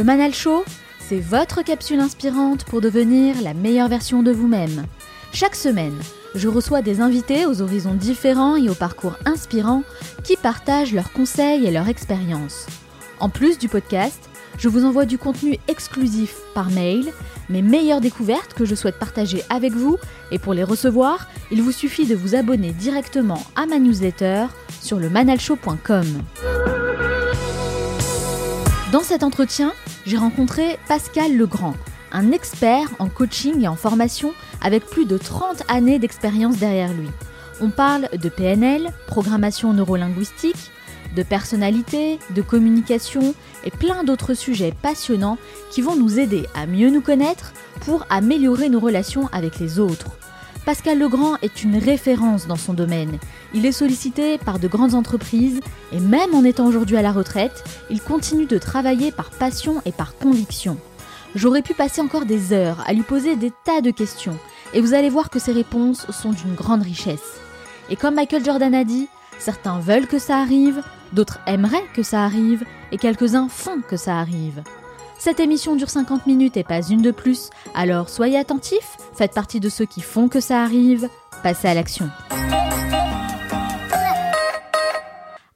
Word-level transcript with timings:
Le 0.00 0.06
Manal 0.06 0.32
Show, 0.32 0.64
c'est 0.98 1.20
votre 1.20 1.60
capsule 1.60 2.00
inspirante 2.00 2.64
pour 2.64 2.80
devenir 2.80 3.36
la 3.42 3.52
meilleure 3.52 3.90
version 3.90 4.22
de 4.22 4.32
vous-même. 4.32 4.86
Chaque 5.34 5.54
semaine, 5.54 5.98
je 6.34 6.48
reçois 6.48 6.80
des 6.80 7.02
invités 7.02 7.44
aux 7.44 7.60
horizons 7.60 7.92
différents 7.92 8.56
et 8.56 8.70
aux 8.70 8.74
parcours 8.74 9.18
inspirants 9.26 9.82
qui 10.24 10.36
partagent 10.36 10.94
leurs 10.94 11.12
conseils 11.12 11.66
et 11.66 11.70
leurs 11.70 11.90
expériences. 11.90 12.66
En 13.18 13.28
plus 13.28 13.58
du 13.58 13.68
podcast, 13.68 14.30
je 14.56 14.70
vous 14.70 14.86
envoie 14.86 15.04
du 15.04 15.18
contenu 15.18 15.58
exclusif 15.68 16.34
par 16.54 16.70
mail, 16.70 17.12
mes 17.50 17.60
meilleures 17.60 18.00
découvertes 18.00 18.54
que 18.54 18.64
je 18.64 18.74
souhaite 18.74 18.98
partager 18.98 19.42
avec 19.50 19.74
vous, 19.74 19.98
et 20.30 20.38
pour 20.38 20.54
les 20.54 20.64
recevoir, 20.64 21.28
il 21.50 21.60
vous 21.60 21.72
suffit 21.72 22.06
de 22.06 22.14
vous 22.14 22.34
abonner 22.34 22.72
directement 22.72 23.44
à 23.54 23.66
ma 23.66 23.78
newsletter 23.78 24.46
sur 24.80 24.98
le 24.98 25.10
manalshow.com. 25.10 26.06
Dans 28.92 29.02
cet 29.04 29.22
entretien, 29.22 29.72
j'ai 30.06 30.16
rencontré 30.16 30.78
Pascal 30.88 31.36
Legrand, 31.36 31.74
un 32.12 32.32
expert 32.32 32.88
en 32.98 33.08
coaching 33.08 33.62
et 33.62 33.68
en 33.68 33.76
formation 33.76 34.32
avec 34.60 34.86
plus 34.86 35.06
de 35.06 35.18
30 35.18 35.62
années 35.68 35.98
d'expérience 35.98 36.56
derrière 36.58 36.92
lui. 36.92 37.08
On 37.60 37.70
parle 37.70 38.08
de 38.12 38.28
PNL, 38.28 38.90
programmation 39.06 39.72
neurolinguistique, 39.72 40.70
de 41.14 41.22
personnalité, 41.22 42.18
de 42.34 42.42
communication 42.42 43.34
et 43.64 43.70
plein 43.70 44.04
d'autres 44.04 44.34
sujets 44.34 44.72
passionnants 44.80 45.38
qui 45.70 45.82
vont 45.82 45.96
nous 45.96 46.18
aider 46.18 46.46
à 46.54 46.66
mieux 46.66 46.90
nous 46.90 47.00
connaître 47.00 47.52
pour 47.80 48.06
améliorer 48.10 48.68
nos 48.68 48.80
relations 48.80 49.28
avec 49.32 49.58
les 49.58 49.78
autres. 49.78 50.16
Pascal 50.64 50.98
Legrand 50.98 51.36
est 51.40 51.64
une 51.64 51.78
référence 51.78 52.46
dans 52.46 52.56
son 52.56 52.74
domaine. 52.74 53.18
Il 53.54 53.64
est 53.64 53.72
sollicité 53.72 54.36
par 54.38 54.58
de 54.58 54.68
grandes 54.68 54.94
entreprises 54.94 55.60
et 55.90 56.00
même 56.00 56.34
en 56.34 56.44
étant 56.44 56.66
aujourd'hui 56.66 56.98
à 56.98 57.02
la 57.02 57.12
retraite, 57.12 57.64
il 57.88 58.00
continue 58.00 58.46
de 58.46 58.58
travailler 58.58 59.10
par 59.10 59.30
passion 59.30 59.80
et 59.86 59.92
par 59.92 60.16
conviction. 60.16 60.76
J'aurais 61.34 61.62
pu 61.62 61.72
passer 61.74 62.00
encore 62.02 62.26
des 62.26 62.52
heures 62.52 62.84
à 62.86 62.92
lui 62.92 63.02
poser 63.02 63.36
des 63.36 63.52
tas 63.64 63.80
de 63.80 63.90
questions 63.90 64.36
et 64.74 64.80
vous 64.80 64.92
allez 64.94 65.08
voir 65.08 65.30
que 65.30 65.38
ses 65.38 65.52
réponses 65.52 66.10
sont 66.10 66.32
d'une 66.32 66.54
grande 66.54 66.82
richesse. 66.82 67.40
Et 67.88 67.96
comme 67.96 68.14
Michael 68.14 68.44
Jordan 68.44 68.74
a 68.74 68.84
dit, 68.84 69.08
certains 69.38 69.80
veulent 69.80 70.06
que 70.06 70.18
ça 70.18 70.38
arrive, 70.38 70.82
d'autres 71.12 71.40
aimeraient 71.46 71.86
que 71.94 72.02
ça 72.02 72.24
arrive 72.24 72.64
et 72.92 72.98
quelques-uns 72.98 73.48
font 73.48 73.80
que 73.80 73.96
ça 73.96 74.18
arrive. 74.18 74.62
Cette 75.20 75.38
émission 75.38 75.76
dure 75.76 75.90
50 75.90 76.26
minutes 76.26 76.56
et 76.56 76.64
pas 76.64 76.80
une 76.80 77.02
de 77.02 77.10
plus, 77.10 77.50
alors 77.74 78.08
soyez 78.08 78.38
attentifs, 78.38 78.96
faites 79.14 79.34
partie 79.34 79.60
de 79.60 79.68
ceux 79.68 79.84
qui 79.84 80.00
font 80.00 80.28
que 80.28 80.40
ça 80.40 80.62
arrive, 80.62 81.10
passez 81.42 81.68
à 81.68 81.74
l'action. 81.74 82.08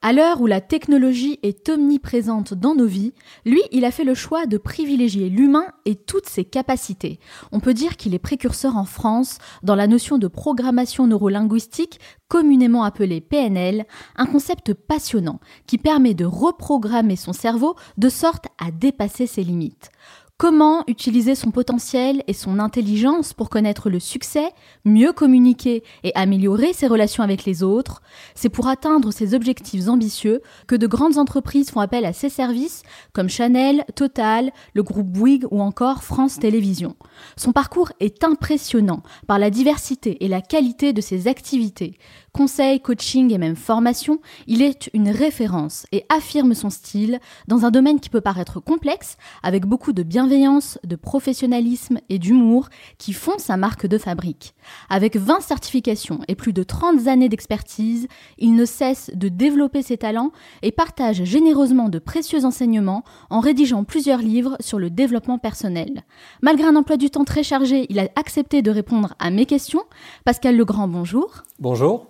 À 0.07 0.13
l'heure 0.13 0.43
où 0.43 0.47
la 0.47 0.61
technologie 0.61 1.39
est 1.43 1.67
omniprésente 1.71 2.53
dans 2.53 2.75
nos 2.75 2.85
vies, 2.85 3.15
lui, 3.47 3.63
il 3.73 3.87
a 3.87 3.91
fait 3.91 4.05
le 4.05 4.13
choix 4.13 4.45
de 4.45 4.59
privilégier 4.59 5.31
l'humain 5.31 5.65
et 5.87 5.95
toutes 5.95 6.29
ses 6.29 6.45
capacités. 6.45 7.19
On 7.53 7.61
peut 7.61 7.73
dire 7.73 7.97
qu'il 7.97 8.15
est 8.15 8.19
précurseur 8.19 8.77
en 8.77 8.85
France 8.85 9.39
dans 9.63 9.75
la 9.75 9.87
notion 9.87 10.19
de 10.19 10.29
programmation 10.29 11.07
neurolinguistique, 11.07 12.01
communément 12.29 12.85
appelée 12.85 13.23
PNL, 13.23 13.87
un 14.17 14.27
concept 14.27 14.75
passionnant 14.75 15.41
qui 15.67 15.79
permet 15.79 16.13
de 16.13 16.27
reprogrammer 16.27 17.17
son 17.17 17.33
cerveau 17.33 17.75
de 17.97 18.11
sorte 18.11 18.49
à 18.63 18.71
dépasser 18.73 19.27
ses 19.27 19.43
limites. 19.43 19.91
Comment 20.37 20.83
utiliser 20.89 21.37
son 21.37 21.53
potentiel 21.53 22.25
et 22.27 22.33
son 22.33 22.59
intelligence 22.59 23.33
pour 23.33 23.49
connaître 23.49 23.89
le 23.89 24.01
succès, 24.01 24.51
mieux 24.85 25.13
communiquer 25.13 25.85
et 26.03 26.11
améliorer 26.17 26.73
ses 26.73 26.89
relations 26.89 27.23
avec 27.23 27.45
les 27.45 27.63
autres 27.63 28.03
C'est 28.35 28.49
pour 28.49 28.67
atteindre 28.67 29.13
ces 29.13 29.35
objectifs 29.35 29.87
ambitieux 29.87 30.43
que 30.67 30.75
de 30.75 30.89
grandes 30.89 31.19
entreprises 31.19 31.71
font 31.71 31.79
appel 31.79 32.05
à 32.05 32.13
ses 32.13 32.31
services 32.31 32.83
comme 33.13 33.29
Chanel, 33.29 33.85
Total, 33.95 34.51
le 34.75 34.83
groupe 34.83 35.07
Bouygues 35.07 35.47
ou 35.53 35.63
encore 35.63 36.03
France 36.03 36.41
Télévisions. 36.41 36.97
Son 37.37 37.53
parcours 37.53 37.93
est 38.01 38.25
impressionnant 38.25 39.05
par 39.29 39.39
la 39.39 39.51
diversité 39.51 40.25
et 40.25 40.29
la 40.29 40.41
qualité 40.41 40.93
de 40.93 41.01
ses 41.01 41.29
activités. 41.29 41.97
Conseil, 42.33 42.81
coaching 42.81 43.33
et 43.33 43.39
même 43.39 43.55
formation, 43.55 44.19
il 44.49 44.63
est 44.63 44.91
une 44.95 45.11
référence 45.11 45.87
et 45.93 46.05
affirme 46.09 46.55
son 46.55 46.71
style 46.71 47.21
dans 47.47 47.65
un 47.65 47.71
domaine 47.71 48.01
qui 48.01 48.11
peut 48.11 48.21
paraître 48.21 48.59
complexe 48.59 49.17
avec 49.45 49.65
beaucoup 49.65 49.93
de 49.93 50.03
bienveillance 50.03 50.24
bienveillance, 50.25 50.79
de 50.85 50.97
professionnalisme 50.97 51.99
et 52.09 52.19
d'humour 52.19 52.71
qui 52.97 53.13
font 53.13 53.37
sa 53.37 53.59
marque 53.59 53.87
de 53.87 53.99
fabrique. 53.99 54.55
Avec 54.89 55.17
20 55.17 55.43
certifications 55.43 56.21
et 56.29 56.35
plus 56.35 56.55
de 56.55 56.63
30 56.63 57.09
années 57.09 57.29
d'expertise, 57.29 58.09
il 58.39 58.55
ne 58.55 58.65
cesse 58.65 59.11
de 59.15 59.29
développer 59.29 59.83
ses 59.83 59.99
talents 59.99 60.33
et 60.63 60.73
partage 60.73 61.25
généreusement 61.25 61.91
de 61.91 61.99
précieux 61.99 62.47
enseignements 62.47 63.05
en 63.29 63.41
rédigeant 63.41 63.85
plusieurs 63.85 64.21
livres 64.21 64.57
sur 64.61 64.79
le 64.79 64.89
développement 64.89 65.37
personnel. 65.37 66.05
Malgré 66.41 66.67
un 66.67 66.77
emploi 66.77 66.97
du 66.97 67.11
temps 67.11 67.25
très 67.25 67.43
chargé, 67.43 67.85
il 67.91 67.99
a 67.99 68.09
accepté 68.17 68.63
de 68.63 68.71
répondre 68.71 69.15
à 69.19 69.31
mes 69.31 69.45
questions. 69.45 69.83
Pascal 70.25 70.57
Legrand, 70.57 70.89
bonjour. 70.89 71.43
Bonjour. 71.61 72.07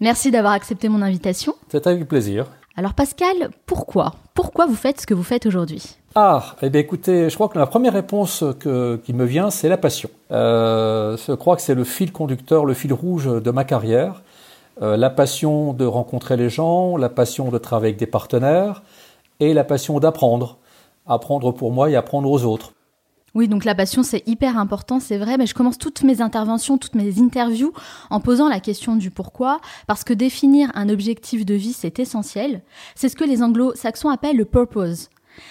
Merci 0.00 0.30
d'avoir 0.30 0.52
accepté 0.52 0.90
mon 0.90 1.00
invitation. 1.00 1.54
C'est 1.70 1.86
avec 1.86 2.06
plaisir. 2.06 2.48
Alors 2.76 2.92
Pascal, 2.92 3.48
pourquoi? 3.64 4.16
Pourquoi 4.34 4.66
vous 4.66 4.74
faites 4.74 5.00
ce 5.00 5.06
que 5.06 5.14
vous 5.14 5.22
faites 5.22 5.46
aujourd'hui? 5.46 5.99
Ah, 6.16 6.56
eh 6.60 6.70
bien 6.70 6.80
écoutez, 6.80 7.30
je 7.30 7.34
crois 7.36 7.48
que 7.48 7.58
la 7.58 7.66
première 7.66 7.92
réponse 7.92 8.42
qui 8.60 9.12
me 9.12 9.24
vient, 9.24 9.50
c'est 9.50 9.68
la 9.68 9.76
passion. 9.76 10.10
Euh, 10.32 11.16
je 11.16 11.32
crois 11.34 11.54
que 11.54 11.62
c'est 11.62 11.74
le 11.74 11.84
fil 11.84 12.10
conducteur, 12.10 12.64
le 12.64 12.74
fil 12.74 12.92
rouge 12.92 13.26
de 13.26 13.50
ma 13.50 13.64
carrière. 13.64 14.22
Euh, 14.82 14.96
la 14.96 15.10
passion 15.10 15.72
de 15.72 15.84
rencontrer 15.84 16.36
les 16.36 16.48
gens, 16.48 16.96
la 16.96 17.10
passion 17.10 17.50
de 17.50 17.58
travailler 17.58 17.90
avec 17.90 17.98
des 17.98 18.06
partenaires 18.06 18.82
et 19.38 19.54
la 19.54 19.62
passion 19.62 20.00
d'apprendre. 20.00 20.58
Apprendre 21.06 21.52
pour 21.52 21.70
moi 21.70 21.90
et 21.90 21.96
apprendre 21.96 22.30
aux 22.30 22.44
autres. 22.44 22.72
Oui, 23.34 23.46
donc 23.46 23.64
la 23.64 23.76
passion, 23.76 24.02
c'est 24.02 24.26
hyper 24.26 24.58
important, 24.58 24.98
c'est 24.98 25.18
vrai, 25.18 25.36
mais 25.36 25.46
je 25.46 25.54
commence 25.54 25.78
toutes 25.78 26.02
mes 26.02 26.20
interventions, 26.20 26.78
toutes 26.78 26.96
mes 26.96 27.20
interviews 27.20 27.72
en 28.10 28.18
posant 28.18 28.48
la 28.48 28.58
question 28.58 28.96
du 28.96 29.12
pourquoi, 29.12 29.60
parce 29.86 30.02
que 30.02 30.12
définir 30.12 30.72
un 30.74 30.88
objectif 30.88 31.46
de 31.46 31.54
vie, 31.54 31.72
c'est 31.72 32.00
essentiel. 32.00 32.62
C'est 32.96 33.08
ce 33.08 33.14
que 33.14 33.22
les 33.22 33.42
anglo-saxons 33.42 34.08
appellent 34.08 34.36
le 34.36 34.46
purpose. 34.46 35.10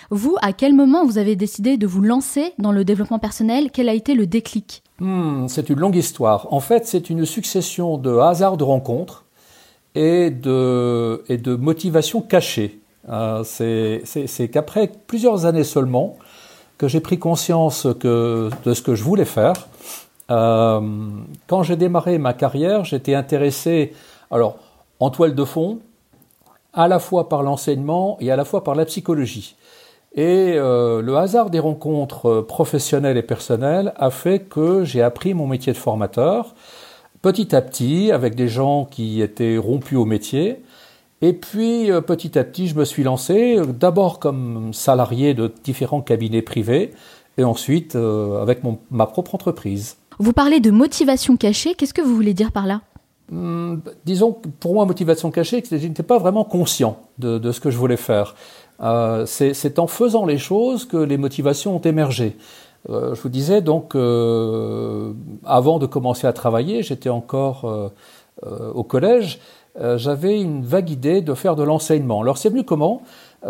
Vous, 0.10 0.36
à 0.42 0.54
quel 0.54 0.74
moment 0.74 1.06
vous 1.06 1.18
avez 1.18 1.36
décidé 1.36 1.78
de 1.78 1.88
vous 1.88 2.02
lancer 2.02 2.54
dans 2.58 2.72
le 2.72 2.84
développement 2.84 3.20
personnel? 3.20 3.70
Quel 3.72 3.90
a 3.90 3.94
été 3.94 4.14
le 4.14 4.28
déclic? 4.28 4.84
Hmm, 5.00 5.48
C'est 5.48 5.70
une 5.70 5.80
longue 5.80 5.96
histoire. 5.96 6.52
En 6.52 6.60
fait, 6.60 6.88
c'est 6.88 7.10
une 7.10 7.26
succession 7.26 7.98
de 7.98 8.18
hasards 8.18 8.58
de 8.58 8.64
rencontres 8.64 9.26
et 9.96 10.30
de, 10.30 11.56
motivations 11.56 12.22
cachées. 12.22 12.80
Euh, 13.10 13.44
c'est 13.44 14.50
qu'après 14.52 14.92
plusieurs 15.08 15.46
années 15.46 15.64
seulement 15.64 16.18
que 16.78 16.88
j'ai 16.88 17.00
pris 17.00 17.18
conscience 17.20 17.86
de 17.86 18.50
ce 18.66 18.82
que 18.82 18.96
je 18.96 19.04
voulais 19.04 19.26
faire. 19.26 19.68
Euh, 20.32 20.80
quand 21.48 21.64
j'ai 21.64 21.76
démarré 21.76 22.18
ma 22.18 22.34
carrière, 22.34 22.86
j'étais 22.86 23.16
intéressé, 23.16 23.94
alors, 24.32 24.58
en 25.00 25.10
toile 25.10 25.34
de 25.34 25.44
fond, 25.44 25.80
à 26.74 26.88
la 26.88 27.00
fois 27.00 27.30
par 27.30 27.44
l'enseignement 27.44 28.18
et 28.20 28.32
à 28.32 28.36
la 28.36 28.46
fois 28.46 28.64
par 28.64 28.76
la 28.76 28.86
psychologie. 28.86 29.56
Et 30.16 30.54
euh, 30.56 31.02
le 31.02 31.18
hasard 31.18 31.50
des 31.50 31.60
rencontres 31.60 32.30
euh, 32.30 32.42
professionnelles 32.42 33.18
et 33.18 33.24
personnelles 33.24 33.94
a 33.96 34.10
fait 34.10 34.40
que 34.40 34.84
j'ai 34.84 35.02
appris 35.02 35.34
mon 35.34 35.48
métier 35.48 35.72
de 35.72 35.78
formateur 35.78 36.56
petit 37.22 37.56
à 37.56 37.62
petit 37.62 38.12
avec 38.12 38.36
des 38.36 38.48
gens 38.48 38.86
qui 38.86 39.22
étaient 39.22 39.58
rompus 39.58 39.98
au 39.98 40.06
métier. 40.06 40.64
Et 41.22 41.34
puis 41.34 41.92
petit 42.08 42.40
à 42.40 42.46
petit, 42.46 42.70
je 42.70 42.76
me 42.76 42.86
suis 42.86 43.04
lancé, 43.04 43.60
d'abord 43.68 44.20
comme 44.20 44.74
salarié 44.74 45.34
de 45.34 45.54
différents 45.66 46.00
cabinets 46.00 46.42
privés, 46.42 46.92
et 47.38 47.44
ensuite 47.44 47.98
avec 47.98 48.62
ma 48.90 49.06
propre 49.06 49.36
entreprise. 49.36 49.98
Vous 50.18 50.32
parlez 50.32 50.62
de 50.62 50.72
motivation 50.72 51.36
cachée, 51.36 51.76
qu'est-ce 51.76 51.94
que 51.94 52.02
vous 52.02 52.16
voulez 52.16 52.34
dire 52.34 52.54
par 52.54 52.66
là? 52.66 52.80
Hmm, 53.32 53.78
Disons, 54.06 54.34
pour 54.60 54.74
moi, 54.74 54.86
motivation 54.86 55.32
cachée, 55.32 55.64
je 55.70 55.76
n'étais 55.76 56.04
pas 56.04 56.18
vraiment 56.18 56.44
conscient 56.44 56.98
de, 57.18 57.52
ce 57.52 57.60
que 57.60 57.70
je 57.70 57.78
voulais 57.78 57.98
faire. 57.98 58.36
Euh, 58.82 59.26
c'est 59.26 59.80
en 59.80 59.88
faisant 59.88 60.26
les 60.26 60.38
choses 60.38 60.86
que 60.86 60.98
les 60.98 61.18
motivations 61.18 61.76
ont 61.76 61.82
émergé. 61.82 62.38
Euh, 62.90 63.14
je 63.14 63.22
vous 63.22 63.30
disais 63.30 63.62
donc, 63.62 63.94
euh, 63.96 65.12
avant 65.46 65.80
de 65.80 65.86
commencer 65.86 66.28
à 66.28 66.34
travailler, 66.34 66.82
j'étais 66.84 67.10
encore 67.10 67.92
au 68.74 68.84
collège, 68.84 69.40
j'avais 69.96 70.40
une 70.42 70.64
vague 70.64 70.90
idée 70.90 71.22
de 71.22 71.34
faire 71.34 71.58
de 71.58 71.64
l'enseignement. 71.64 72.22
Alors 72.22 72.38
c'est 72.38 72.50
venu 72.50 72.64
comment? 72.64 73.02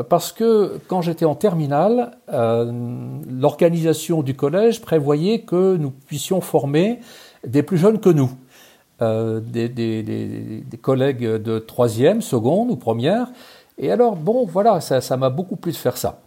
Parce 0.09 0.31
que 0.31 0.79
quand 0.87 1.03
j'étais 1.03 1.25
en 1.25 1.35
terminale, 1.35 2.17
l'organisation 2.27 4.23
du 4.23 4.33
collège 4.35 4.81
prévoyait 4.81 5.41
que 5.41 5.77
nous 5.77 5.91
puissions 5.91 6.41
former 6.41 7.01
des 7.45 7.61
plus 7.61 7.77
jeunes 7.77 7.99
que 7.99 8.09
nous, 8.09 8.31
des, 8.99 9.69
des, 9.69 10.77
collègues 10.81 11.25
de 11.25 11.59
troisième, 11.59 12.21
seconde 12.21 12.71
ou 12.71 12.75
première, 12.75 13.27
et 13.79 13.91
alors, 13.91 14.17
bon, 14.17 14.45
voilà, 14.45 14.81
ça 14.81 15.17
m'a 15.17 15.29
beaucoup 15.29 15.55
plu 15.55 15.71
de 15.71 15.77
faire 15.77 15.97
ça. 15.97 16.19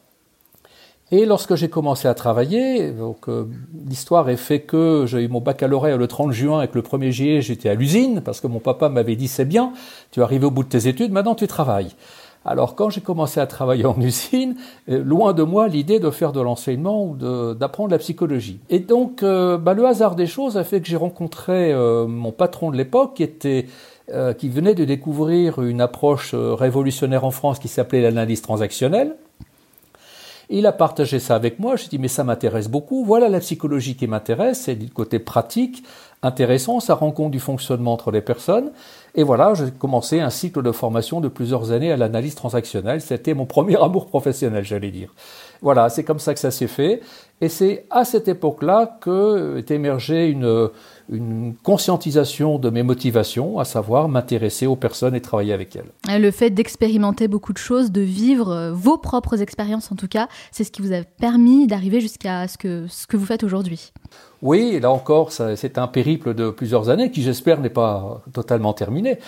Et 1.10 1.26
lorsque 1.26 1.54
j'ai 1.56 1.68
commencé 1.68 2.08
à 2.08 2.14
travailler, 2.14 2.90
donc 2.90 3.28
euh, 3.28 3.46
l'histoire 3.86 4.30
est 4.30 4.38
fait 4.38 4.60
que 4.60 5.04
j'ai 5.06 5.20
eu 5.20 5.28
mon 5.28 5.42
baccalauréat 5.42 5.98
le 5.98 6.06
30 6.06 6.32
juin 6.32 6.62
et 6.62 6.68
que 6.68 6.76
le 6.76 6.80
1er 6.80 7.10
juillet 7.10 7.42
j'étais 7.42 7.68
à 7.68 7.74
l'usine 7.74 8.22
parce 8.22 8.40
que 8.40 8.46
mon 8.46 8.60
papa 8.60 8.88
m'avait 8.88 9.14
dit 9.14 9.28
c'est 9.28 9.44
bien, 9.44 9.74
tu 10.10 10.20
es 10.20 10.22
arrivé 10.22 10.46
au 10.46 10.50
bout 10.50 10.62
de 10.62 10.70
tes 10.70 10.88
études, 10.88 11.12
maintenant 11.12 11.34
tu 11.34 11.46
travailles. 11.46 11.94
Alors 12.44 12.74
quand 12.74 12.90
j'ai 12.90 13.00
commencé 13.00 13.40
à 13.40 13.46
travailler 13.46 13.86
en 13.86 14.00
usine, 14.00 14.56
euh, 14.88 15.02
loin 15.02 15.32
de 15.32 15.42
moi 15.42 15.68
l'idée 15.68 16.00
de 16.00 16.10
faire 16.10 16.32
de 16.32 16.40
l'enseignement 16.40 17.04
ou 17.04 17.54
d'apprendre 17.54 17.90
la 17.90 17.98
psychologie. 17.98 18.60
Et 18.70 18.80
donc 18.80 19.22
euh, 19.22 19.58
bah, 19.58 19.74
le 19.74 19.86
hasard 19.86 20.16
des 20.16 20.26
choses 20.26 20.56
a 20.56 20.64
fait 20.64 20.80
que 20.80 20.88
j'ai 20.88 20.96
rencontré 20.96 21.74
mon 22.06 22.32
patron 22.32 22.70
de 22.70 22.76
l'époque 22.76 23.14
qui 23.14 23.22
était 23.22 23.66
euh, 24.10 24.34
qui 24.34 24.48
venait 24.48 24.74
de 24.74 24.84
découvrir 24.84 25.62
une 25.62 25.80
approche 25.80 26.34
euh, 26.34 26.54
révolutionnaire 26.54 27.24
en 27.24 27.30
France 27.30 27.60
qui 27.60 27.68
s'appelait 27.68 28.02
l'analyse 28.02 28.42
transactionnelle. 28.42 29.14
Il 30.50 30.66
a 30.66 30.72
partagé 30.72 31.20
ça 31.20 31.36
avec 31.36 31.60
moi. 31.60 31.76
Je 31.76 31.86
dit 31.86 31.98
mais 31.98 32.08
ça 32.08 32.24
m'intéresse 32.24 32.68
beaucoup. 32.68 33.04
Voilà 33.04 33.28
la 33.28 33.38
psychologie 33.38 33.94
qui 33.94 34.08
m'intéresse. 34.08 34.62
C'est 34.62 34.74
du 34.74 34.90
côté 34.90 35.20
pratique, 35.20 35.84
intéressant. 36.22 36.80
Ça 36.80 36.94
rend 36.94 37.10
compte 37.10 37.30
du 37.30 37.40
fonctionnement 37.40 37.92
entre 37.92 38.10
les 38.10 38.20
personnes. 38.20 38.72
Et 39.14 39.22
voilà, 39.22 39.54
j'ai 39.54 39.70
commencé 39.70 40.20
un 40.20 40.30
cycle 40.30 40.62
de 40.62 40.72
formation 40.72 41.20
de 41.20 41.28
plusieurs 41.28 41.72
années 41.72 41.92
à 41.92 41.96
l'analyse 41.96 42.34
transactionnelle. 42.34 43.00
C'était 43.00 43.34
mon 43.34 43.46
premier 43.46 43.76
amour 43.82 44.06
professionnel, 44.06 44.64
j'allais 44.64 44.90
dire. 44.90 45.14
Voilà, 45.60 45.88
c'est 45.88 46.04
comme 46.04 46.18
ça 46.18 46.34
que 46.34 46.40
ça 46.40 46.50
s'est 46.50 46.66
fait. 46.66 47.00
Et 47.40 47.48
c'est 47.48 47.86
à 47.90 48.04
cette 48.04 48.28
époque-là 48.28 48.98
que 49.00 49.58
est 49.58 49.70
émergée 49.70 50.28
une, 50.28 50.70
une 51.10 51.54
conscientisation 51.62 52.58
de 52.58 52.70
mes 52.70 52.82
motivations, 52.82 53.58
à 53.58 53.64
savoir 53.64 54.08
m'intéresser 54.08 54.66
aux 54.66 54.76
personnes 54.76 55.14
et 55.14 55.20
travailler 55.20 55.52
avec 55.52 55.76
elles. 55.76 56.20
Le 56.20 56.30
fait 56.30 56.50
d'expérimenter 56.50 57.28
beaucoup 57.28 57.52
de 57.52 57.58
choses, 57.58 57.90
de 57.90 58.00
vivre 58.00 58.50
euh, 58.50 58.72
vos 58.72 58.98
propres 58.98 59.42
expériences 59.42 59.90
en 59.92 59.96
tout 59.96 60.08
cas, 60.08 60.28
c'est 60.50 60.64
ce 60.64 60.70
qui 60.70 60.82
vous 60.82 60.92
a 60.92 61.02
permis 61.02 61.66
d'arriver 61.66 62.00
jusqu'à 62.00 62.48
ce 62.48 62.58
que, 62.58 62.86
ce 62.88 63.06
que 63.06 63.16
vous 63.16 63.26
faites 63.26 63.44
aujourd'hui. 63.44 63.92
Oui, 64.42 64.80
là 64.80 64.90
encore, 64.90 65.30
c'est 65.30 65.78
un 65.78 65.86
périple 65.86 66.34
de 66.34 66.50
plusieurs 66.50 66.88
années 66.88 67.12
qui, 67.12 67.22
j'espère, 67.22 67.60
n'est 67.60 67.70
pas 67.70 68.22
totalement 68.32 68.72
terminé. 68.72 69.18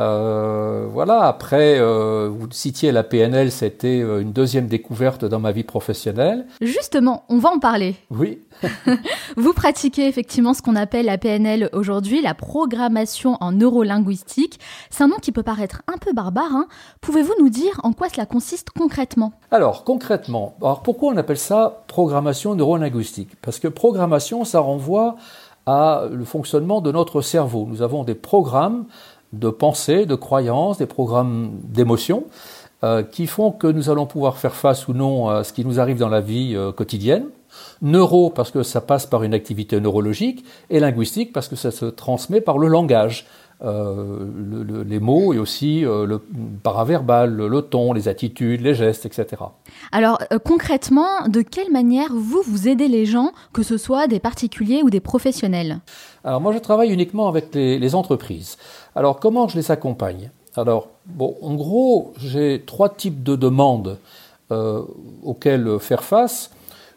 Euh, 0.00 0.86
voilà, 0.90 1.22
après, 1.22 1.78
euh, 1.78 2.30
vous 2.32 2.48
citiez 2.50 2.90
la 2.90 3.02
PNL, 3.02 3.52
c'était 3.52 4.00
euh, 4.00 4.20
une 4.20 4.32
deuxième 4.32 4.66
découverte 4.66 5.24
dans 5.24 5.40
ma 5.40 5.52
vie 5.52 5.62
professionnelle. 5.62 6.46
Justement, 6.60 7.24
on 7.28 7.38
va 7.38 7.50
en 7.50 7.58
parler. 7.58 7.96
Oui. 8.10 8.40
vous 9.36 9.52
pratiquez 9.52 10.06
effectivement 10.06 10.54
ce 10.54 10.62
qu'on 10.62 10.76
appelle 10.76 11.06
la 11.06 11.18
PNL 11.18 11.68
aujourd'hui, 11.72 12.22
la 12.22 12.34
programmation 12.34 13.36
en 13.40 13.52
neurolinguistique. 13.52 14.58
C'est 14.90 15.04
un 15.04 15.08
nom 15.08 15.16
qui 15.20 15.32
peut 15.32 15.42
paraître 15.42 15.82
un 15.86 15.98
peu 15.98 16.12
barbare. 16.12 16.52
Hein. 16.52 16.66
Pouvez-vous 17.00 17.34
nous 17.38 17.50
dire 17.50 17.80
en 17.82 17.92
quoi 17.92 18.08
cela 18.08 18.26
consiste 18.26 18.70
concrètement? 18.70 19.32
Alors, 19.50 19.84
concrètement, 19.84 20.56
alors 20.62 20.82
pourquoi 20.82 21.12
on 21.12 21.16
appelle 21.16 21.38
ça 21.38 21.84
programmation 21.88 22.54
neurolinguistique? 22.54 23.36
Parce 23.42 23.58
que 23.58 23.68
programmation, 23.68 24.44
ça 24.44 24.60
renvoie 24.60 25.16
à 25.66 26.04
le 26.10 26.24
fonctionnement 26.24 26.80
de 26.80 26.90
notre 26.90 27.20
cerveau. 27.20 27.66
Nous 27.68 27.82
avons 27.82 28.04
des 28.04 28.14
programmes 28.14 28.86
de 29.32 29.48
pensée, 29.48 30.06
de 30.06 30.14
croyances, 30.14 30.78
des 30.78 30.86
programmes 30.86 31.52
d'émotions 31.64 32.24
euh, 32.82 33.02
qui 33.02 33.26
font 33.26 33.52
que 33.52 33.66
nous 33.66 33.90
allons 33.90 34.06
pouvoir 34.06 34.38
faire 34.38 34.54
face 34.54 34.88
ou 34.88 34.92
non 34.94 35.28
à 35.28 35.44
ce 35.44 35.52
qui 35.52 35.64
nous 35.64 35.80
arrive 35.80 35.98
dans 35.98 36.08
la 36.08 36.20
vie 36.20 36.54
euh, 36.56 36.72
quotidienne. 36.72 37.26
Neuro 37.82 38.30
parce 38.30 38.50
que 38.50 38.62
ça 38.62 38.80
passe 38.80 39.06
par 39.06 39.22
une 39.22 39.34
activité 39.34 39.80
neurologique 39.80 40.44
et 40.70 40.80
linguistique 40.80 41.32
parce 41.32 41.48
que 41.48 41.56
ça 41.56 41.70
se 41.70 41.84
transmet 41.84 42.40
par 42.40 42.58
le 42.58 42.68
langage. 42.68 43.26
Euh, 43.62 44.84
les 44.86 45.00
mots 45.00 45.34
et 45.34 45.38
aussi 45.38 45.84
euh, 45.84 46.06
le 46.06 46.22
paraverbal, 46.62 47.36
le, 47.36 47.60
ton, 47.60 47.92
les 47.92 48.08
attitudes, 48.08 48.62
les 48.62 48.72
gestes, 48.72 49.04
etc. 49.04 49.26
Alors 49.92 50.18
euh, 50.32 50.38
concrètement, 50.38 51.28
de 51.28 51.42
quelle 51.42 51.70
manière 51.70 52.08
vous, 52.10 52.40
vous 52.42 52.68
aidez 52.68 52.88
les 52.88 53.04
gens, 53.04 53.32
que 53.52 53.62
ce 53.62 53.76
soit 53.76 54.06
des 54.06 54.18
particuliers 54.18 54.80
ou 54.82 54.88
des 54.88 55.00
professionnels? 55.00 55.80
Alors 56.24 56.40
moi 56.40 56.52
je 56.54 56.58
travaille 56.58 56.90
uniquement 56.90 57.28
avec 57.28 57.54
les, 57.54 57.94
entreprises. 57.94 58.56
Alors 58.94 59.20
comment 59.20 59.46
je 59.46 59.58
les 59.58 59.70
accompagne? 59.70 60.30
Alors 60.56 60.88
bon, 61.04 61.36
en 61.42 61.52
gros 61.54 62.14
j'ai 62.16 62.62
trois 62.64 62.88
types 62.88 63.22
de 63.22 63.36
demandes 63.36 63.98
auxquelles 65.22 65.78
faire 65.80 66.02
face. 66.02 66.50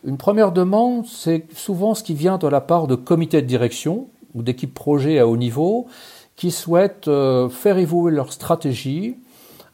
Une 0.06 0.18
première 0.18 0.54
demande, 0.54 1.06
c'est 1.08 1.46
souvent 1.54 1.94
ce 1.94 2.04
qui 2.04 2.14
vient 2.14 2.38
de 2.38 2.48
la 2.48 2.62
part 2.62 2.88
de 2.88 2.96
comités 2.96 3.42
de 3.42 3.48
direction 3.48 4.08
ou 4.34 4.44
d'équipes 4.44 4.74
projet 4.74 5.20
à 5.20 5.28
haut 5.28 5.38
niveau 5.38 5.88
qui 6.36 6.52
souhaitent 6.52 7.08
euh, 7.08 7.50
faire 7.50 7.78
évoluer 7.78 8.16
leur 8.16 8.34
stratégie, 8.34 9.16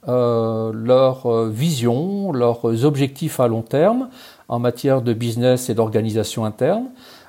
euh, 0.07 0.71
leur 0.73 1.25
euh, 1.25 1.49
vision, 1.49 2.31
leurs 2.31 2.85
objectifs 2.85 3.39
à 3.39 3.47
long 3.47 3.61
terme 3.61 4.09
en 4.47 4.59
matière 4.59 5.01
de 5.01 5.13
business 5.13 5.69
et 5.69 5.73
d'organisation 5.75 6.43
interne. 6.43 6.85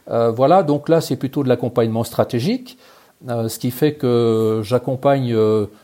voilà, 0.08 0.62
donc 0.62 0.88
là 0.88 1.02
c'est 1.02 1.16
plutôt 1.16 1.42
de 1.44 1.48
l'accompagnement 1.48 2.02
stratégique, 2.02 2.78
ce 3.28 3.58
qui 3.58 3.70
fait 3.70 3.92
que 3.92 4.62
j'accompagne 4.64 5.36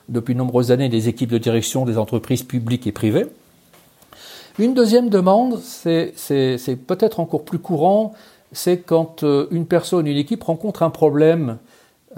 depuis 0.08 0.32
de 0.32 0.38
nombreuses 0.38 0.72
années 0.72 0.88
des 0.88 1.10
équipes 1.10 1.30
de 1.30 1.36
direction 1.36 1.84
des 1.84 1.98
entreprises 1.98 2.42
publiques 2.42 2.86
et 2.86 2.92
privées. 2.92 3.26
Une 4.58 4.72
deuxième 4.72 5.10
demande, 5.10 5.58
c'est 5.60 6.14
peut-être 6.86 7.20
encore 7.20 7.44
plus 7.44 7.58
courant, 7.58 8.14
c'est 8.52 8.78
quand 8.78 9.22
une 9.50 9.66
personne, 9.66 10.06
une 10.06 10.16
équipe 10.16 10.42
rencontre 10.42 10.82
un 10.82 10.90
problème 10.90 11.58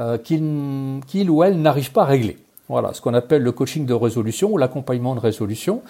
euh, 0.01 0.17
qu'il 0.17 1.31
ou 1.31 1.43
elle 1.43 1.61
n'arrive 1.61 1.91
pas 1.91 2.03
à 2.03 2.05
régler. 2.05 2.39
Voilà, 2.69 2.93
ce 2.93 3.01
qu'on 3.01 3.15
appelle 3.15 3.43
le 3.43 3.51
coaching 3.51 3.85
de 3.85 3.95
résolution 3.95 4.53
ou 4.53 4.59
l'accompagnement 4.59 5.17
de 5.17 5.21
résolution. 5.21 5.83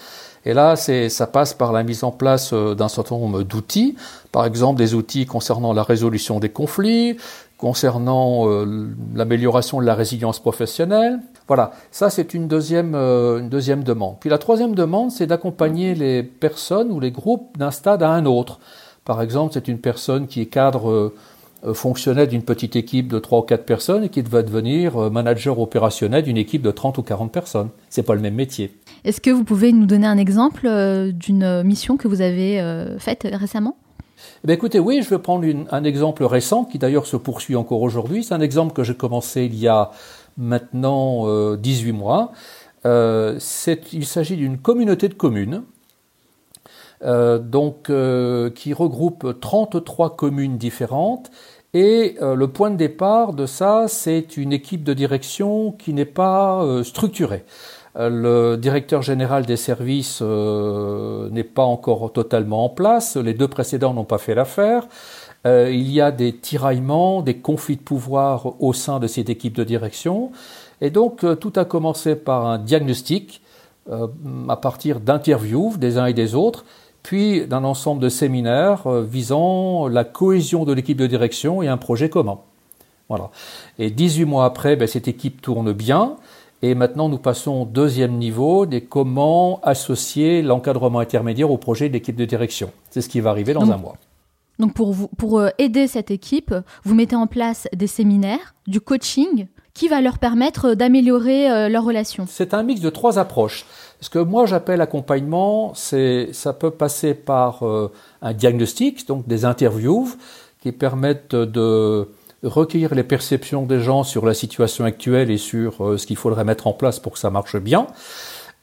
Et 0.47 0.55
là, 0.55 0.77
ça 0.77 1.27
passe 1.27 1.53
par 1.53 1.73
la 1.73 1.83
mise 1.83 2.05
en 2.05 2.11
place 2.11 2.55
euh, 2.55 2.75
d'un 2.75 2.89
certain 2.89 3.19
nombre 3.19 3.43
d'outils, 3.43 3.97
par 4.33 4.47
exemple 4.47 4.79
des 4.79 4.95
outils 4.95 5.27
concernant 5.27 5.75
la 5.75 5.83
résolution 5.83 6.39
des 6.39 6.49
conflits, 6.49 7.19
concernant 7.59 8.49
euh, 8.49 8.89
l'amélioration 9.15 9.81
de 9.81 9.85
la 9.85 9.95
résilience 9.95 10.39
professionnelle. 10.39 11.19
Voilà, 11.47 11.73
ça 11.91 12.09
c'est 12.09 12.33
une 12.33 12.49
deuxième, 12.49 12.95
une 12.95 13.51
deuxième 13.51 13.83
demande. 13.83 14.17
Puis 14.21 14.31
la 14.31 14.39
troisième 14.39 14.75
demande, 14.75 15.11
c'est 15.11 15.27
d'accompagner 15.27 15.95
les 15.95 16.23
personnes 16.23 16.93
ou 16.93 17.01
les 17.01 17.11
groupes 17.11 17.59
d'un 17.59 17.73
stade 17.73 18.03
à 18.03 18.11
un 18.11 18.25
autre. 18.25 18.59
Par 19.05 19.21
exemple, 19.21 19.53
c'est 19.53 19.69
une 19.69 19.79
personne 19.79 20.27
qui 20.27 20.43
est 20.43 20.47
cadre 20.47 21.13
fonctionnait 21.73 22.27
d'une 22.27 22.43
petite 22.43 22.77
équipe 22.77 23.09
de 23.09 23.19
3 23.19 23.41
ou 23.41 23.43
4 23.43 23.65
personnes 23.65 24.05
et 24.05 24.09
qui 24.09 24.23
va 24.23 24.43
devenir 24.43 24.97
euh, 24.97 25.11
manager 25.11 25.59
opérationnel 25.59 26.23
d'une 26.23 26.37
équipe 26.37 26.63
de 26.63 26.71
30 26.71 26.99
ou 26.99 27.03
40 27.03 27.33
personnes. 27.33 27.69
C'est 27.89 28.03
pas 28.03 28.15
le 28.15 28.21
même 28.21 28.35
métier. 28.35 28.73
Est-ce 29.05 29.21
que 29.21 29.31
vous 29.31 29.45
pouvez 29.45 29.73
nous 29.73 29.87
donner 29.87 30.07
un 30.07 30.19
exemple 30.19 30.67
euh, 30.67 31.13
d'une 31.13 31.63
mission 31.63 31.97
que 31.97 32.09
vous 32.09 32.21
avez 32.21 32.63
faite 32.99 33.27
récemment? 33.33 33.77
Eh 34.47 34.53
écoutez, 34.53 34.81
oui, 34.81 35.01
je 35.03 35.11
vais 35.11 35.19
prendre 35.19 35.47
un 35.71 35.85
exemple 35.85 36.25
récent 36.25 36.65
qui 36.65 36.79
d'ailleurs 36.79 37.07
se 37.07 37.17
poursuit 37.17 37.57
encore 37.57 37.83
aujourd'hui. 37.83 38.25
C'est 38.25 38.35
un 38.35 38.41
exemple 38.41 38.73
que 38.73 38.83
j'ai 38.83 38.95
commencé 38.95 39.45
il 39.45 39.55
y 39.55 39.69
a 39.69 39.91
maintenant 40.37 41.55
18 41.57 41.93
mois. 41.93 42.33
il 42.85 44.07
s'agit 44.07 44.37
d'une 44.37 44.59
communauté 44.59 45.09
de 45.09 45.15
communes 45.15 45.63
euh, 45.63 45.78
donc, 47.05 47.91
euh, 47.91 48.51
qui 48.51 48.73
regroupe 48.73 49.39
33 49.41 50.17
communes 50.17 50.59
différentes. 50.59 51.31
Et 51.75 52.17
euh, 52.23 52.35
le 52.35 52.49
point 52.49 52.71
de 52.71 52.77
départ 52.77 53.35
de 53.35 53.47
ça, 53.47 53.87
c'est 53.89 54.37
une 54.37 54.53
équipe 54.53 54.85
de 54.85 54.95
direction 54.95 55.73
qui 55.73 55.93
n'est 55.93 56.05
pas 56.05 56.65
structurée. 56.83 57.45
Le 58.01 58.55
directeur 58.57 59.03
général 59.03 59.45
des 59.45 59.57
services 59.57 60.23
n'est 60.23 61.43
pas 61.45 61.65
encore 61.65 62.13
totalement 62.13 62.65
en 62.65 62.69
place. 62.69 63.17
Les 63.17 63.35
deux 63.35 63.49
précédents 63.49 63.93
n'ont 63.93 64.05
pas 64.05 64.19
fait 64.19 64.37
l'affaire. 64.37 64.87
il 65.45 65.91
y 65.91 66.01
a 66.01 66.13
des 66.13 66.37
tiraillements, 66.37 67.23
des 67.23 67.39
conflits 67.39 67.77
de 67.77 67.83
pouvoir 67.83 68.63
au 68.63 68.73
sein 68.73 69.01
de 69.01 69.09
cette 69.09 69.31
équipe 69.31 69.55
de 69.55 69.65
direction. 69.65 70.31
Et 70.81 70.91
donc, 70.91 71.27
tout 71.41 71.53
a 71.57 71.65
commencé 71.65 72.15
par 72.15 72.47
un 72.47 72.59
diagnostic 72.59 73.43
à 73.91 74.57
partir 74.57 75.01
d'interviews 75.01 75.75
des 75.77 75.99
uns 75.99 76.07
et 76.07 76.15
des 76.15 76.37
autres, 76.37 76.65
puis 77.09 77.47
d'un 77.47 77.65
ensemble 77.65 78.03
de 78.03 78.11
séminaires 78.11 78.87
visant 79.01 79.89
la 79.89 80.05
cohésion 80.05 80.67
de 80.67 80.75
l'équipe 80.75 80.99
de 80.99 81.07
direction 81.07 81.63
et 81.63 81.67
un 81.67 81.79
projet 81.79 82.11
commun. 82.11 82.41
Voilà. 83.09 83.31
Et 83.79 83.89
18 83.89 84.27
mois 84.27 84.45
après, 84.45 84.77
ben, 84.77 84.87
cette 84.87 85.09
équipe 85.09 85.41
tourne 85.41 85.73
bien. 85.73 86.17
Et 86.61 86.75
maintenant, 86.75 87.09
nous 87.09 87.17
passons 87.17 87.63
au 87.63 87.65
deuxième 87.65 88.19
niveau 88.19 88.67
des 88.67 88.83
comment 88.83 89.59
associer 89.63 90.43
l'encadrement 90.43 90.99
intermédiaire 90.99 91.51
au 91.51 91.57
projet 91.57 91.89
d'équipe 91.89 92.15
de 92.15 92.27
direction. 92.27 92.73
C'est 92.91 93.01
ce 93.01 93.09
qui 93.09 93.21
va 93.21 93.31
arriver 93.31 93.55
dans 93.55 93.71
un 93.71 93.79
mois. 93.79 93.97
Donc 94.59 94.75
pour, 94.75 94.93
vous, 94.93 95.09
pour 95.17 95.39
euh, 95.39 95.49
aider 95.57 95.87
cette 95.87 96.11
équipe, 96.11 96.55
vous 96.85 96.95
mettez 96.95 97.17
en 97.17 97.27
place 97.27 97.69
des 97.75 97.87
séminaires, 97.87 98.55
du 98.67 98.83
coaching, 98.83 99.47
qui 99.79 99.87
va 99.87 100.01
leur 100.01 100.19
permettre 100.19 100.75
d'améliorer 100.75 101.49
euh, 101.49 101.69
leurs 101.69 101.85
relations. 101.85 102.27
C'est 102.29 102.53
un 102.53 102.65
mix 102.65 102.81
de 102.81 102.91
trois 102.91 103.19
approches. 103.19 103.65
Ce 104.01 104.11
que 104.11 104.19
moi 104.19 104.45
j'appelle 104.45 104.81
accompagnement, 104.81 105.73
c'est 105.75 106.31
ça 106.33 106.53
peut 106.53 106.73
passer 106.73 107.15
par 107.15 107.65
euh, 107.65 107.93
un 108.21 108.33
diagnostic, 108.33 109.07
donc 109.07 109.29
des 109.29 109.45
interviews 109.45 110.09
qui 110.61 110.73
permettent 110.73 111.37
de 111.37 112.09
recueillir 112.43 112.93
les 112.95 113.05
perceptions 113.05 113.67
des 113.67 113.81
gens 113.81 114.03
sur 114.03 114.27
la 114.27 114.35
situation 114.35 114.85
actuelle 114.85 115.31
et 115.31 115.39
sur 115.39 115.85
euh, 115.85 115.97
ce 115.97 116.07
qu'il 116.07 116.17
faudrait 116.17 116.45
mettre 116.45 116.67
en 116.67 116.73
place 116.73 116.99
pour 116.99 117.13
que 117.13 117.19
ça 117.21 117.31
marche 117.31 117.57
bien. 117.57 117.87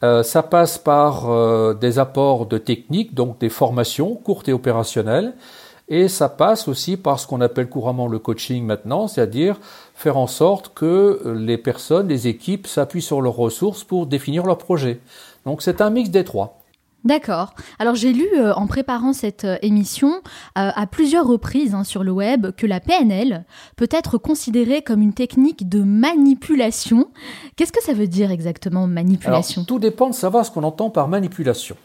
Euh, 0.03 0.21
ça 0.21 0.43
passe 0.43 0.77
par 0.77 1.29
euh, 1.29 1.73
des 1.73 1.97
apports 1.97 2.45
de 2.45 2.57
techniques, 2.57 3.13
donc 3.13 3.39
des 3.39 3.49
formations 3.49 4.15
courtes 4.15 4.49
et 4.49 4.53
opérationnelles, 4.53 5.33
et 5.87 6.07
ça 6.07 6.29
passe 6.29 6.67
aussi 6.67 6.97
par 6.97 7.19
ce 7.19 7.27
qu'on 7.27 7.41
appelle 7.41 7.69
couramment 7.69 8.07
le 8.07 8.19
coaching 8.19 8.65
maintenant, 8.65 9.07
c'est-à-dire 9.07 9.59
faire 9.95 10.17
en 10.17 10.27
sorte 10.27 10.73
que 10.73 11.35
les 11.37 11.57
personnes, 11.57 12.09
les 12.09 12.27
équipes 12.27 12.67
s'appuient 12.67 13.01
sur 13.01 13.21
leurs 13.21 13.35
ressources 13.35 13.83
pour 13.83 14.05
définir 14.05 14.45
leur 14.45 14.57
projet. 14.57 14.99
Donc 15.45 15.61
c'est 15.61 15.81
un 15.81 15.89
mix 15.89 16.09
des 16.09 16.23
trois. 16.23 16.59
D'accord. 17.05 17.53
Alors 17.77 17.93
j'ai 17.93 18.11
lu 18.11 18.27
euh, 18.35 18.51
en 18.55 18.65
préparant 18.65 19.13
cette 19.13 19.45
euh, 19.45 19.57
émission 19.61 20.09
euh, 20.57 20.71
à 20.73 20.87
plusieurs 20.87 21.27
reprises 21.27 21.75
hein, 21.75 21.83
sur 21.83 22.03
le 22.03 22.11
web 22.11 22.47
que 22.57 22.65
la 22.65 22.79
PNL 22.79 23.45
peut 23.75 23.87
être 23.91 24.17
considérée 24.17 24.81
comme 24.81 25.03
une 25.03 25.13
technique 25.13 25.69
de 25.69 25.83
manipulation. 25.83 27.09
Qu'est-ce 27.55 27.71
que 27.71 27.83
ça 27.83 27.93
veut 27.93 28.07
dire 28.07 28.31
exactement 28.31 28.87
manipulation? 28.87 29.65
Tout 29.65 29.77
dépend 29.77 30.09
de 30.09 30.15
savoir 30.15 30.47
ce 30.47 30.51
qu'on 30.51 30.63
entend 30.63 30.89
par 30.89 31.07
manipulation. 31.07 31.75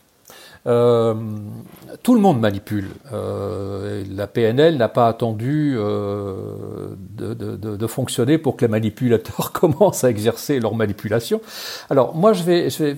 Tout 0.65 2.15
le 2.15 2.21
monde 2.21 2.41
manipule. 2.41 2.89
la 3.11 4.27
PNL 4.27 4.77
n'a 4.77 4.89
pas 4.89 5.09
attendu 5.09 5.75
de, 5.75 7.35
de, 7.35 7.87
fonctionner 7.87 8.39
pour 8.39 8.57
que 8.57 8.65
les 8.65 8.71
manipulateurs 8.71 9.53
commencent 9.55 10.05
à 10.05 10.11
exercer 10.11 10.61
leur 10.61 10.75
manipulation. 10.75 11.41
Alors 11.89 12.15
moi, 12.15 12.33
je 12.33 12.43
vais, 12.43 12.71
je 12.71 12.85
vais 12.85 12.97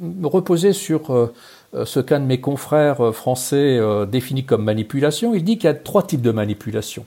me 0.00 0.26
reposer 0.26 0.72
sur 0.72 1.30
euh, 1.74 1.84
ce 1.84 2.00
qu'un 2.00 2.20
de 2.20 2.24
mes 2.24 2.40
confrères 2.40 3.00
euh, 3.00 3.12
français 3.12 3.78
euh, 3.78 4.06
définit 4.06 4.44
comme 4.44 4.64
manipulation, 4.64 5.34
il 5.34 5.42
dit 5.42 5.58
qu'il 5.58 5.64
y 5.64 5.72
a 5.72 5.74
trois 5.74 6.04
types 6.04 6.22
de 6.22 6.30
manipulation. 6.30 7.04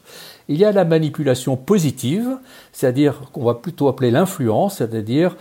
Il 0.49 0.57
y 0.57 0.65
a 0.65 0.71
la 0.71 0.83
manipulation 0.83 1.55
positive, 1.55 2.37
c'est-à-dire 2.73 3.21
qu'on 3.31 3.45
va 3.45 3.53
plutôt 3.53 3.87
appeler 3.87 4.11
l'influence, 4.11 4.77
c'est-à-dire 4.77 5.35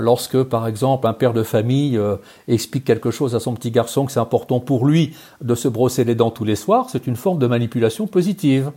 lorsque, 0.00 0.42
par 0.42 0.66
exemple, 0.66 1.06
un 1.06 1.12
père 1.12 1.32
de 1.32 1.42
famille 1.42 2.00
explique 2.48 2.84
quelque 2.84 3.10
chose 3.10 3.34
à 3.34 3.40
son 3.40 3.54
petit 3.54 3.70
garçon 3.70 4.06
que 4.06 4.12
c'est 4.12 4.20
important 4.20 4.60
pour 4.60 4.86
lui 4.86 5.14
de 5.40 5.54
se 5.54 5.68
brosser 5.68 6.04
les 6.04 6.14
dents 6.14 6.30
tous 6.30 6.44
les 6.44 6.56
soirs, 6.56 6.88
c'est 6.90 7.06
une 7.06 7.16
forme 7.16 7.38
de 7.38 7.46
manipulation 7.46 8.06
positive. 8.06 8.70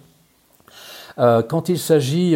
quand 1.17 1.69
il 1.69 1.79
s'agit 1.79 2.35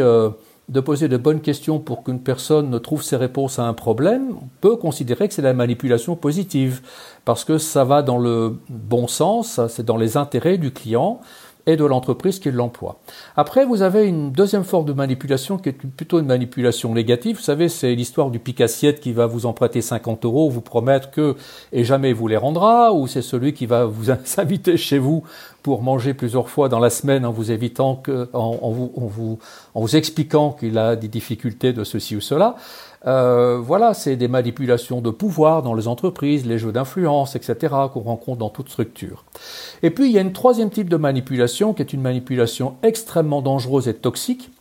de 0.70 0.80
poser 0.80 1.08
de 1.08 1.18
bonnes 1.18 1.42
questions 1.42 1.80
pour 1.80 2.04
qu'une 2.04 2.20
personne 2.20 2.80
trouve 2.80 3.04
ses 3.04 3.18
réponses 3.18 3.60
à 3.60 3.64
un 3.64 3.74
problème, 3.74 4.36
on 4.42 4.48
peut 4.62 4.76
considérer 4.76 5.28
que 5.28 5.34
c'est 5.34 5.42
la 5.42 5.54
manipulation 5.54 6.16
positive, 6.16 6.82
parce 7.26 7.44
que 7.44 7.58
ça 7.58 7.84
va 7.84 8.02
dans 8.02 8.18
le 8.18 8.58
bon 8.70 9.08
sens, 9.08 9.60
c'est 9.68 9.86
dans 9.86 9.98
les 9.98 10.16
intérêts 10.16 10.58
du 10.58 10.72
client, 10.72 11.20
et 11.66 11.76
de 11.76 11.86
l'entreprise 11.86 12.40
qui 12.40 12.52
l'emploie. 12.52 13.00
Après, 13.36 13.66
vous 13.66 13.82
avez 13.82 14.06
une 14.06 14.32
deuxième 14.32 14.64
forme 14.64 14.86
de 14.86 14.94
manipulation 14.94 15.58
qui 15.58 15.70
est 15.70 15.72
plutôt 15.72 16.20
une 16.20 16.26
manipulation 16.26 16.94
négative. 16.94 17.38
Vous 17.38 17.44
savez, 17.44 17.70
c'est 17.70 17.96
l'histoire 17.96 18.32
du 18.32 18.40
pic-assiette 18.40 19.00
qui 19.00 19.14
va 19.14 19.28
vous 19.28 19.46
emprunter 19.46 19.82
50 19.82 20.26
euros, 20.26 20.50
vous 20.50 20.62
promettre 20.62 21.12
que 21.12 21.36
et 21.72 21.84
jamais 21.84 22.12
vous 22.14 22.28
les 22.28 22.38
rendra, 22.38 22.94
ou 22.94 23.08
c'est 23.08 23.22
celui 23.22 23.54
qui 23.54 23.66
va 23.66 23.86
vous 23.86 24.12
inviter 24.38 24.78
chez 24.78 24.98
vous 24.98 25.24
pour 25.64 25.82
manger 25.82 26.14
plusieurs 26.14 26.50
fois 26.50 26.68
dans 26.68 26.80
la 26.80 26.90
semaine 26.90 27.26
en 27.26 27.32
vous 27.32 27.52
évitant 27.52 27.96
que, 27.96 28.30
en, 28.34 28.70
vous, 28.70 28.92
en 28.98 29.06
vous, 29.06 29.40
en 29.74 29.82
vous 29.82 29.96
expliquant 29.96 30.52
qu'il 30.52 30.78
a 30.78 30.98
des 30.98 31.08
difficultés 31.08 31.72
de 31.72 31.86
ceci 31.86 32.18
ou 32.18 32.22
cela. 32.22 32.56
Euh, 33.06 33.60
voilà, 33.62 33.94
c'est 33.94 34.16
des 34.16 34.28
manipulations 34.28 35.02
de 35.02 35.10
pouvoir 35.10 35.62
dans 35.62 35.74
les 35.74 35.88
entreprises, 35.88 36.46
les 36.46 36.58
jeux 36.58 36.72
d'influence, 36.72 37.36
etc., 37.36 37.74
qu'on 37.94 38.02
rencontre 38.02 38.40
dans 38.40 38.50
toute 38.50 38.70
structure. 38.70 39.26
Et 39.82 39.90
puis, 39.90 40.06
il 40.06 40.12
y 40.12 40.18
a 40.18 40.22
une 40.22 40.34
troisième 40.34 40.70
type 40.70 40.90
de 40.90 40.98
manipulation 40.98 41.74
qui 41.74 41.82
est 41.82 41.94
une 41.94 42.02
manipulation 42.02 42.76
extrêmement 42.82 43.42
dangereuse 43.42 43.88
et 43.88 43.94
toxique. 43.94 44.52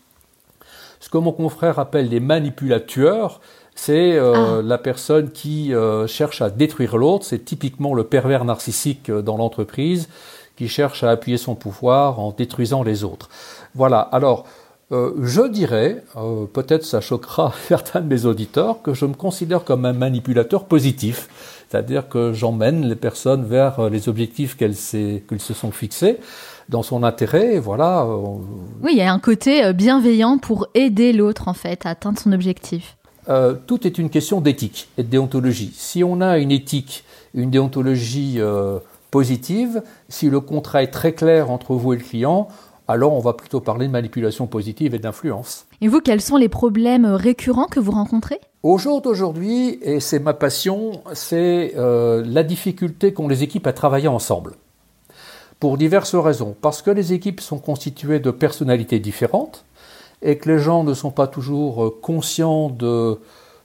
Ce 0.98 1.08
que 1.08 1.18
mon 1.18 1.32
confrère 1.32 1.78
appelle 1.78 2.08
les 2.08 2.20
manipulateurs, 2.20 3.40
c'est 3.74 4.12
euh, 4.12 4.58
ah. 4.58 4.62
la 4.62 4.78
personne 4.78 5.30
qui 5.30 5.74
euh, 5.74 6.06
cherche 6.06 6.42
à 6.42 6.50
détruire 6.50 6.96
l'autre. 6.96 7.24
C'est 7.24 7.44
typiquement 7.44 7.94
le 7.94 8.04
pervers 8.04 8.44
narcissique 8.44 9.10
dans 9.10 9.36
l'entreprise 9.36 10.08
qui 10.56 10.68
cherche 10.68 11.02
à 11.02 11.10
appuyer 11.10 11.38
son 11.38 11.54
pouvoir 11.54 12.20
en 12.20 12.32
détruisant 12.32 12.82
les 12.82 13.04
autres. 13.04 13.28
Voilà. 13.74 14.00
Alors, 14.00 14.44
euh, 14.90 15.12
je 15.22 15.42
dirais, 15.42 16.04
euh, 16.16 16.44
peut-être 16.44 16.84
ça 16.84 17.00
choquera 17.00 17.54
certains 17.68 18.00
de 18.00 18.06
mes 18.06 18.26
auditeurs, 18.26 18.82
que 18.82 18.92
je 18.92 19.06
me 19.06 19.14
considère 19.14 19.64
comme 19.64 19.86
un 19.86 19.92
manipulateur 19.92 20.64
positif, 20.64 21.28
c'est-à-dire 21.68 22.08
que 22.08 22.32
j'emmène 22.32 22.86
les 22.86 22.96
personnes 22.96 23.44
vers 23.44 23.80
euh, 23.80 23.88
les 23.88 24.08
objectifs 24.08 24.56
qu'elles 24.56 24.76
se 24.76 25.54
sont 25.54 25.70
fixés 25.70 26.18
dans 26.68 26.82
son 26.82 27.02
intérêt, 27.02 27.58
voilà. 27.58 28.06
Oui, 28.82 28.92
il 28.92 28.98
y 28.98 29.02
a 29.02 29.12
un 29.12 29.18
côté 29.18 29.72
bienveillant 29.72 30.38
pour 30.38 30.68
aider 30.74 31.12
l'autre 31.12 31.48
en 31.48 31.54
fait 31.54 31.84
à 31.84 31.90
atteindre 31.90 32.18
son 32.18 32.32
objectif. 32.32 32.96
tout 33.66 33.86
est 33.86 33.98
une 33.98 34.08
question 34.08 34.40
d'éthique 34.40 34.88
et 34.96 35.02
de 35.02 35.08
déontologie. 35.08 35.72
Si 35.74 36.04
on 36.04 36.20
a 36.20 36.38
une 36.38 36.52
éthique, 36.52 37.04
une 37.34 37.50
déontologie 37.50 38.40
positive, 39.10 39.82
si 40.08 40.30
le 40.30 40.40
contrat 40.40 40.84
est 40.84 40.92
très 40.92 41.12
clair 41.12 41.50
entre 41.50 41.74
vous 41.74 41.92
et 41.92 41.96
le 41.96 42.02
client, 42.02 42.48
alors 42.88 43.12
on 43.12 43.20
va 43.20 43.32
plutôt 43.32 43.60
parler 43.60 43.86
de 43.86 43.92
manipulation 43.92 44.46
positive 44.46 44.94
et 44.94 44.98
d'influence. 44.98 45.66
Et 45.80 45.88
vous, 45.88 46.00
quels 46.00 46.20
sont 46.20 46.36
les 46.36 46.48
problèmes 46.48 47.06
récurrents 47.06 47.66
que 47.66 47.80
vous 47.80 47.92
rencontrez? 47.92 48.40
Au 48.62 48.78
jour 48.78 49.02
d'aujourd'hui, 49.02 49.78
et 49.82 50.00
c'est 50.00 50.20
ma 50.20 50.34
passion, 50.34 51.02
c'est 51.14 51.74
euh, 51.76 52.22
la 52.24 52.42
difficulté 52.42 53.12
qu'ont 53.12 53.28
les 53.28 53.42
équipes 53.42 53.66
à 53.66 53.72
travailler 53.72 54.08
ensemble. 54.08 54.54
Pour 55.58 55.78
diverses 55.78 56.14
raisons. 56.14 56.56
Parce 56.60 56.82
que 56.82 56.90
les 56.90 57.12
équipes 57.12 57.40
sont 57.40 57.58
constituées 57.58 58.20
de 58.20 58.30
personnalités 58.30 58.98
différentes 58.98 59.64
et 60.20 60.38
que 60.38 60.48
les 60.50 60.58
gens 60.58 60.84
ne 60.84 60.94
sont 60.94 61.10
pas 61.10 61.26
toujours 61.26 61.84
euh, 61.84 61.98
conscients 62.02 62.68
de 62.68 63.18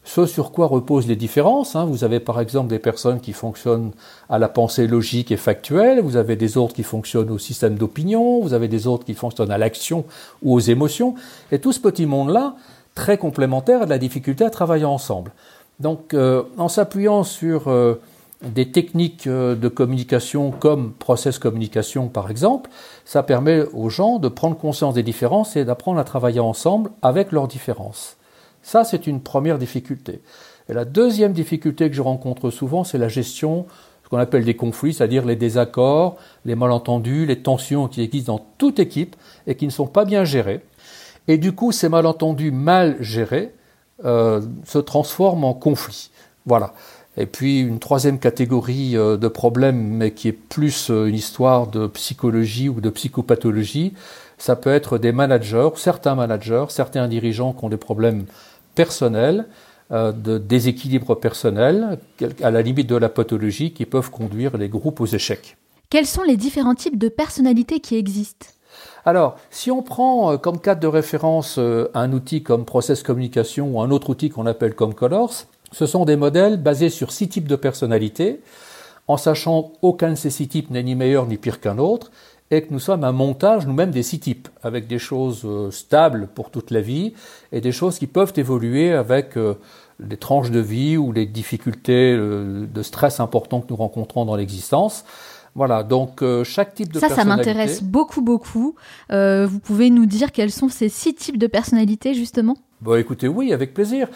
ce 0.07 0.25
sur 0.25 0.53
quoi 0.53 0.67
reposent 0.67 1.05
les 1.05 1.17
différences. 1.17 1.75
Hein. 1.75 1.83
Vous 1.83 2.05
avez 2.05 2.21
par 2.21 2.39
exemple 2.39 2.69
des 2.69 2.79
personnes 2.79 3.19
qui 3.19 3.33
fonctionnent 3.33 3.91
à 4.29 4.39
la 4.39 4.47
pensée 4.47 4.87
logique 4.87 5.33
et 5.33 5.37
factuelle, 5.37 5.99
vous 5.99 6.15
avez 6.15 6.37
des 6.37 6.57
autres 6.57 6.73
qui 6.73 6.83
fonctionnent 6.83 7.29
au 7.29 7.37
système 7.37 7.75
d'opinion, 7.75 8.39
vous 8.39 8.53
avez 8.53 8.69
des 8.69 8.87
autres 8.87 9.03
qui 9.03 9.13
fonctionnent 9.13 9.51
à 9.51 9.57
l'action 9.57 10.05
ou 10.43 10.53
aux 10.53 10.61
émotions. 10.61 11.15
Et 11.51 11.59
tout 11.59 11.73
ce 11.73 11.81
petit 11.81 12.05
monde-là, 12.05 12.55
très 12.95 13.17
complémentaire, 13.17 13.81
a 13.81 13.85
de 13.85 13.89
la 13.89 13.97
difficulté 13.97 14.45
à 14.45 14.49
travailler 14.49 14.85
ensemble. 14.85 15.33
Donc 15.81 16.13
euh, 16.13 16.43
en 16.57 16.69
s'appuyant 16.69 17.23
sur 17.23 17.67
euh, 17.67 17.95
des 18.41 18.71
techniques 18.71 19.27
euh, 19.27 19.55
de 19.55 19.67
communication 19.67 20.51
comme 20.51 20.93
process 20.93 21.37
communication 21.37 22.07
par 22.07 22.31
exemple, 22.31 22.69
ça 23.03 23.23
permet 23.23 23.63
aux 23.73 23.89
gens 23.89 24.19
de 24.19 24.29
prendre 24.29 24.57
conscience 24.57 24.93
des 24.93 25.03
différences 25.03 25.57
et 25.57 25.65
d'apprendre 25.65 25.99
à 25.99 26.05
travailler 26.05 26.39
ensemble 26.39 26.91
avec 27.01 27.33
leurs 27.33 27.49
différences. 27.49 28.16
Ça, 28.67 28.83
c'est 28.83 29.07
une 29.07 29.21
première 29.21 29.59
difficulté. 29.59 30.19
Et 30.67 30.73
la 30.73 30.83
deuxième 30.83 31.31
difficulté 31.31 31.89
que 31.89 31.95
je 31.95 32.01
rencontre 32.01 32.49
souvent, 32.49 32.83
c'est 32.83 32.97
la 32.97 33.07
gestion, 33.07 33.65
ce 34.03 34.09
qu'on 34.09 34.17
appelle 34.17 34.43
des 34.43 34.57
conflits, 34.57 34.93
c'est-à-dire 34.93 35.25
les 35.25 35.37
désaccords, 35.37 36.17
les 36.43 36.53
malentendus, 36.53 37.25
les 37.25 37.39
tensions 37.39 37.87
qui 37.87 38.01
existent 38.01 38.35
dans 38.35 38.45
toute 38.57 38.79
équipe 38.79 39.15
et 39.47 39.55
qui 39.55 39.67
ne 39.67 39.71
sont 39.71 39.87
pas 39.87 40.03
bien 40.03 40.25
gérés. 40.25 40.59
Et 41.29 41.37
du 41.37 41.53
coup, 41.53 41.71
ces 41.71 41.87
malentendus 41.87 42.51
mal 42.51 42.97
gérés 42.99 43.53
euh, 44.03 44.41
se 44.65 44.79
transforment 44.79 45.45
en 45.45 45.53
conflits. 45.53 46.11
Voilà. 46.45 46.73
Et 47.15 47.25
puis 47.25 47.61
une 47.61 47.79
troisième 47.79 48.19
catégorie 48.19 48.97
euh, 48.97 49.15
de 49.15 49.29
problèmes, 49.29 49.81
mais 49.81 50.11
qui 50.11 50.27
est 50.27 50.33
plus 50.33 50.89
euh, 50.89 51.05
une 51.05 51.15
histoire 51.15 51.67
de 51.67 51.87
psychologie 51.87 52.67
ou 52.67 52.81
de 52.81 52.89
psychopathologie, 52.89 53.93
ça 54.37 54.57
peut 54.57 54.73
être 54.73 54.97
des 54.97 55.13
managers, 55.13 55.69
certains 55.77 56.15
managers, 56.15 56.65
certains 56.67 57.07
dirigeants 57.07 57.53
qui 57.53 57.63
ont 57.63 57.69
des 57.69 57.77
problèmes 57.77 58.25
personnels, 58.77 59.47
euh, 59.91 60.11
de 60.11 60.37
déséquilibre 60.37 61.15
personnel, 61.15 61.99
à 62.41 62.51
la 62.51 62.61
limite 62.61 62.87
de 62.87 62.95
la 62.95 63.09
pathologie, 63.09 63.71
qui 63.73 63.85
peuvent 63.85 64.11
conduire 64.11 64.55
les 64.57 64.69
groupes 64.69 65.01
aux 65.01 65.11
échecs. 65.19 65.57
Quels 65.89 66.05
sont 66.05 66.23
les 66.23 66.37
différents 66.37 66.75
types 66.75 66.97
de 66.97 67.09
personnalités 67.09 67.79
qui 67.79 67.95
existent? 67.95 68.47
Alors, 69.05 69.37
si 69.49 69.71
on 69.71 69.81
prend 69.81 70.33
euh, 70.33 70.37
comme 70.37 70.59
cadre 70.59 70.81
de 70.81 70.87
référence 70.87 71.57
euh, 71.57 71.89
un 71.93 72.11
outil 72.13 72.43
comme 72.43 72.65
Process 72.65 73.01
Communication 73.03 73.71
ou 73.71 73.81
un 73.81 73.89
autre 73.91 74.09
outil 74.09 74.29
qu'on 74.29 74.45
appelle 74.45 74.75
comme 74.75 74.93
Colors, 74.93 75.45
Ce 75.73 75.85
sont 75.85 76.05
des 76.05 76.15
modèles 76.15 76.57
basés 76.57 76.89
sur 76.89 77.11
six 77.11 77.27
types 77.27 77.47
de 77.47 77.55
personnalités, 77.57 78.41
en 79.07 79.17
sachant 79.17 79.73
aucun 79.81 80.11
de 80.11 80.15
ces 80.15 80.29
six 80.29 80.47
types 80.47 80.69
n'est 80.69 80.83
ni 80.83 80.95
meilleur 80.95 81.27
ni 81.27 81.37
pire 81.37 81.59
qu'un 81.59 81.77
autre, 81.77 82.11
et 82.51 82.61
que 82.61 82.67
nous 82.71 82.79
sommes 82.79 83.03
un 83.03 83.11
montage 83.11 83.67
nous-mêmes 83.67 83.91
des 83.91 84.03
six 84.03 84.19
types, 84.19 84.47
avec 84.63 84.87
des 84.87 84.99
choses 84.99 85.41
euh, 85.45 85.71
stables 85.71 86.27
pour 86.33 86.49
toute 86.49 86.71
la 86.71 86.81
vie 86.81 87.13
et 87.51 87.61
des 87.61 87.71
choses 87.71 87.99
qui 87.99 88.07
peuvent 88.07 88.33
évoluer 88.37 88.93
avec 88.93 89.37
euh, 89.37 89.55
les 89.99 90.17
tranches 90.17 90.51
de 90.51 90.59
vie 90.59 90.97
ou 90.97 91.11
les 91.11 91.25
difficultés 91.25 92.13
euh, 92.13 92.65
de 92.65 92.81
stress 92.81 93.19
importants 93.19 93.61
que 93.61 93.67
nous 93.69 93.75
rencontrons 93.75 94.25
dans 94.25 94.35
l'existence. 94.35 95.03
Voilà, 95.55 95.81
donc 95.81 96.23
chaque 96.43 96.75
type 96.75 96.93
de 96.93 96.99
ça, 96.99 97.07
personnalité. 97.07 97.45
Ça, 97.45 97.49
ça 97.49 97.55
m'intéresse 97.55 97.81
beaucoup, 97.81 98.21
beaucoup. 98.21 98.75
vous 99.09 99.59
pouvez 99.59 99.89
nous 99.89 100.05
dire 100.05 100.31
quels 100.31 100.51
sont 100.51 100.69
ces 100.69 100.87
six 100.87 101.15
types 101.15 101.39
de 101.39 101.47
personnalités, 101.47 102.13
justement? 102.13 102.57
Bon, 102.79 102.95
écoutez, 102.95 103.27
oui, 103.27 103.53
avec 103.53 103.73
plaisir. 103.73 104.07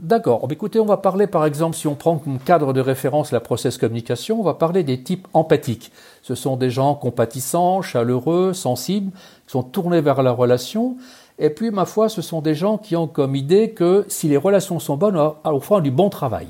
D'accord. 0.00 0.46
Écoutez, 0.48 0.78
on 0.78 0.84
va 0.84 0.98
parler, 0.98 1.26
par 1.26 1.44
exemple, 1.44 1.74
si 1.74 1.88
on 1.88 1.96
prend 1.96 2.18
comme 2.18 2.38
cadre 2.38 2.72
de 2.72 2.80
référence 2.80 3.32
la 3.32 3.40
process 3.40 3.76
communication, 3.76 4.38
on 4.38 4.44
va 4.44 4.54
parler 4.54 4.84
des 4.84 5.02
types 5.02 5.26
empathiques. 5.32 5.90
Ce 6.26 6.34
sont 6.34 6.56
des 6.56 6.70
gens 6.70 6.96
compatissants, 6.96 7.82
chaleureux, 7.82 8.52
sensibles, 8.52 9.12
qui 9.46 9.52
sont 9.52 9.62
tournés 9.62 10.00
vers 10.00 10.24
la 10.24 10.32
relation. 10.32 10.96
Et 11.38 11.50
puis, 11.50 11.70
ma 11.70 11.84
foi, 11.84 12.08
ce 12.08 12.20
sont 12.20 12.40
des 12.40 12.56
gens 12.56 12.78
qui 12.78 12.96
ont 12.96 13.06
comme 13.06 13.36
idée 13.36 13.70
que 13.70 14.04
si 14.08 14.26
les 14.26 14.36
relations 14.36 14.80
sont 14.80 14.96
bonnes, 14.96 15.16
on 15.44 15.60
fera 15.60 15.80
du 15.80 15.92
bon 15.92 16.10
travail. 16.10 16.48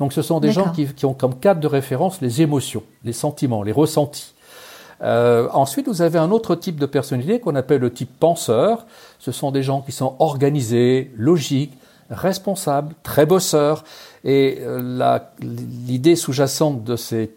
Donc, 0.00 0.12
ce 0.12 0.20
sont 0.20 0.40
des 0.40 0.50
gens 0.50 0.72
qui, 0.72 0.92
qui 0.92 1.06
ont 1.06 1.14
comme 1.14 1.38
cadre 1.38 1.60
de 1.60 1.68
référence 1.68 2.20
les 2.20 2.42
émotions, 2.42 2.82
les 3.04 3.12
sentiments, 3.12 3.62
les 3.62 3.70
ressentis. 3.70 4.34
Euh, 5.00 5.48
ensuite, 5.52 5.86
vous 5.86 6.02
avez 6.02 6.18
un 6.18 6.32
autre 6.32 6.56
type 6.56 6.80
de 6.80 6.86
personnalité 6.86 7.38
qu'on 7.38 7.54
appelle 7.54 7.80
le 7.80 7.92
type 7.92 8.10
penseur. 8.18 8.84
Ce 9.20 9.30
sont 9.30 9.52
des 9.52 9.62
gens 9.62 9.80
qui 9.80 9.92
sont 9.92 10.16
organisés, 10.18 11.12
logiques, 11.16 11.78
responsables, 12.10 12.94
très 13.02 13.26
bosseurs. 13.26 13.84
Et 14.24 14.58
euh, 14.60 15.18
l'idée 15.40 16.16
sous-jacente 16.16 16.84
de, 16.84 16.96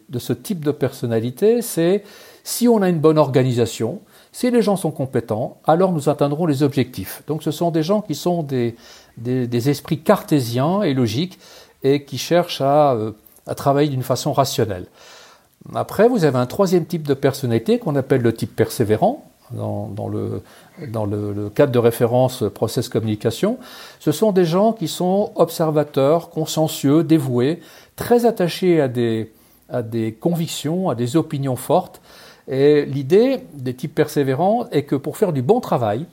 de 0.09 0.19
ce 0.19 0.33
type 0.33 0.65
de 0.65 0.71
personnalité, 0.71 1.61
c'est 1.61 2.03
si 2.43 2.67
on 2.67 2.81
a 2.81 2.89
une 2.89 2.99
bonne 2.99 3.17
organisation, 3.17 4.01
si 4.31 4.51
les 4.51 4.61
gens 4.61 4.75
sont 4.75 4.91
compétents, 4.91 5.57
alors 5.65 5.93
nous 5.93 6.09
atteindrons 6.09 6.45
les 6.45 6.63
objectifs. 6.63 7.23
Donc 7.27 7.43
ce 7.43 7.51
sont 7.51 7.71
des 7.71 7.83
gens 7.83 8.01
qui 8.01 8.15
sont 8.15 8.43
des, 8.43 8.75
des, 9.17 9.47
des 9.47 9.69
esprits 9.69 10.01
cartésiens 10.01 10.81
et 10.81 10.93
logiques 10.93 11.39
et 11.83 12.03
qui 12.03 12.17
cherchent 12.17 12.61
à, 12.61 12.93
euh, 12.93 13.11
à 13.47 13.55
travailler 13.55 13.89
d'une 13.89 14.03
façon 14.03 14.33
rationnelle. 14.33 14.87
Après, 15.73 16.09
vous 16.09 16.25
avez 16.25 16.37
un 16.37 16.45
troisième 16.45 16.85
type 16.85 17.07
de 17.07 17.13
personnalité 17.13 17.79
qu'on 17.79 17.95
appelle 17.95 18.21
le 18.21 18.33
type 18.33 18.53
persévérant. 18.55 19.25
Dans, 19.53 20.07
le, 20.09 21.49
cadre 21.49 21.71
de 21.71 21.79
référence 21.79 22.43
process 22.53 22.89
communication, 22.89 23.57
ce 23.99 24.11
sont 24.11 24.31
des 24.31 24.45
gens 24.45 24.73
qui 24.73 24.87
sont 24.87 25.31
observateurs, 25.35 26.29
consciencieux, 26.29 27.03
dévoués, 27.03 27.59
très 27.95 28.25
attachés 28.25 28.81
à 28.81 28.87
des, 28.87 29.31
à 29.69 29.81
des 29.81 30.11
convictions, 30.13 30.89
à 30.89 30.95
des 30.95 31.15
opinions 31.15 31.55
fortes. 31.55 32.01
Et 32.47 32.85
l'idée 32.85 33.39
des 33.53 33.73
types 33.73 33.95
persévérants 33.95 34.67
est 34.71 34.83
que 34.83 34.95
pour 34.95 35.17
faire 35.17 35.33
du 35.33 35.41
bon 35.41 35.59
travail, 35.59 36.05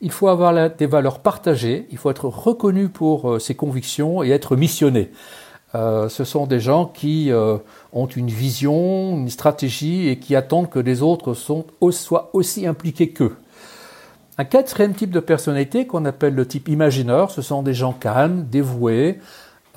il 0.00 0.10
faut 0.10 0.28
avoir 0.28 0.70
des 0.70 0.86
valeurs 0.86 1.20
partagées, 1.20 1.86
il 1.90 1.98
faut 1.98 2.10
être 2.10 2.26
reconnu 2.26 2.88
pour 2.88 3.30
euh, 3.30 3.38
ses 3.38 3.54
convictions 3.54 4.22
et 4.22 4.30
être 4.30 4.56
missionné. 4.56 5.10
Euh, 5.74 6.08
ce 6.08 6.24
sont 6.24 6.46
des 6.46 6.60
gens 6.60 6.86
qui 6.86 7.30
euh, 7.30 7.58
ont 7.96 8.06
une 8.06 8.28
vision, 8.28 9.16
une 9.16 9.30
stratégie 9.30 10.08
et 10.08 10.18
qui 10.18 10.36
attendent 10.36 10.70
que 10.70 10.78
les 10.78 11.02
autres 11.02 11.34
soient 11.34 12.30
aussi 12.32 12.66
impliqués 12.66 13.08
qu'eux. 13.08 13.36
Un 14.38 14.44
quatrième 14.44 14.92
type 14.92 15.10
de 15.10 15.20
personnalité 15.20 15.86
qu'on 15.86 16.04
appelle 16.04 16.34
le 16.34 16.46
type 16.46 16.68
imagineur, 16.68 17.30
ce 17.30 17.40
sont 17.40 17.62
des 17.62 17.72
gens 17.72 17.94
calmes, 17.94 18.46
dévoués, 18.50 19.18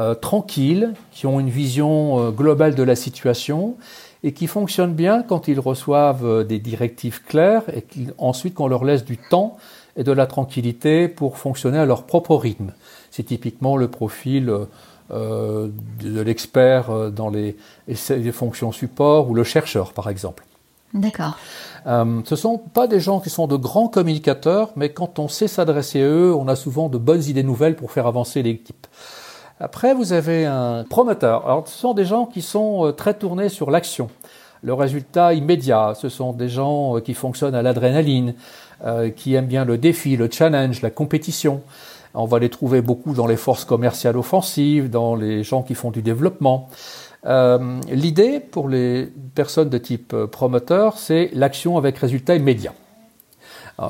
euh, 0.02 0.14
tranquilles, 0.16 0.94
qui 1.12 1.28
ont 1.28 1.40
une 1.40 1.50
vision 1.50 2.32
globale 2.32 2.76
de 2.76 2.84
la 2.84 2.96
situation 2.96 3.78
et 4.24 4.34
qui 4.34 4.48
fonctionnent 4.48 4.94
bien 4.94 5.24
quand 5.24 5.48
ils 5.48 5.60
reçoivent 5.60 6.44
des 6.44 6.60
directives 6.60 7.24
claires 7.24 7.64
et 7.74 7.86
ensuite 8.18 8.54
qu'on 8.54 8.68
leur 8.68 8.84
laisse 8.84 9.06
du 9.06 9.18
temps 9.18 9.56
et 9.96 10.04
de 10.04 10.12
la 10.12 10.28
tranquillité 10.28 11.08
pour 11.08 11.38
fonctionner 11.38 11.78
à 11.78 11.86
leur 11.86 12.04
propre 12.04 12.36
rythme. 12.36 12.74
C'est 13.12 13.24
typiquement 13.24 13.78
le 13.78 13.88
profil 13.88 14.54
euh, 15.12 15.70
de 16.04 16.22
l'expert 16.22 16.92
euh, 16.92 17.10
dans 17.10 17.32
les, 17.32 17.58
les, 17.88 18.32
fonctions 18.32 18.72
support 18.72 19.28
ou 19.28 19.34
le 19.34 19.44
chercheur, 19.44 19.92
par 19.92 20.08
exemple. 20.08 20.46
D'accord. 20.94 21.36
Euh, 21.88 22.22
ce 22.26 22.36
ne 22.36 22.40
sont 22.40 22.60
pas 22.60 22.86
des 22.86 23.00
gens 23.00 23.20
qui 23.20 23.32
sont 23.32 23.48
de 23.48 23.56
grands 23.56 23.88
communicateurs, 23.88 24.70
mais 24.76 24.90
quand 24.90 25.18
on 25.18 25.28
sait 25.28 25.48
s'adresser 25.48 26.02
à 26.02 26.06
eux, 26.06 26.36
on 26.36 26.48
a 26.48 26.56
souvent 26.56 26.90
de 26.90 27.00
bonnes 27.00 27.24
idées 27.24 27.42
nouvelles 27.42 27.76
pour 27.76 27.92
faire 27.92 28.06
avancer 28.06 28.44
l'équipe. 28.44 28.86
Après, 29.60 29.96
vous 29.96 30.14
avez 30.14 30.46
un 30.46 30.84
promoteur. 30.88 31.44
Alors, 31.46 31.68
ce 31.68 31.76
sont 31.76 31.96
des 31.96 32.06
gens 32.06 32.28
qui 32.28 32.44
sont 32.44 32.94
très 32.96 33.16
tournés 33.16 33.50
sur 33.50 33.72
l'action. 33.72 34.10
Le 34.62 34.76
résultat 34.76 35.34
immédiat, 35.34 35.96
ce 35.96 36.08
sont 36.08 36.34
des 36.34 36.50
gens 36.50 37.00
qui 37.00 37.16
fonctionnent 37.16 37.56
à 37.56 37.64
l'adrénaline, 37.64 38.36
qui 39.16 39.34
aiment 39.34 39.48
bien 39.48 39.66
le 39.66 39.78
défi, 39.78 40.18
le 40.18 40.30
challenge, 40.32 40.82
la 40.82 40.92
compétition. 40.92 41.62
On 42.14 42.26
va 42.26 42.40
les 42.40 42.50
trouver 42.50 42.82
beaucoup 42.82 43.14
dans 43.14 43.28
les 43.28 43.38
forces 43.38 43.66
commerciales 43.66 44.18
offensives, 44.18 44.90
dans 44.90 45.16
les 45.16 45.44
gens 45.44 45.62
qui 45.62 45.76
font 45.76 45.92
du 45.92 46.02
développement. 46.02 46.70
Euh, 47.26 47.80
l'idée 47.92 48.40
pour 48.40 48.70
les 48.70 49.12
personnes 49.36 49.70
de 49.70 49.78
type 49.78 50.14
euh, 50.14 50.28
promoteur, 50.28 50.98
c'est 50.98 51.30
l'action 51.34 51.78
avec 51.78 51.98
résultat 51.98 52.36
immédiat. 52.36 52.74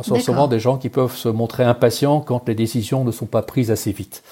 ce 0.01 0.10
sont 0.10 0.19
souvent 0.19 0.47
des 0.47 0.60
gens 0.60 0.77
qui 0.77 0.89
peuvent 0.89 1.15
se 1.15 1.29
montrer 1.29 1.63
impatients 1.63 2.21
quand 2.21 2.47
les 2.47 2.55
décisions 2.55 3.03
ne 3.03 3.12
sont 3.12 3.27
pas 3.27 3.43
prises 3.43 3.71
assez 3.71 3.91
vite. 3.91 4.23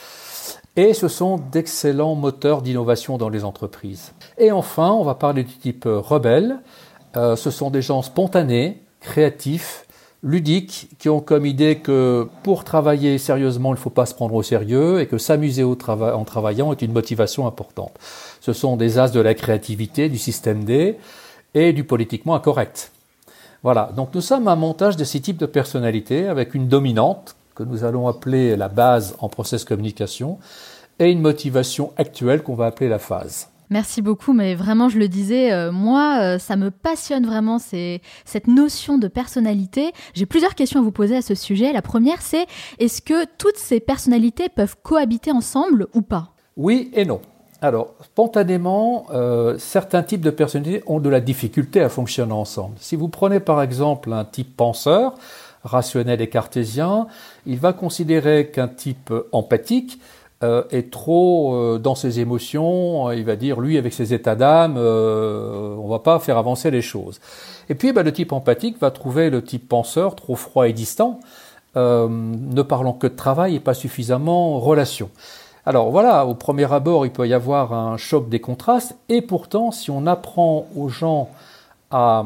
Et 0.76 0.94
ce 0.94 1.08
sont 1.08 1.38
d'excellents 1.38 2.16
moteurs 2.16 2.62
d'innovation 2.62 3.18
dans 3.18 3.30
les 3.30 3.44
entreprises. 3.44 4.14
Et 4.38 4.52
enfin, 4.52 4.92
on 4.92 5.04
va 5.04 5.16
parler 5.16 5.44
du 5.44 5.54
type 5.58 5.86
euh, 5.86 6.00
rebelle. 6.00 6.60
ce 7.16 7.50
sont 7.50 7.72
des 7.72 7.82
gens 7.82 8.04
spontanés, 8.04 8.84
créatifs, 9.00 9.87
ludiques 10.24 10.90
qui 11.00 11.10
ont 11.10 11.20
comme 11.20 11.46
idée 11.46 11.78
que 11.78 12.28
pour 12.44 12.64
travailler 12.64 13.18
sérieusement, 13.18 13.70
il 13.70 13.78
ne 13.78 13.82
faut 13.82 13.90
pas 13.90 14.06
se 14.06 14.14
prendre 14.14 14.34
au 14.34 14.44
sérieux 14.44 15.00
et 15.00 15.08
que 15.08 15.18
s'amuser 15.18 15.64
en 15.64 16.26
travaillant 16.26 16.72
est 16.72 16.82
une 16.82 16.94
motivation 16.94 17.48
importante. 17.48 17.94
Ce 18.42 18.54
sont 18.54 18.78
des 18.78 19.00
as 19.00 19.12
de 19.12 19.20
la 19.20 19.34
créativité, 19.34 20.10
du 20.10 20.18
système 20.18 20.64
D 20.64 20.98
et 21.54 21.74
du 21.74 21.84
politiquement 21.84 22.36
incorrect. 22.36 22.92
Voilà, 23.64 23.92
donc 23.96 24.14
nous 24.14 24.22
sommes 24.22 24.48
un 24.48 24.56
montage 24.56 24.98
de 24.98 25.04
ces 25.04 25.20
types 25.20 25.38
de 25.38 25.46
personnalités 25.46 26.28
avec 26.28 26.54
une 26.54 26.68
dominante 26.68 27.36
que 27.56 27.64
nous 27.64 27.84
allons 27.84 28.08
appeler 28.08 28.56
la 28.56 28.70
base 28.70 29.16
en 29.20 29.30
process 29.30 29.66
communication 29.66 30.38
et 31.00 31.12
une 31.12 31.22
motivation 31.22 31.92
actuelle 31.98 32.44
qu'on 32.44 32.56
va 32.56 32.68
appeler 32.68 32.90
la 32.90 33.00
phase. 33.00 33.50
Merci 33.70 34.02
beaucoup, 34.02 34.32
mais 34.32 34.56
vraiment, 34.56 34.88
je 34.88 34.98
le 34.98 35.10
disais, 35.10 35.52
euh, 35.52 35.72
moi, 35.72 36.20
euh, 36.22 36.40
ça 36.40 36.56
me 36.56 36.72
passionne 36.72 37.26
vraiment 37.26 37.60
cette 37.60 38.48
notion 38.48 38.98
de 38.98 39.08
personnalité. 39.08 39.92
J'ai 40.14 40.26
plusieurs 40.26 40.56
questions 40.56 40.80
à 40.80 40.84
vous 40.84 40.92
poser 40.92 41.18
à 41.18 41.22
ce 41.22 41.36
sujet. 41.36 41.74
La 41.74 41.82
première, 41.82 42.22
c'est 42.22 42.46
est-ce 42.80 43.02
que 43.02 43.26
toutes 43.38 43.58
ces 43.58 43.80
personnalités 43.82 44.48
peuvent 44.48 44.78
cohabiter 44.82 45.32
ensemble 45.32 45.88
ou 45.94 46.02
pas? 46.02 46.34
Oui 46.56 46.90
et 46.94 47.04
non. 47.04 47.20
Alors, 47.62 47.96
spontanément, 48.04 49.08
euh, 49.12 49.58
certains 49.58 50.04
types 50.04 50.22
de 50.22 50.30
personnalités 50.30 50.84
ont 50.88 51.00
de 51.00 51.10
la 51.10 51.20
difficulté 51.20 51.82
à 51.82 51.90
fonctionner 51.90 52.34
ensemble. 52.34 52.76
Si 52.80 52.96
vous 52.96 53.10
prenez 53.10 53.40
par 53.40 53.62
exemple 53.62 54.14
un 54.14 54.24
type 54.24 54.56
penseur, 54.56 55.16
rationnel 55.64 56.22
et 56.22 56.30
cartésien, 56.30 57.08
il 57.46 57.58
va 57.58 57.74
considérer 57.74 58.50
qu'un 58.52 58.68
type 58.68 59.12
empathique 59.32 60.00
euh, 60.44 60.64
est 60.70 60.92
trop 60.92 61.56
euh, 61.56 61.80
dans 61.80 61.96
ses 61.96 62.20
émotions, 62.20 63.12
il 63.12 63.26
va 63.26 63.36
dire 63.36 63.60
lui 63.60 63.76
avec 63.80 63.92
ses 63.92 64.14
états 64.14 64.36
d'âme, 64.36 64.76
euh, 64.78 65.76
on 65.76 65.88
va 65.88 65.98
pas 65.98 66.20
faire 66.20 66.38
avancer 66.38 66.70
les 66.70 66.84
choses. 66.84 67.20
Et 67.70 67.76
puis 67.76 67.92
bah, 67.92 68.04
le 68.04 68.14
type 68.14 68.32
empathique 68.32 68.80
va 68.80 68.92
trouver 68.92 69.32
le 69.32 69.44
type 69.44 69.68
penseur 69.68 70.16
trop 70.16 70.36
froid 70.36 70.68
et 70.68 70.74
distant, 70.74 71.20
ne 71.76 72.62
parlant 72.64 72.94
que 72.94 73.06
de 73.06 73.16
travail 73.16 73.56
et 73.56 73.60
pas 73.60 73.76
suffisamment 73.76 74.60
relation. 74.60 75.12
Alors 75.66 75.92
voilà, 75.92 76.26
au 76.26 76.34
premier 76.34 76.72
abord, 76.72 77.06
il 77.06 77.12
peut 77.12 77.28
y 77.28 77.34
avoir 77.34 77.74
un 77.74 77.98
choc 77.98 78.30
des 78.30 78.40
contrastes, 78.40 78.96
et 79.10 79.22
pourtant, 79.22 79.72
si 79.72 79.92
on 79.92 80.08
apprend 80.08 80.68
aux 80.76 80.90
gens 80.90 81.30
à 81.92 82.26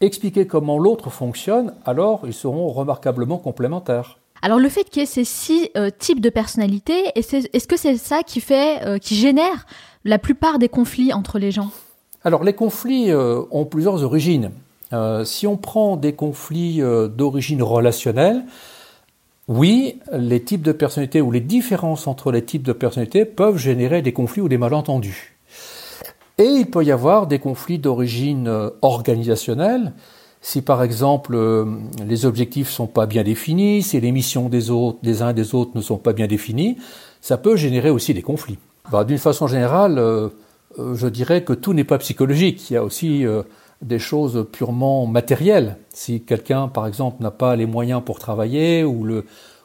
expliquer 0.00 0.46
comment 0.46 0.78
l'autre 0.78 1.10
fonctionne, 1.10 1.74
alors 1.84 2.20
ils 2.24 2.34
seront 2.34 2.68
remarquablement 2.68 3.38
complémentaires. 3.38 4.18
Alors 4.42 4.58
le 4.58 4.68
fait 4.68 4.84
qu'il 4.84 5.00
y 5.00 5.02
ait 5.02 5.06
ces 5.06 5.24
six 5.24 5.70
euh, 5.76 5.90
types 5.96 6.20
de 6.20 6.30
personnalités, 6.30 7.10
est-ce 7.14 7.66
que 7.66 7.76
c'est 7.76 7.96
ça 7.96 8.22
qui 8.22 8.40
fait, 8.40 8.84
euh, 8.84 8.98
génère 9.02 9.66
la 10.04 10.18
plupart 10.18 10.58
des 10.58 10.68
conflits 10.68 11.12
entre 11.12 11.38
les 11.38 11.50
gens? 11.50 11.70
Alors 12.22 12.44
les 12.44 12.52
conflits 12.52 13.10
euh, 13.10 13.42
ont 13.50 13.64
plusieurs 13.64 14.02
origines. 14.02 14.50
si 15.24 15.46
on 15.46 15.56
prend 15.56 15.96
des 15.96 16.12
conflits 16.12 16.80
d'origine 16.80 17.62
relationnelle, 17.62 18.44
oui, 19.48 20.00
les 20.12 20.42
types 20.42 20.62
de 20.62 20.72
personnalités 20.72 21.20
ou 21.20 21.30
les 21.30 21.40
différences 21.40 22.06
entre 22.06 22.32
les 22.32 22.44
types 22.44 22.64
de 22.64 22.72
personnalités 22.72 23.24
peuvent 23.24 23.58
générer 23.58 24.02
des 24.02 24.12
conflits 24.12 24.42
ou 24.42 24.48
des 24.48 24.58
malentendus. 24.58 25.36
Et 26.38 26.44
il 26.44 26.70
peut 26.70 26.84
y 26.84 26.92
avoir 26.92 27.26
des 27.26 27.38
conflits 27.38 27.78
d'origine 27.78 28.70
organisationnelle, 28.82 29.92
si 30.46 30.62
par 30.62 30.84
exemple 30.84 31.34
euh, 31.34 31.64
les 32.06 32.24
objectifs 32.24 32.68
ne 32.68 32.72
sont 32.72 32.86
pas 32.86 33.06
bien 33.06 33.24
définis, 33.24 33.82
si 33.82 34.00
les 34.00 34.12
missions 34.12 34.48
des 34.48 34.70
autres, 34.70 34.98
des 35.02 35.20
uns 35.20 35.30
et 35.30 35.34
des 35.34 35.56
autres 35.56 35.72
ne 35.74 35.80
sont 35.80 35.96
pas 35.96 36.12
bien 36.12 36.28
définies, 36.28 36.76
ça 37.20 37.36
peut 37.36 37.56
générer 37.56 37.90
aussi 37.90 38.14
des 38.14 38.22
conflits. 38.22 38.56
Bah, 38.92 39.02
d'une 39.02 39.18
façon 39.18 39.48
générale, 39.48 39.98
euh, 39.98 40.28
euh, 40.78 40.94
je 40.94 41.08
dirais 41.08 41.42
que 41.42 41.52
tout 41.52 41.72
n'est 41.72 41.82
pas 41.82 41.98
psychologique. 41.98 42.70
Il 42.70 42.74
y 42.74 42.76
a 42.76 42.84
aussi 42.84 43.24
des 43.82 43.98
choses 43.98 44.46
purement 44.52 45.04
matérielles. 45.06 45.78
Si 45.92 46.20
quelqu'un, 46.20 46.68
par 46.68 46.86
exemple, 46.86 47.24
n'a 47.24 47.32
pas 47.32 47.56
les 47.56 47.66
moyens 47.66 48.00
pour 48.06 48.20
travailler 48.20 48.84
ou 48.84 49.04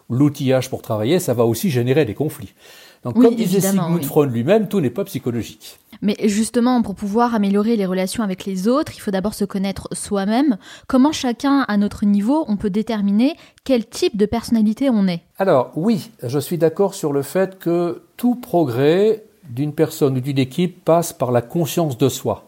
l'outillage 0.09 0.71
pour 0.71 0.81
travailler, 0.81 1.19
ça 1.19 1.35
va 1.35 1.45
aussi 1.45 1.69
générer 1.69 2.05
des 2.05 2.15
conflits. 2.15 2.55
Donc, 3.03 3.21
comme 3.21 3.35
disait 3.35 3.61
Sigmund 3.61 4.03
Freud 4.03 4.31
lui-même, 4.31 4.67
tout 4.67 4.81
n'est 4.81 4.89
pas 4.89 5.03
psychologique. 5.05 5.77
Mais 6.01 6.15
justement, 6.23 6.81
pour 6.81 6.95
pouvoir 6.95 7.35
améliorer 7.35 7.75
les 7.75 7.85
relations 7.85 8.23
avec 8.23 8.45
les 8.45 8.67
autres, 8.67 8.93
il 8.95 8.99
faut 8.99 9.11
d'abord 9.11 9.33
se 9.33 9.45
connaître 9.45 9.87
soi-même. 9.91 10.57
Comment 10.87 11.11
chacun, 11.11 11.65
à 11.67 11.77
notre 11.77 12.05
niveau, 12.05 12.45
on 12.47 12.57
peut 12.57 12.69
déterminer 12.69 13.35
quel 13.63 13.85
type 13.85 14.17
de 14.17 14.25
personnalité 14.25 14.89
on 14.89 15.07
est? 15.07 15.21
Alors, 15.37 15.71
oui, 15.75 16.09
je 16.23 16.39
suis 16.39 16.57
d'accord 16.57 16.93
sur 16.93 17.13
le 17.13 17.21
fait 17.21 17.59
que 17.59 18.01
tout 18.17 18.35
progrès 18.35 19.23
d'une 19.49 19.73
personne 19.73 20.17
ou 20.17 20.21
d'une 20.21 20.39
équipe 20.39 20.83
passe 20.83 21.13
par 21.13 21.31
la 21.31 21.41
conscience 21.41 21.97
de 21.97 22.09
soi. 22.09 22.47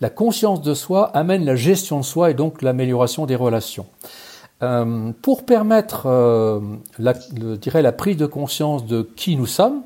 La 0.00 0.10
conscience 0.10 0.62
de 0.62 0.74
soi 0.74 1.08
amène 1.14 1.44
la 1.44 1.56
gestion 1.56 2.00
de 2.00 2.04
soi 2.04 2.30
et 2.30 2.34
donc 2.34 2.62
l'amélioration 2.62 3.26
des 3.26 3.36
relations. 3.36 3.86
Euh, 4.62 5.12
pour 5.22 5.44
permettre, 5.44 6.06
euh, 6.06 6.60
la, 6.98 7.92
prise 7.92 8.16
de 8.16 8.26
conscience 8.26 8.84
de 8.86 9.02
qui 9.02 9.36
nous 9.36 9.46
sommes, 9.46 9.82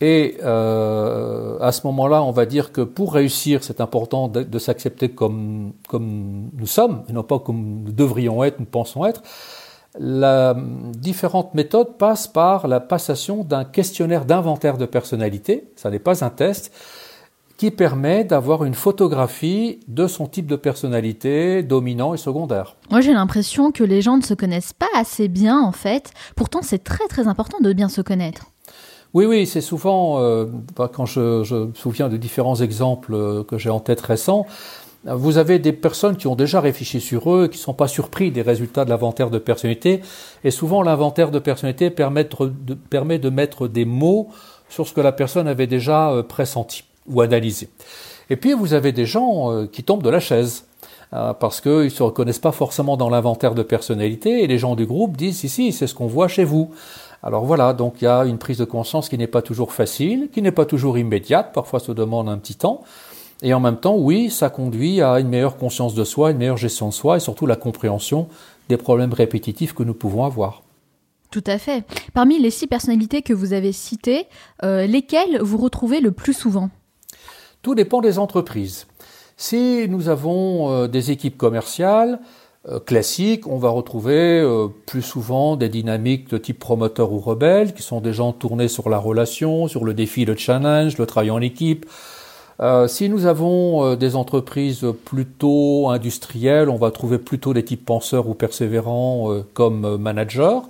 et 0.00 0.38
euh, 0.44 1.58
à 1.60 1.72
ce 1.72 1.86
moment-là, 1.88 2.22
on 2.22 2.30
va 2.30 2.46
dire 2.46 2.70
que 2.70 2.82
pour 2.82 3.14
réussir, 3.14 3.64
c'est 3.64 3.80
important 3.80 4.28
de, 4.28 4.58
s'accepter 4.58 5.08
comme 5.08 5.72
nous 5.92 6.66
sommes, 6.66 7.02
et 7.08 7.12
non 7.12 7.24
pas 7.24 7.38
comme 7.40 7.82
nous 7.84 7.92
devrions 7.92 8.44
être, 8.44 8.60
nous 8.60 8.66
pensons 8.66 9.04
être. 9.04 9.22
La 9.98 10.54
différente 10.94 11.54
méthode 11.54 11.96
passe 11.96 12.28
par 12.28 12.68
la 12.68 12.78
passation 12.78 13.42
d'un 13.42 13.64
questionnaire 13.64 14.24
d'inventaire 14.24 14.78
de 14.78 14.86
personnalité, 14.86 15.72
ça 15.74 15.90
n'est 15.90 15.98
pas 15.98 16.24
un 16.24 16.30
test, 16.30 16.72
qui 17.56 17.72
permet 17.72 18.22
d'avoir 18.22 18.64
une 18.64 18.74
photographie 18.74 19.80
de 19.88 20.06
son 20.06 20.28
type 20.28 20.46
de 20.46 20.54
personnalité 20.54 21.64
dominant 21.64 22.14
et 22.14 22.16
secondaire. 22.16 22.76
Moi 22.88 23.00
j'ai 23.00 23.12
l'impression 23.12 23.72
que 23.72 23.82
les 23.82 24.00
gens 24.00 24.16
ne 24.16 24.22
se 24.22 24.34
connaissent 24.34 24.72
pas 24.72 24.86
assez 24.94 25.26
bien 25.26 25.60
en 25.60 25.72
fait, 25.72 26.12
pourtant 26.36 26.60
c'est 26.62 26.84
très 26.84 27.08
très 27.08 27.26
important 27.26 27.58
de 27.60 27.72
bien 27.72 27.88
se 27.88 28.00
connaître. 28.00 28.46
Oui, 29.14 29.24
oui, 29.24 29.46
c'est 29.46 29.60
souvent, 29.60 30.20
euh, 30.20 30.46
bah, 30.76 30.90
quand 30.92 31.06
je, 31.06 31.20
me 31.54 31.74
souviens 31.74 32.08
de 32.08 32.16
différents 32.16 32.56
exemples 32.56 33.14
euh, 33.14 33.42
que 33.42 33.56
j'ai 33.56 33.70
en 33.70 33.80
tête 33.80 34.00
récents, 34.00 34.46
vous 35.04 35.38
avez 35.38 35.58
des 35.58 35.72
personnes 35.72 36.16
qui 36.16 36.26
ont 36.26 36.34
déjà 36.34 36.60
réfléchi 36.60 37.00
sur 37.00 37.32
eux, 37.32 37.48
qui 37.48 37.58
ne 37.58 37.62
sont 37.62 37.74
pas 37.74 37.88
surpris 37.88 38.30
des 38.30 38.42
résultats 38.42 38.84
de 38.84 38.90
l'inventaire 38.90 39.30
de 39.30 39.38
personnalité, 39.38 40.02
et 40.44 40.50
souvent 40.50 40.82
l'inventaire 40.82 41.30
de 41.30 41.38
personnalité 41.38 41.90
permet 41.90 42.24
de, 42.24 43.30
mettre 43.30 43.68
des 43.68 43.84
mots 43.84 44.28
sur 44.68 44.86
ce 44.86 44.92
que 44.92 45.00
la 45.00 45.12
personne 45.12 45.46
avait 45.46 45.66
déjà 45.66 46.10
euh, 46.10 46.22
pressenti 46.22 46.84
ou 47.06 47.20
analysé. 47.20 47.68
Et 48.28 48.36
puis 48.36 48.52
vous 48.52 48.74
avez 48.74 48.92
des 48.92 49.06
gens 49.06 49.50
euh, 49.50 49.66
qui 49.66 49.82
tombent 49.82 50.02
de 50.02 50.10
la 50.10 50.20
chaise 50.20 50.64
euh, 51.14 51.32
parce 51.32 51.60
qu'ils 51.60 51.84
ne 51.84 51.88
se 51.88 52.02
reconnaissent 52.02 52.38
pas 52.38 52.52
forcément 52.52 52.96
dans 52.96 53.08
l'inventaire 53.08 53.54
de 53.54 53.62
personnalité 53.62 54.42
et 54.42 54.46
les 54.46 54.58
gens 54.58 54.74
du 54.74 54.84
groupe 54.84 55.16
disent 55.16 55.38
si 55.38 55.48
si 55.48 55.72
c'est 55.72 55.86
ce 55.86 55.94
qu'on 55.94 56.06
voit 56.06 56.28
chez 56.28 56.44
vous. 56.44 56.70
Alors 57.22 57.44
voilà, 57.44 57.72
donc 57.72 57.96
il 58.00 58.04
y 58.04 58.08
a 58.08 58.24
une 58.24 58.38
prise 58.38 58.58
de 58.58 58.64
conscience 58.64 59.08
qui 59.08 59.18
n'est 59.18 59.26
pas 59.26 59.42
toujours 59.42 59.72
facile, 59.72 60.28
qui 60.32 60.40
n'est 60.40 60.52
pas 60.52 60.66
toujours 60.66 60.98
immédiate, 60.98 61.52
parfois 61.52 61.80
se 61.80 61.92
demande 61.92 62.28
un 62.28 62.38
petit 62.38 62.54
temps. 62.54 62.82
Et 63.42 63.54
en 63.54 63.60
même 63.60 63.78
temps, 63.78 63.96
oui, 63.96 64.30
ça 64.30 64.50
conduit 64.50 65.00
à 65.00 65.20
une 65.20 65.28
meilleure 65.28 65.56
conscience 65.56 65.94
de 65.94 66.04
soi, 66.04 66.30
une 66.30 66.38
meilleure 66.38 66.56
gestion 66.56 66.88
de 66.88 66.94
soi 66.94 67.16
et 67.16 67.20
surtout 67.20 67.46
la 67.46 67.56
compréhension 67.56 68.28
des 68.68 68.76
problèmes 68.76 69.12
répétitifs 69.12 69.74
que 69.74 69.82
nous 69.82 69.94
pouvons 69.94 70.24
avoir. 70.24 70.62
Tout 71.30 71.44
à 71.46 71.58
fait. 71.58 71.84
Parmi 72.14 72.38
les 72.38 72.50
six 72.50 72.66
personnalités 72.66 73.22
que 73.22 73.34
vous 73.34 73.52
avez 73.52 73.72
citées, 73.72 74.26
euh, 74.64 74.86
lesquelles 74.86 75.40
vous 75.40 75.58
retrouvez 75.58 76.00
le 76.00 76.10
plus 76.10 76.32
souvent? 76.32 76.70
Tout 77.62 77.74
dépend 77.74 78.00
des 78.00 78.18
entreprises. 78.18 78.86
Si 79.36 79.86
nous 79.88 80.08
avons 80.08 80.72
euh, 80.72 80.88
des 80.88 81.10
équipes 81.10 81.36
commerciales 81.36 82.18
euh, 82.68 82.80
classiques, 82.80 83.46
on 83.46 83.58
va 83.58 83.70
retrouver 83.70 84.40
euh, 84.40 84.68
plus 84.86 85.02
souvent 85.02 85.56
des 85.56 85.68
dynamiques 85.68 86.30
de 86.30 86.38
type 86.38 86.58
promoteur 86.58 87.12
ou 87.12 87.18
rebelle, 87.18 87.74
qui 87.74 87.82
sont 87.82 88.00
des 88.00 88.12
gens 88.12 88.32
tournés 88.32 88.68
sur 88.68 88.88
la 88.88 88.98
relation, 88.98 89.68
sur 89.68 89.84
le 89.84 89.94
défi, 89.94 90.24
le 90.24 90.36
challenge, 90.36 90.98
le 90.98 91.06
travail 91.06 91.30
en 91.30 91.40
équipe. 91.40 91.86
si 92.88 93.08
nous 93.08 93.26
avons 93.26 93.94
des 93.94 94.16
entreprises 94.16 94.84
plutôt 95.04 95.90
industrielles, 95.90 96.68
on 96.68 96.76
va 96.76 96.90
trouver 96.90 97.18
plutôt 97.18 97.54
des 97.54 97.64
types 97.64 97.84
penseurs 97.84 98.28
ou 98.28 98.34
persévérants 98.34 99.32
comme 99.54 99.96
managers. 99.96 100.60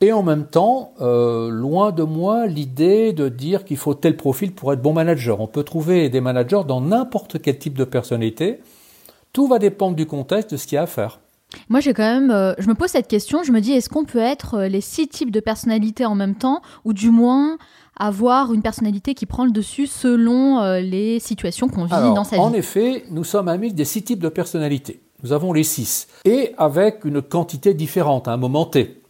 Et 0.00 0.12
en 0.12 0.22
même 0.22 0.44
temps, 0.44 0.92
euh, 1.00 1.48
loin 1.48 1.92
de 1.92 2.02
moi 2.02 2.46
l'idée 2.46 3.12
de 3.12 3.30
dire 3.30 3.64
qu'il 3.64 3.76
faut 3.76 3.94
tel 3.94 4.16
profil 4.18 4.52
pour 4.52 4.72
être 4.72 4.82
bon 4.82 4.92
manager. 4.92 5.40
On 5.40 5.46
peut 5.46 5.62
trouver 5.62 6.08
des 6.08 6.20
managers 6.20 6.60
dans 6.66 6.80
n'importe 6.80 7.40
quel 7.40 7.58
type 7.58 7.78
de 7.78 7.84
personnalité. 7.84 8.58
Tout 9.34 9.46
va 9.46 9.58
dépendre 9.58 9.96
du 9.96 10.06
contexte, 10.06 10.52
de 10.52 10.56
ce 10.56 10.66
qu'il 10.66 10.76
y 10.76 10.78
a 10.78 10.82
à 10.82 10.86
faire. 10.86 11.20
Moi, 11.68 11.80
j'ai 11.80 11.92
quand 11.92 12.02
même, 12.02 12.30
euh, 12.30 12.54
je 12.58 12.66
me 12.68 12.74
pose 12.74 12.88
cette 12.88 13.08
question. 13.08 13.42
Je 13.42 13.52
me 13.52 13.60
dis, 13.60 13.72
est-ce 13.72 13.90
qu'on 13.90 14.06
peut 14.06 14.18
être 14.18 14.54
euh, 14.54 14.68
les 14.68 14.80
six 14.80 15.08
types 15.08 15.30
de 15.30 15.40
personnalités 15.40 16.06
en 16.06 16.14
même 16.14 16.36
temps, 16.36 16.62
ou 16.86 16.94
du 16.94 17.10
moins 17.10 17.58
avoir 17.98 18.54
une 18.54 18.62
personnalité 18.62 19.14
qui 19.14 19.26
prend 19.26 19.44
le 19.44 19.50
dessus 19.50 19.86
selon 19.86 20.62
les 20.80 21.20
situations 21.20 21.68
qu'on 21.68 21.84
vit 21.84 21.90
dans 21.90 22.24
sa 22.24 22.36
vie? 22.36 22.42
En 22.42 22.52
effet, 22.52 23.04
nous 23.10 23.22
sommes 23.22 23.48
un 23.48 23.56
mix 23.56 23.74
des 23.74 23.84
six 23.84 24.02
types 24.02 24.18
de 24.18 24.28
personnalités. 24.28 25.00
Nous 25.22 25.32
avons 25.32 25.52
les 25.52 25.62
six, 25.62 26.08
et 26.24 26.54
avec 26.58 27.04
une 27.04 27.22
quantité 27.22 27.72
différente 27.72 28.26
à 28.26 28.32
un 28.32 28.36
moment 28.36 28.64
T. 28.64 29.00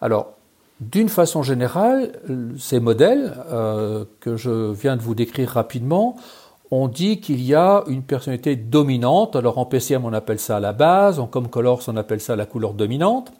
Alors, 0.00 0.34
d'une 0.80 1.08
façon 1.08 1.42
générale, 1.42 2.12
ces 2.58 2.80
modèles 2.80 3.34
euh, 3.50 4.04
que 4.20 4.36
je 4.36 4.72
viens 4.72 4.96
de 4.96 5.02
vous 5.02 5.14
décrire 5.14 5.50
rapidement, 5.50 6.16
on 6.76 6.88
dit 6.88 7.20
qu'il 7.20 7.40
y 7.40 7.54
a 7.54 7.84
une 7.86 8.02
personnalité 8.02 8.56
dominante. 8.56 9.36
Alors 9.36 9.58
en 9.58 9.64
PCM, 9.64 10.04
on 10.04 10.12
appelle 10.12 10.40
ça 10.40 10.58
la 10.58 10.72
base, 10.72 11.20
en 11.20 11.28
Comcolors, 11.28 11.82
on 11.86 11.96
appelle 11.96 12.20
ça 12.20 12.34
la 12.34 12.46
couleur 12.46 12.74
dominante. 12.74 13.32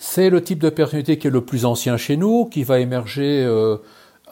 C'est 0.00 0.28
le 0.28 0.42
type 0.42 0.58
de 0.58 0.68
personnalité 0.68 1.16
qui 1.16 1.28
est 1.28 1.30
le 1.30 1.44
plus 1.44 1.64
ancien 1.64 1.96
chez 1.96 2.16
nous, 2.16 2.46
qui 2.46 2.64
va 2.64 2.80
émerger 2.80 3.44
euh, 3.44 3.76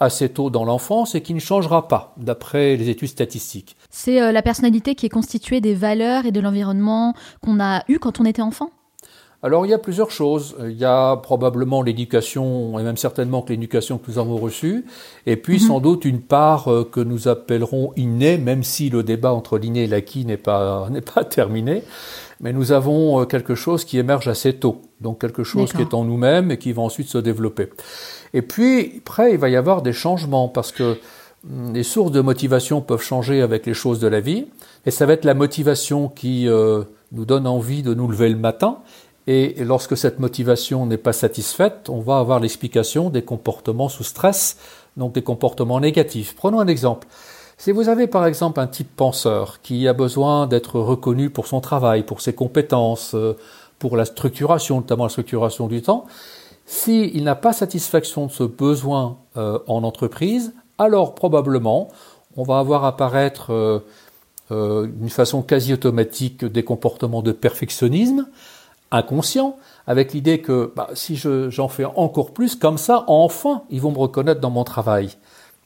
assez 0.00 0.28
tôt 0.30 0.50
dans 0.50 0.64
l'enfance 0.64 1.14
et 1.14 1.20
qui 1.20 1.32
ne 1.32 1.38
changera 1.38 1.86
pas, 1.86 2.12
d'après 2.16 2.74
les 2.74 2.88
études 2.88 3.08
statistiques. 3.08 3.76
C'est 3.88 4.20
euh, 4.20 4.32
la 4.32 4.42
personnalité 4.42 4.96
qui 4.96 5.06
est 5.06 5.10
constituée 5.10 5.60
des 5.60 5.74
valeurs 5.74 6.26
et 6.26 6.32
de 6.32 6.40
l'environnement 6.40 7.14
qu'on 7.40 7.60
a 7.60 7.84
eu 7.86 8.00
quand 8.00 8.18
on 8.18 8.24
était 8.24 8.42
enfant? 8.42 8.70
Alors 9.42 9.64
il 9.64 9.70
y 9.70 9.74
a 9.74 9.78
plusieurs 9.78 10.10
choses. 10.10 10.54
Il 10.60 10.76
y 10.76 10.84
a 10.84 11.16
probablement 11.16 11.82
l'éducation, 11.82 12.78
et 12.78 12.82
même 12.82 12.98
certainement 12.98 13.40
que 13.40 13.50
l'éducation 13.50 13.98
que 13.98 14.10
nous 14.10 14.18
avons 14.18 14.36
reçue, 14.36 14.84
et 15.26 15.36
puis 15.36 15.54
mhm. 15.54 15.60
sans 15.60 15.80
doute 15.80 16.04
une 16.04 16.20
part 16.20 16.70
euh, 16.70 16.88
que 16.90 17.00
nous 17.00 17.28
appellerons 17.28 17.92
innée, 17.96 18.36
même 18.36 18.62
si 18.62 18.90
le 18.90 19.02
débat 19.02 19.32
entre 19.32 19.58
l'inné 19.58 19.84
et 19.84 19.86
l'acquis 19.86 20.26
n'est 20.26 20.36
pas, 20.36 20.88
n'est 20.90 21.00
pas 21.00 21.24
terminé. 21.24 21.82
Mais 22.40 22.52
nous 22.52 22.72
avons 22.72 23.20
euh, 23.20 23.24
quelque 23.24 23.54
chose 23.54 23.84
qui 23.84 23.98
émerge 23.98 24.28
assez 24.28 24.54
tôt, 24.54 24.82
donc 25.00 25.20
quelque 25.20 25.44
chose 25.44 25.72
qui 25.72 25.82
est 25.82 25.94
en 25.94 26.04
nous-mêmes 26.04 26.50
et 26.50 26.58
qui 26.58 26.72
va 26.72 26.82
ensuite 26.82 27.08
se 27.08 27.18
développer. 27.18 27.70
Et 28.32 28.42
puis, 28.42 28.94
après, 28.98 29.32
il 29.32 29.38
va 29.38 29.48
y 29.48 29.56
avoir 29.56 29.82
des 29.82 29.92
changements, 29.92 30.48
parce 30.48 30.70
que 30.70 30.98
hum, 31.48 31.72
les 31.72 31.82
sources 31.82 32.12
de 32.12 32.20
motivation 32.20 32.82
peuvent 32.82 33.02
changer 33.02 33.40
avec 33.40 33.64
les 33.64 33.74
choses 33.74 34.00
de 34.00 34.08
la 34.08 34.20
vie, 34.20 34.46
et 34.84 34.90
ça 34.90 35.06
va 35.06 35.14
être 35.14 35.24
la 35.24 35.34
motivation 35.34 36.08
qui 36.08 36.46
euh, 36.46 36.84
nous 37.12 37.24
donne 37.24 37.46
envie 37.46 37.82
de 37.82 37.94
nous 37.94 38.08
lever 38.08 38.28
le 38.28 38.36
matin, 38.36 38.78
et 39.26 39.54
lorsque 39.64 39.96
cette 39.96 40.18
motivation 40.18 40.86
n'est 40.86 40.96
pas 40.96 41.12
satisfaite, 41.12 41.88
on 41.88 42.00
va 42.00 42.18
avoir 42.18 42.40
l'explication 42.40 43.10
des 43.10 43.22
comportements 43.22 43.88
sous 43.88 44.04
stress, 44.04 44.56
donc 44.96 45.12
des 45.12 45.22
comportements 45.22 45.80
négatifs. 45.80 46.34
Prenons 46.34 46.60
un 46.60 46.66
exemple. 46.66 47.06
Si 47.58 47.72
vous 47.72 47.90
avez 47.90 48.06
par 48.06 48.26
exemple 48.26 48.58
un 48.58 48.66
type 48.66 48.96
penseur 48.96 49.60
qui 49.60 49.86
a 49.86 49.92
besoin 49.92 50.46
d'être 50.46 50.80
reconnu 50.80 51.28
pour 51.28 51.46
son 51.46 51.60
travail, 51.60 52.04
pour 52.04 52.22
ses 52.22 52.32
compétences, 52.32 53.14
euh, 53.14 53.36
pour 53.78 53.96
la 53.96 54.06
structuration, 54.06 54.76
notamment 54.76 55.04
la 55.04 55.10
structuration 55.10 55.66
du 55.66 55.82
temps, 55.82 56.06
s'il 56.64 57.22
n'a 57.22 57.34
pas 57.34 57.52
satisfaction 57.52 58.26
de 58.26 58.32
ce 58.32 58.44
besoin 58.44 59.18
euh, 59.36 59.58
en 59.66 59.84
entreprise, 59.84 60.54
alors 60.78 61.14
probablement 61.14 61.88
on 62.36 62.44
va 62.44 62.58
avoir 62.58 62.84
apparaître 62.84 63.52
euh, 64.50 64.86
d'une 64.86 65.10
façon 65.10 65.42
quasi 65.42 65.74
automatique 65.74 66.44
des 66.44 66.62
comportements 66.62 67.22
de 67.22 67.32
perfectionnisme, 67.32 68.26
inconscient, 68.90 69.56
avec 69.86 70.12
l'idée 70.12 70.40
que 70.40 70.72
bah, 70.74 70.88
si 70.94 71.16
j'en 71.16 71.68
fais 71.68 71.84
encore 71.84 72.32
plus, 72.32 72.56
comme 72.56 72.78
ça, 72.78 73.04
enfin, 73.06 73.62
ils 73.70 73.80
vont 73.80 73.92
me 73.92 73.98
reconnaître 73.98 74.40
dans 74.40 74.50
mon 74.50 74.64
travail. 74.64 75.10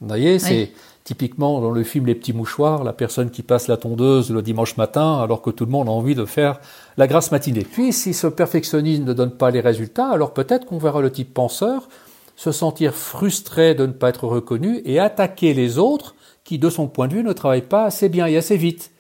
Vous 0.01 0.09
voyez, 0.09 0.39
c'est 0.39 0.73
typiquement 1.05 1.61
dans 1.61 1.71
le 1.71 1.85
film 1.85 2.07
Les 2.07 2.15
Petits 2.15 2.33
Mouchoirs, 2.33 2.83
la 2.83 2.93
personne 2.93 3.31
qui 3.31 3.43
passe 3.43 3.69
la 3.69 3.77
tondeuse 3.77 4.31
le 4.31 4.43
dimanche 4.43 4.77
matin 4.77 5.21
alors 5.21 5.43
que 5.43 5.51
tout 5.51 5.67
le 5.67 5.71
monde 5.71 5.89
a 5.89 5.93
envie 5.93 6.15
de 6.15 6.25
faire 6.25 6.61
la 6.97 7.07
grasse 7.07 7.31
matinée. 7.31 7.65
Puis 7.71 7.93
si 7.93 8.15
ce 8.15 8.27
perfectionnisme 8.27 9.05
ne 9.05 9.13
donne 9.13 9.31
pas 9.31 9.51
les 9.51 9.61
résultats, 9.61 10.09
alors 10.09 10.33
peut-être 10.33 10.67
qu'on 10.67 10.79
verra 10.79 11.01
le 11.01 11.13
type 11.13 11.33
penseur 11.33 11.89
se 12.37 12.53
sentir 12.53 12.95
frustré 12.95 13.75
de 13.75 13.87
ne 13.87 13.93
pas 13.93 14.09
être 14.09 14.27
reconnu 14.27 14.83
et 14.85 14.99
attaquer 14.99 15.55
les 15.55 15.79
autres 15.79 16.15
qui, 16.43 16.59
de 16.59 16.69
son 16.71 16.89
point 16.89 17.07
de 17.07 17.15
vue, 17.15 17.23
ne 17.23 17.33
travaillent 17.33 17.63
pas 17.63 17.85
assez 17.85 18.09
bien 18.09 18.27
et 18.27 18.37
assez 18.37 18.57
vite, 18.57 18.91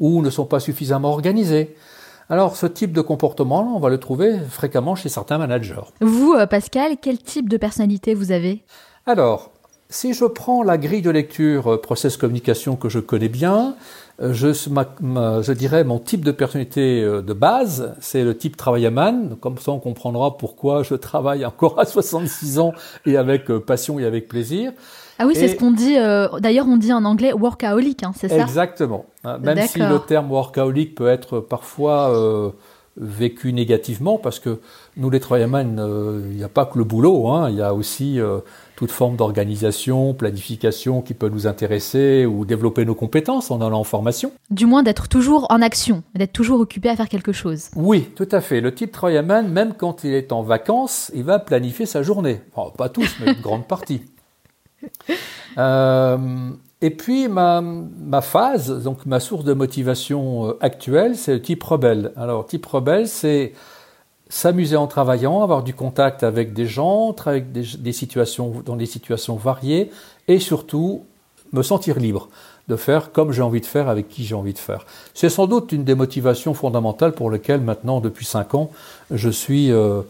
ou 0.00 0.22
ne 0.22 0.30
sont 0.30 0.44
pas 0.44 0.60
suffisamment 0.60 1.10
organisés. 1.10 1.74
Alors 2.34 2.56
ce 2.56 2.66
type 2.66 2.90
de 2.90 3.00
comportement, 3.00 3.76
on 3.76 3.78
va 3.78 3.90
le 3.90 3.98
trouver 3.98 4.40
fréquemment 4.50 4.96
chez 4.96 5.08
certains 5.08 5.38
managers. 5.38 5.84
Vous, 6.00 6.32
euh, 6.32 6.46
Pascal, 6.46 6.96
quel 7.00 7.18
type 7.18 7.48
de 7.48 7.56
personnalité 7.56 8.12
vous 8.12 8.32
avez? 8.32 8.64
Alors, 9.06 9.52
si 9.88 10.14
je 10.14 10.24
prends 10.24 10.64
la 10.64 10.76
grille 10.76 11.00
de 11.00 11.10
lecture 11.10 11.74
euh, 11.74 11.80
process 11.80 12.16
communication 12.16 12.74
que 12.74 12.88
je 12.88 12.98
connais 12.98 13.28
bien, 13.28 13.76
euh, 14.20 14.32
je, 14.32 15.52
dirais 15.52 15.84
mon 15.84 16.00
type 16.00 16.24
de 16.24 16.32
personnalité 16.32 17.02
de 17.04 17.32
base, 17.32 17.94
c'est 18.00 18.24
le 18.24 18.36
type 18.36 18.56
travaillaman. 18.56 19.36
Comme 19.40 19.58
ça, 19.58 19.70
on 19.70 19.78
comprendra 19.78 20.36
pourquoi 20.36 20.82
je 20.82 20.96
travaille 20.96 21.46
encore 21.46 21.78
à 21.78 21.84
66 21.84 22.58
ans 22.58 22.72
et 23.06 23.16
avec 23.16 23.46
passion 23.58 24.00
et 24.00 24.04
avec 24.06 24.26
plaisir. 24.26 24.72
Ah 25.18 25.26
oui, 25.26 25.34
c'est 25.34 25.48
ce 25.48 25.56
qu'on 25.56 25.70
dit. 25.70 25.96
Euh, 25.96 26.28
d'ailleurs, 26.40 26.66
on 26.68 26.76
dit 26.76 26.92
en 26.92 27.04
anglais 27.04 27.32
workaholic, 27.32 28.02
hein, 28.02 28.12
c'est 28.16 28.28
ça 28.28 28.42
Exactement. 28.42 29.06
Hein, 29.24 29.38
même 29.38 29.66
si 29.66 29.78
le 29.78 29.98
terme 29.98 30.30
workaholic 30.30 30.94
peut 30.94 31.08
être 31.08 31.40
parfois 31.40 32.10
euh, 32.14 32.50
vécu 32.96 33.52
négativement, 33.52 34.18
parce 34.18 34.40
que 34.40 34.60
nous, 34.96 35.10
les 35.10 35.20
travaillamans, 35.20 35.78
euh, 35.78 36.22
il 36.30 36.36
n'y 36.36 36.44
a 36.44 36.48
pas 36.48 36.66
que 36.66 36.78
le 36.78 36.84
boulot, 36.84 37.28
hein, 37.28 37.48
il 37.48 37.56
y 37.56 37.62
a 37.62 37.74
aussi 37.74 38.18
toute 38.74 38.90
forme 38.90 39.14
d'organisation, 39.14 40.14
planification 40.14 41.00
qui 41.00 41.14
peut 41.14 41.28
nous 41.28 41.46
intéresser 41.46 42.26
ou 42.26 42.44
développer 42.44 42.84
nos 42.84 42.96
compétences 42.96 43.52
en 43.52 43.60
allant 43.60 43.80
en 43.80 43.84
formation. 43.84 44.32
Du 44.50 44.66
moins 44.66 44.82
d'être 44.82 45.08
toujours 45.08 45.46
en 45.50 45.62
action, 45.62 46.02
d'être 46.16 46.32
toujours 46.32 46.58
occupé 46.58 46.88
à 46.88 46.96
faire 46.96 47.08
quelque 47.08 47.32
chose. 47.32 47.70
Oui, 47.76 48.08
tout 48.16 48.28
à 48.32 48.40
fait. 48.40 48.60
Le 48.60 48.74
type 48.74 48.90
travaillamane, 48.90 49.48
même 49.48 49.74
quand 49.74 50.02
il 50.02 50.12
est 50.12 50.32
en 50.32 50.42
vacances, 50.42 51.12
il 51.14 51.22
va 51.22 51.38
planifier 51.38 51.86
sa 51.86 52.02
journée. 52.02 52.40
pas 52.76 52.88
tous, 52.88 53.14
mais 53.20 53.32
une 53.32 53.40
grande 53.42 53.68
partie. 53.68 54.02
Euh, 55.56 56.18
et 56.80 56.90
puis 56.90 57.28
ma, 57.28 57.62
phase, 58.20 58.82
donc 58.82 59.06
ma 59.06 59.20
source 59.20 59.44
de 59.44 59.52
motivation 59.52 60.48
euh, 60.48 60.58
actuelle, 60.60 61.16
c'est 61.16 61.32
le 61.32 61.40
type 61.40 61.62
rebelle. 61.62 62.12
Alors 62.16 62.46
type 62.46 62.66
rebelle, 62.66 63.06
c'est 63.06 63.52
s'amuser 64.28 64.76
en 64.76 64.86
travaillant, 64.86 65.42
avoir 65.42 65.62
du 65.62 65.72
contact 65.72 66.22
avec 66.22 66.52
des 66.52 66.66
gens, 66.66 67.14
avec 67.24 67.52
des, 67.52 67.92
situations, 67.92 68.62
dans 68.66 68.76
des 68.76 68.86
situations 68.86 69.36
variées, 69.36 69.90
et 70.26 70.40
surtout 70.40 71.04
me 71.52 71.62
sentir 71.62 72.00
libre 72.00 72.28
de 72.66 72.76
faire 72.76 73.12
comme 73.12 73.30
j'ai 73.30 73.42
envie 73.42 73.60
de 73.60 73.66
faire, 73.66 73.88
avec 73.88 74.08
qui 74.08 74.24
j'ai 74.24 74.34
envie 74.34 74.54
de 74.54 74.58
faire. 74.58 74.86
C'est 75.14 75.28
sans 75.28 75.46
doute 75.46 75.70
une 75.72 75.84
des 75.84 75.94
motivations 75.94 76.52
fondamentales 76.52 77.12
pour 77.12 77.30
lesquelles 77.30 77.60
maintenant, 77.60 78.00
depuis 78.00 78.24
cinq 78.24 78.54
ans, 78.54 78.70
je 79.10 79.30
suis 79.30 79.70
euh, 79.70 80.02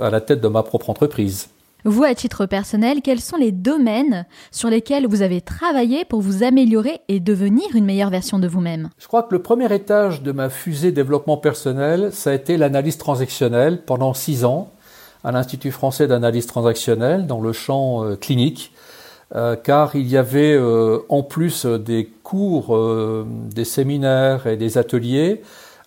à 0.00 0.10
la 0.10 0.20
tête 0.20 0.40
de 0.40 0.48
ma 0.48 0.62
propre 0.62 0.90
entreprise. 0.90 1.48
Vous, 1.86 2.02
à 2.02 2.14
titre 2.14 2.46
personnel, 2.46 3.02
quels 3.02 3.20
sont 3.20 3.36
les 3.36 3.52
domaines 3.52 4.24
sur 4.50 4.70
lesquels 4.70 5.06
vous 5.06 5.20
avez 5.20 5.42
travaillé 5.42 6.06
pour 6.06 6.22
vous 6.22 6.42
améliorer 6.42 7.02
et 7.08 7.20
devenir 7.20 7.66
une 7.74 7.84
meilleure 7.84 8.08
version 8.08 8.38
de 8.38 8.48
vous-même? 8.48 8.88
Je 8.96 9.06
crois 9.06 9.22
que 9.22 9.34
le 9.34 9.42
premier 9.42 9.70
étage 9.70 10.22
de 10.22 10.32
ma 10.32 10.48
fusée 10.48 10.92
développement 10.92 11.36
personnel, 11.36 12.08
ça 12.10 12.30
a 12.30 12.32
été 12.32 12.56
l'analyse 12.56 12.96
transactionnelle 12.96 13.82
pendant 13.84 14.14
six 14.14 14.46
ans 14.46 14.72
à 15.24 15.32
l'Institut 15.32 15.72
français 15.72 16.06
d'analyse 16.06 16.46
transactionnelle 16.46 17.26
dans 17.26 17.42
le 17.42 17.52
champ 17.52 18.02
euh, 18.02 18.16
clinique. 18.16 18.72
Euh, 19.34 19.54
car 19.54 19.94
il 19.94 20.08
y 20.08 20.16
avait 20.16 20.54
euh, 20.54 21.00
en 21.10 21.22
plus 21.22 21.66
des 21.66 22.10
cours, 22.22 22.78
des 23.54 23.64
séminaires 23.64 24.46
et 24.46 24.56
des 24.56 24.78
ateliers, 24.78 25.42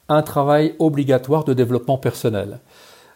un 0.09 0.21
travail 0.21 0.75
obligatoire 0.77 1.43
de 1.43 1.55
développement 1.55 1.97
personnel 1.97 2.59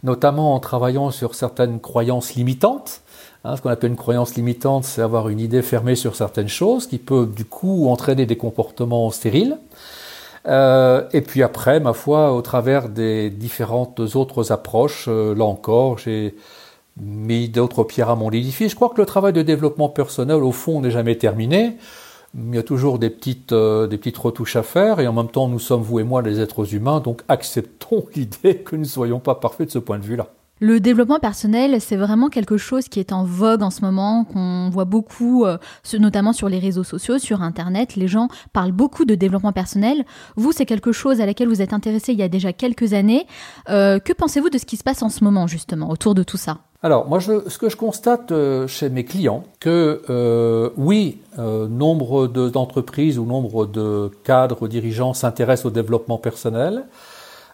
notamment 0.04 0.56
en 0.56 0.60
travaillant 0.60 1.12
sur 1.12 1.36
certaines 1.36 1.80
croyances 1.80 2.36
limitantes. 2.36 3.02
Hein, 3.44 3.56
ce 3.56 3.62
qu'on 3.62 3.70
appelle 3.70 3.92
une 3.92 3.98
croyance 3.98 4.36
limitante, 4.36 4.84
c'est 4.84 5.02
avoir 5.02 5.30
une 5.30 5.40
idée 5.40 5.62
fermée 5.62 5.96
sur 5.96 6.16
certaines 6.16 6.48
choses, 6.48 6.88
qui 6.88 7.00
peut 7.00 7.26
du 7.26 7.46
coup 7.46 7.88
entraîner 7.90 8.26
des 8.26 8.38
comportements 8.38 9.10
stériles. 9.10 9.58
Euh, 10.48 11.08
et 11.14 11.22
puis 11.22 11.44
après, 11.44 11.80
ma 11.80 11.94
foi, 11.94 12.34
au 12.34 12.42
travers 12.42 12.90
des 12.90 13.30
différentes 13.30 14.00
autres 14.16 14.52
approches, 14.52 15.06
euh, 15.08 15.36
là 15.36 15.46
encore, 15.46 15.98
j'ai 15.98 16.36
mis 17.00 17.50
d'autres 17.50 17.84
pierres 17.84 18.10
à 18.10 18.16
mon 18.16 18.30
édifice. 18.32 18.72
Je 18.72 18.76
crois 18.76 18.90
que 18.90 19.00
le 19.00 19.06
travail 19.06 19.34
de 19.34 19.42
développement 19.42 19.90
personnel, 19.90 20.38
au 20.38 20.52
fond, 20.52 20.82
n'est 20.82 20.92
jamais 20.92 21.18
terminé 21.18 21.78
il 22.36 22.56
y 22.56 22.58
a 22.58 22.64
toujours 22.64 23.00
des 23.00 23.10
petites, 23.10 23.52
euh, 23.52 23.88
des 23.88 23.98
petites 23.98 24.18
retouches 24.18 24.56
à 24.56 24.64
faire, 24.64 25.00
et 25.00 25.08
en 25.08 25.14
même 25.14 25.30
temps, 25.30 25.48
nous 25.48 25.60
sommes, 25.60 25.82
vous 25.82 26.00
et 26.00 26.04
moi, 26.04 26.22
des 26.22 26.40
êtres 26.40 26.74
humains, 26.74 27.00
donc 27.00 27.22
acceptons 27.28 28.06
l'idée 28.16 28.58
que 28.58 28.76
nous 28.76 28.84
ne 28.84 28.88
soyons 28.88 29.20
pas 29.20 29.36
parfaits 29.36 29.68
de 29.68 29.72
ce 29.72 29.80
point 29.80 30.00
de 30.00 30.04
vue-là. 30.04 30.30
Le 30.64 30.80
développement 30.80 31.18
personnel, 31.18 31.82
c'est 31.82 31.96
vraiment 31.96 32.30
quelque 32.30 32.56
chose 32.56 32.88
qui 32.88 33.00
est 33.00 33.14
en 33.14 33.24
vogue 33.24 33.64
en 33.64 33.72
ce 33.72 33.82
moment, 33.82 34.26
qu'on 34.26 34.70
voit 34.70 34.86
beaucoup, 34.86 35.44
euh, 35.44 35.58
notamment 35.98 36.34
sur 36.34 36.50
les 36.50 36.60
réseaux 36.60 36.84
sociaux, 36.84 37.18
sur 37.18 37.42
Internet. 37.42 37.96
Les 37.96 38.08
gens 38.08 38.28
parlent 38.54 38.72
beaucoup 38.72 39.04
de 39.04 39.16
développement 39.16 39.54
personnel. 39.54 40.06
Vous, 40.36 40.52
c'est 40.52 40.68
quelque 40.68 40.92
chose 40.92 41.20
à 41.20 41.26
laquelle 41.26 41.48
vous 41.48 41.64
êtes 41.64 41.74
intéressé 41.74 42.14
il 42.14 42.20
y 42.20 42.24
a 42.24 42.30
déjà 42.30 42.54
quelques 42.54 42.94
années. 42.94 43.26
Euh, 43.70 43.98
que 43.98 44.14
pensez-vous 44.14 44.52
de 44.52 44.60
ce 44.60 44.68
qui 44.68 44.78
se 44.78 44.84
passe 44.84 45.02
en 45.02 45.10
ce 45.10 45.24
moment, 45.24 45.48
justement, 45.48 45.90
autour 45.90 46.14
de 46.14 46.22
tout 46.22 46.38
ça? 46.38 46.60
Alors, 46.84 47.08
moi, 47.08 47.20
ce 47.22 47.58
que 47.60 47.70
je 47.70 47.78
constate 47.78 48.32
euh, 48.32 48.66
chez 48.66 48.90
mes 48.90 49.06
clients, 49.06 49.44
que 49.60 50.02
euh, 50.10 50.72
oui, 50.78 51.20
euh, 51.38 51.68
nombre 51.68 52.26
d'entreprises 52.26 53.20
ou 53.20 53.26
nombre 53.26 53.68
de 53.68 54.10
cadres 54.24 54.68
dirigeants 54.68 55.14
s'intéressent 55.14 55.68
au 55.68 55.70
développement 55.70 56.18
personnel, 56.18 56.86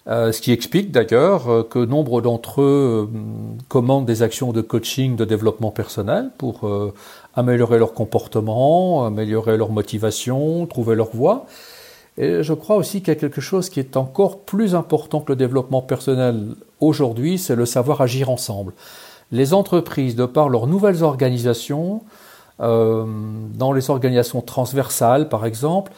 ce 0.10 0.40
qui 0.40 0.54
explique 0.54 0.94
d'ailleurs 0.94 1.68
que 1.70 1.80
nombre 1.80 2.22
d'entre 2.22 2.62
eux 2.62 3.10
commandent 3.68 4.06
des 4.06 4.24
actions 4.24 4.54
de 4.54 4.62
coaching 4.62 5.18
de 5.18 5.26
développement 5.26 5.70
personnel 5.70 6.32
pour 6.38 6.62
améliorer 7.36 7.78
leur 7.78 7.94
comportement, 7.94 9.06
améliorer 9.06 9.58
leur 9.58 9.70
motivation, 9.70 10.66
trouver 10.66 10.96
leur 10.96 11.10
voie. 11.14 11.46
Et 12.18 12.42
je 12.42 12.54
crois 12.54 12.78
aussi 12.78 13.02
qu'il 13.02 13.10
y 13.10 13.18
a 13.18 13.20
quelque 13.20 13.42
chose 13.42 13.70
qui 13.70 13.82
est 13.82 13.98
encore 13.98 14.40
plus 14.40 14.76
important 14.76 15.20
que 15.20 15.34
le 15.34 15.36
développement 15.36 15.82
personnel 15.82 16.56
aujourd'hui, 16.80 17.38
c'est 17.38 17.58
le 17.58 17.66
savoir 17.66 18.00
agir 18.00 18.30
ensemble 18.30 18.72
les 19.32 19.54
entreprises, 19.54 20.16
de 20.16 20.26
par 20.26 20.50
leurs 20.50 20.68
nouvelles 20.68 21.04
organisations, 21.04 22.02
euh, 22.60 23.06
dans 23.54 23.72
les 23.72 23.90
organisations 23.90 24.42
transversales 24.42 25.30
par 25.30 25.46
exemple, 25.46 25.92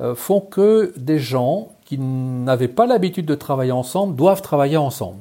euh, 0.00 0.14
font 0.14 0.40
que 0.40 0.92
des 0.96 1.18
gens 1.18 1.68
qui 1.84 1.98
n'avaient 1.98 2.68
pas 2.68 2.86
l'habitude 2.86 3.26
de 3.26 3.34
travailler 3.34 3.72
ensemble 3.72 4.14
doivent 4.16 4.42
travailler 4.42 4.76
ensemble. 4.76 5.18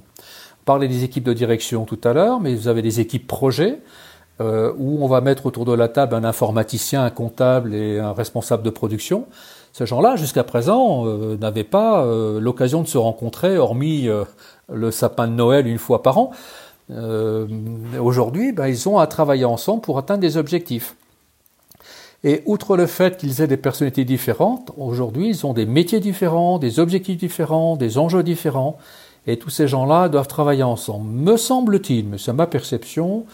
On 0.62 0.66
parlait 0.66 0.88
des 0.88 1.04
équipes 1.04 1.24
de 1.24 1.34
direction 1.34 1.86
tout 1.86 2.00
à 2.04 2.14
l'heure, 2.14 2.40
mais 2.40 2.56
vous 2.56 2.68
avez 2.68 2.82
des 2.82 3.00
équipes 3.00 3.28
projets 3.28 3.80
euh, 4.42 4.74
où 4.78 5.04
on 5.04 5.08
va 5.08 5.22
mettre 5.22 5.46
autour 5.46 5.66
de 5.66 5.74
la 5.74 5.88
table 5.88 6.16
un 6.16 6.24
informaticien, 6.24 7.04
un 7.04 7.10
comptable 7.10 7.74
et 7.74 8.00
un 8.00 8.14
responsable 8.14 8.64
de 8.64 8.70
production. 8.70 9.28
Ces 9.74 9.86
gens-là, 9.86 10.18
jusqu'à 10.18 10.44
présent, 10.44 11.06
n'avaient 11.06 11.64
pas 11.64 12.06
l'occasion 12.42 12.82
de 12.82 12.88
se 12.90 12.98
rencontrer, 12.98 13.58
hormis 13.58 14.10
le 14.70 14.92
sapin 14.92 15.30
de 15.30 15.34
Noël 15.34 15.66
une 15.66 15.78
fois 15.78 16.04
par 16.04 16.18
an. 16.18 16.32
Euh, 16.92 17.48
aujourd'hui, 18.00 18.52
ben, 18.52 18.68
ils 18.68 18.90
ont 18.90 18.98
à 18.98 19.08
travailler 19.08 19.46
ensemble 19.46 19.82
pour 19.82 19.98
atteindre 19.98 20.22
des 20.22 20.38
objectifs. 20.38 20.96
Et 22.24 22.44
outre 22.46 22.78
le 22.78 22.86
fait 22.86 23.18
qu'ils 23.18 23.42
aient 23.42 23.48
des 23.48 23.58
personnalités 23.58 24.06
différentes, 24.06 24.72
aujourd'hui, 24.78 25.30
ils 25.30 25.46
ont 25.46 25.54
des 25.54 25.66
métiers 25.66 26.00
différents, 26.00 26.60
des 26.60 26.80
objectifs 26.80 27.18
différents, 27.18 27.78
des 27.78 27.98
enjeux 27.98 28.24
différents, 28.24 28.78
et 29.26 29.38
tous 29.38 29.50
ces 29.50 29.68
gens-là 29.68 30.10
doivent 30.10 30.28
travailler 30.28 30.64
ensemble. 30.64 31.10
Me 31.10 31.38
semble-t-il, 31.38 32.08
mais 32.08 32.18
c'est 32.18 32.34
ma 32.34 32.48
perception, 32.48 33.26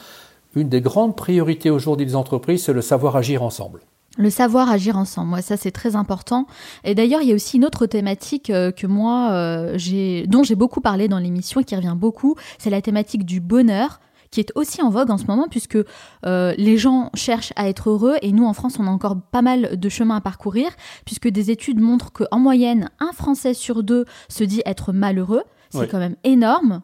une 0.56 0.70
des 0.70 0.82
grandes 0.82 1.15
priorités 1.15 1.70
aujourd'hui 1.70 2.06
des 2.06 2.15
entreprises, 2.15 2.63
c'est 2.63 2.74
le 2.74 2.82
savoir 2.82 3.15
agir 3.15 3.43
ensemble. 3.43 3.82
Le 4.17 4.30
savoir 4.32 4.69
agir 4.69 4.97
ensemble, 4.97 5.30
moi 5.30 5.41
ça 5.41 5.58
c'est 5.58 5.71
très 5.71 5.95
important. 5.95 6.47
Et 6.84 6.95
d'ailleurs 6.95 7.21
il 7.21 7.30
y 7.30 7.32
a 7.32 7.36
aussi 7.36 7.58
une 7.58 7.65
autre 7.65 7.86
thématique 7.86 8.49
euh, 8.49 8.71
que 8.71 8.88
moi 8.88 9.30
euh, 9.32 9.73
j'ai, 9.75 10.25
dont 10.27 10.43
j'ai 10.43 10.56
beaucoup 10.56 10.82
parlé 10.82 11.08
dans 11.08 11.19
l'émission 11.19 11.62
et 11.62 11.63
qui 11.63 11.75
revient 11.75 11.95
beaucoup, 11.95 12.36
c'est 12.58 12.71
la 12.71 12.82
thématique 12.82 13.25
du 13.25 13.39
bonheur 13.39 13.99
qui 14.32 14.41
est 14.41 14.51
aussi 14.56 14.82
en 14.82 14.89
vogue 14.89 15.12
en 15.12 15.17
ce 15.17 15.25
moment 15.25 15.47
puisque 15.49 15.77
euh, 16.25 16.53
les 16.58 16.77
gens 16.77 17.12
cherchent 17.13 17.53
à 17.56 17.69
être 17.69 17.89
heureux 17.89 18.15
et 18.21 18.32
nous 18.32 18.45
en 18.45 18.53
France 18.53 18.77
on 18.80 18.88
a 18.88 18.89
encore 18.89 19.21
pas 19.32 19.41
mal 19.41 19.80
de 19.80 19.89
chemin 19.89 20.17
à 20.17 20.21
parcourir 20.21 20.69
puisque 21.06 21.30
des 21.30 21.51
études 21.51 21.80
montrent 21.80 22.12
qu'en 22.12 22.39
moyenne 22.39 22.89
un 22.99 23.12
Français 23.13 23.53
sur 23.53 23.84
deux 23.84 24.06
se 24.30 24.43
dit 24.43 24.62
être 24.65 24.91
malheureux. 24.93 25.43
C'est 25.69 25.88
quand 25.88 25.99
même 25.99 26.15
énorme. 26.23 26.82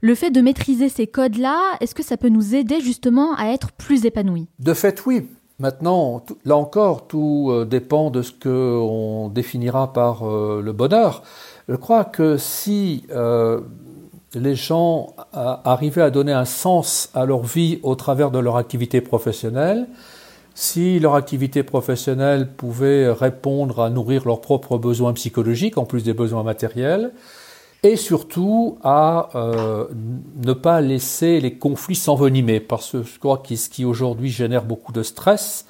Le 0.00 0.14
fait 0.14 0.30
de 0.30 0.40
maîtriser 0.40 0.88
ces 0.88 1.06
codes-là, 1.06 1.60
est-ce 1.80 1.94
que 1.94 2.04
ça 2.04 2.16
peut 2.16 2.28
nous 2.28 2.54
aider 2.54 2.80
justement 2.80 3.34
à 3.34 3.46
être 3.46 3.72
plus 3.72 4.04
épanouis? 4.04 4.48
De 4.58 4.74
fait, 4.74 5.06
oui. 5.06 5.26
Maintenant, 5.60 6.24
là 6.44 6.56
encore, 6.56 7.08
tout 7.08 7.48
euh, 7.50 7.64
dépend 7.64 8.10
de 8.10 8.22
ce 8.22 8.30
qu'on 8.30 9.28
définira 9.28 9.92
par 9.92 10.22
euh, 10.22 10.62
le 10.62 10.72
bonheur. 10.72 11.24
Je 11.68 11.74
crois 11.74 12.04
que 12.04 12.36
si 12.36 13.04
euh, 13.10 13.60
les 14.34 14.54
gens 14.54 15.16
arrivaient 15.32 16.02
à 16.02 16.10
donner 16.10 16.32
un 16.32 16.44
sens 16.44 17.10
à 17.12 17.26
leur 17.26 17.42
vie 17.42 17.80
au 17.82 17.96
travers 17.96 18.30
de 18.30 18.38
leur 18.38 18.56
activité 18.56 19.00
professionnelle, 19.00 19.88
si 20.54 21.00
leur 21.00 21.16
activité 21.16 21.64
professionnelle 21.64 22.48
pouvait 22.52 23.10
répondre 23.10 23.80
à 23.80 23.90
nourrir 23.90 24.26
leurs 24.26 24.40
propres 24.40 24.78
besoins 24.78 25.12
psychologiques 25.12 25.76
en 25.76 25.84
plus 25.84 26.04
des 26.04 26.14
besoins 26.14 26.44
matériels, 26.44 27.10
et 27.82 27.96
surtout 27.96 28.78
à 28.82 29.28
euh, 29.34 29.86
ne 30.36 30.52
pas 30.52 30.80
laisser 30.80 31.40
les 31.40 31.58
conflits 31.58 31.94
s'envenimer, 31.94 32.60
parce 32.60 32.92
que 32.92 33.02
je 33.02 33.18
crois 33.18 33.38
que 33.38 33.54
ce 33.54 33.68
qui 33.68 33.84
aujourd'hui 33.84 34.30
génère 34.30 34.64
beaucoup 34.64 34.92
de 34.92 35.02
stress 35.02 35.66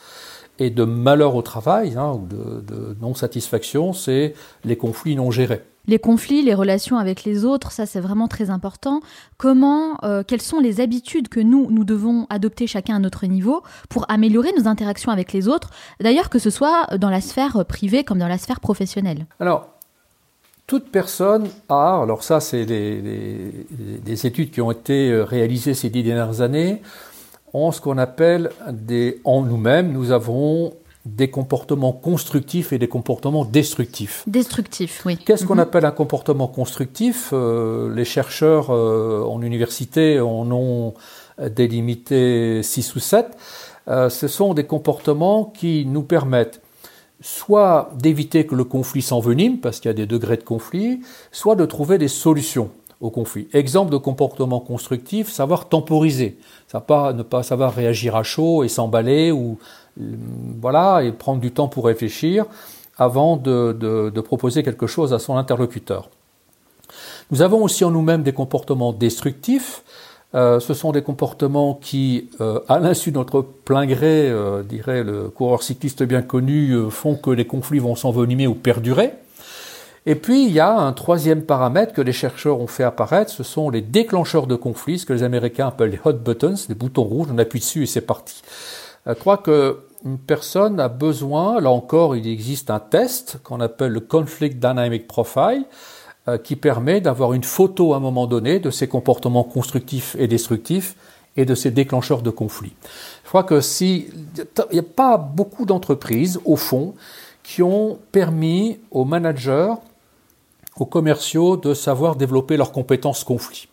et 0.58 0.70
de 0.70 0.84
malheur 0.84 1.34
au 1.36 1.42
travail, 1.42 1.94
hein, 1.96 2.12
ou 2.12 2.26
de, 2.26 2.60
de 2.60 2.96
non-satisfaction, 3.00 3.92
c'est 3.92 4.34
les 4.64 4.76
conflits 4.76 5.16
non 5.16 5.30
gérés. 5.30 5.62
Les 5.86 5.98
conflits, 5.98 6.42
les 6.42 6.52
relations 6.52 6.98
avec 6.98 7.24
les 7.24 7.46
autres, 7.46 7.72
ça 7.72 7.86
c'est 7.86 8.00
vraiment 8.00 8.28
très 8.28 8.50
important. 8.50 9.00
Comment, 9.38 9.96
euh, 10.04 10.22
quelles 10.22 10.42
sont 10.42 10.60
les 10.60 10.82
habitudes 10.82 11.28
que 11.28 11.40
nous, 11.40 11.68
nous 11.70 11.84
devons 11.84 12.26
adopter 12.28 12.66
chacun 12.66 12.96
à 12.96 12.98
notre 12.98 13.24
niveau 13.26 13.62
pour 13.88 14.04
améliorer 14.10 14.52
nos 14.58 14.68
interactions 14.68 15.10
avec 15.10 15.32
les 15.32 15.48
autres, 15.48 15.70
d'ailleurs 16.00 16.28
que 16.28 16.38
ce 16.38 16.50
soit 16.50 16.98
dans 16.98 17.08
la 17.08 17.22
sphère 17.22 17.64
privée 17.64 18.04
comme 18.04 18.18
dans 18.18 18.28
la 18.28 18.36
sphère 18.36 18.60
professionnelle? 18.60 19.26
Alors, 19.40 19.77
toute 20.68 20.92
personne 20.92 21.48
a, 21.68 22.00
alors 22.00 22.22
ça 22.22 22.38
c'est 22.38 22.64
des, 22.64 24.26
études 24.26 24.52
qui 24.52 24.60
ont 24.60 24.70
été 24.70 25.10
euh, 25.10 25.24
réalisées 25.24 25.74
ces 25.74 25.90
dix 25.90 26.04
dernières 26.04 26.40
années, 26.40 26.82
ont 27.52 27.72
ce 27.72 27.80
qu'on 27.80 27.98
appelle 27.98 28.50
des, 28.70 29.20
en 29.24 29.42
nous-mêmes, 29.42 29.90
nous 29.92 30.12
avons 30.12 30.74
des 31.06 31.30
comportements 31.30 31.92
constructifs 31.92 32.72
et 32.72 32.78
des 32.78 32.86
comportements 32.86 33.44
destructifs. 33.44 34.24
Destructifs, 34.26 35.02
oui. 35.06 35.16
Qu'est-ce 35.16 35.46
qu'on 35.46 35.54
mhm. 35.54 35.60
appelle 35.60 35.84
un 35.86 35.90
comportement 35.90 36.48
constructif 36.48 37.30
euh, 37.32 37.92
Les 37.94 38.04
chercheurs 38.04 38.70
euh, 38.70 39.24
en 39.24 39.40
université 39.42 40.20
en 40.20 40.50
ont 40.52 40.94
délimité 41.38 42.62
6 42.62 42.94
ou 42.96 43.00
7. 43.00 43.26
Euh, 43.88 44.10
ce 44.10 44.28
sont 44.28 44.54
des 44.54 44.64
comportements 44.64 45.44
qui 45.44 45.86
nous 45.86 46.02
permettent 46.02 46.60
soit 47.20 47.90
d'éviter 47.96 48.46
que 48.46 48.54
le 48.54 48.64
conflit 48.64 49.02
s'envenime, 49.02 49.58
parce 49.58 49.80
qu'il 49.80 49.88
y 49.88 49.90
a 49.90 49.94
des 49.94 50.06
degrés 50.06 50.36
de 50.36 50.44
conflit, 50.44 51.00
soit 51.32 51.56
de 51.56 51.66
trouver 51.66 51.98
des 51.98 52.08
solutions 52.08 52.70
au 53.00 53.10
conflit. 53.10 53.48
Exemple 53.52 53.92
de 53.92 53.96
comportement 53.96 54.60
constructif, 54.60 55.30
savoir 55.30 55.68
temporiser, 55.68 56.38
ne 56.74 57.22
pas 57.22 57.42
savoir 57.42 57.74
réagir 57.74 58.16
à 58.16 58.22
chaud 58.22 58.64
et 58.64 58.68
s'emballer 58.68 59.30
ou 59.30 59.58
voilà, 60.60 61.02
et 61.02 61.12
prendre 61.12 61.40
du 61.40 61.50
temps 61.50 61.68
pour 61.68 61.86
réfléchir 61.86 62.46
avant 62.96 63.36
de, 63.36 64.20
proposer 64.24 64.62
quelque 64.62 64.86
chose 64.86 65.12
à 65.12 65.18
son 65.18 65.36
interlocuteur. 65.36 66.10
Nous 67.30 67.42
avons 67.42 67.62
aussi 67.62 67.84
en 67.84 67.90
nous-mêmes 67.90 68.22
des 68.22 68.32
comportements 68.32 68.92
destructifs. 68.92 69.82
Euh, 70.34 70.60
ce 70.60 70.74
sont 70.74 70.92
des 70.92 71.02
comportements 71.02 71.74
qui, 71.74 72.28
euh, 72.40 72.60
à 72.68 72.78
l'insu 72.78 73.12
de 73.12 73.16
notre 73.16 73.40
plein 73.40 73.86
gré, 73.86 74.28
euh, 74.28 74.62
dirait 74.62 75.02
le 75.02 75.30
coureur 75.30 75.62
cycliste 75.62 76.02
bien 76.02 76.20
connu, 76.20 76.90
font 76.90 77.16
que 77.16 77.30
les 77.30 77.46
conflits 77.46 77.78
vont 77.78 77.96
s'envenimer 77.96 78.46
ou 78.46 78.54
perdurer. 78.54 79.12
Et 80.04 80.14
puis, 80.14 80.44
il 80.44 80.52
y 80.52 80.60
a 80.60 80.72
un 80.72 80.92
troisième 80.92 81.42
paramètre 81.42 81.92
que 81.92 82.00
les 82.00 82.12
chercheurs 82.12 82.60
ont 82.60 82.66
fait 82.66 82.84
apparaître, 82.84 83.30
ce 83.30 83.42
sont 83.42 83.68
les 83.70 83.82
déclencheurs 83.82 84.46
de 84.46 84.54
conflits, 84.54 84.98
ce 84.98 85.06
que 85.06 85.12
les 85.12 85.22
Américains 85.22 85.68
appellent 85.68 85.90
les 85.90 86.00
hot 86.04 86.14
buttons, 86.14 86.54
les 86.68 86.74
boutons 86.74 87.02
rouges, 87.02 87.28
on 87.32 87.38
appuie 87.38 87.60
dessus 87.60 87.82
et 87.82 87.86
c'est 87.86 88.02
parti. 88.02 88.42
Je 89.06 89.12
crois 89.14 89.38
que 89.38 89.80
une 90.04 90.18
personne 90.18 90.78
a 90.80 90.88
besoin, 90.88 91.60
là 91.60 91.70
encore, 91.70 92.16
il 92.16 92.26
existe 92.28 92.70
un 92.70 92.78
test 92.78 93.38
qu'on 93.42 93.60
appelle 93.60 93.92
le 93.92 94.00
Conflict 94.00 94.58
Dynamic 94.58 95.08
Profile, 95.08 95.64
euh, 95.64 95.64
qui 96.36 96.56
permet 96.56 97.00
d'avoir 97.00 97.32
une 97.32 97.44
photo 97.44 97.94
à 97.94 97.96
un 97.96 98.00
moment 98.00 98.26
donné 98.26 98.58
de 98.58 98.70
ses 98.70 98.88
comportements 98.88 99.44
constructifs 99.44 100.16
et 100.18 100.28
destructifs 100.28 100.94
et 101.36 101.44
de 101.44 101.54
ses 101.54 101.70
déclencheurs 101.70 102.20
de 102.20 102.30
conflits. 102.30 102.74
Je 103.24 103.28
crois 103.28 103.44
que 103.44 103.60
si 103.60 104.08
il 104.36 104.72
n'y 104.72 104.78
a 104.80 104.82
pas 104.82 105.16
beaucoup 105.16 105.64
d'entreprises, 105.64 106.40
au 106.44 106.56
fond, 106.56 106.94
qui 107.42 107.62
ont 107.62 107.98
permis 108.12 108.78
aux 108.90 109.04
managers, 109.04 109.72
aux 110.76 110.84
commerciaux 110.84 111.56
de 111.56 111.74
savoir 111.74 112.16
développer 112.16 112.56
leurs 112.56 112.72
compétences 112.72 113.24
conflits. 113.24 113.68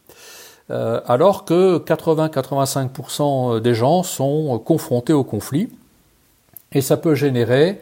Euh, 0.72 1.02
alors 1.06 1.46
que 1.46 1.78
80-85% 1.78 3.60
des 3.60 3.76
gens 3.76 4.02
sont 4.02 4.58
confrontés 4.60 5.14
au 5.14 5.24
conflit. 5.24 5.70
Et 6.72 6.82
ça 6.82 6.98
peut 6.98 7.16
générer, 7.16 7.80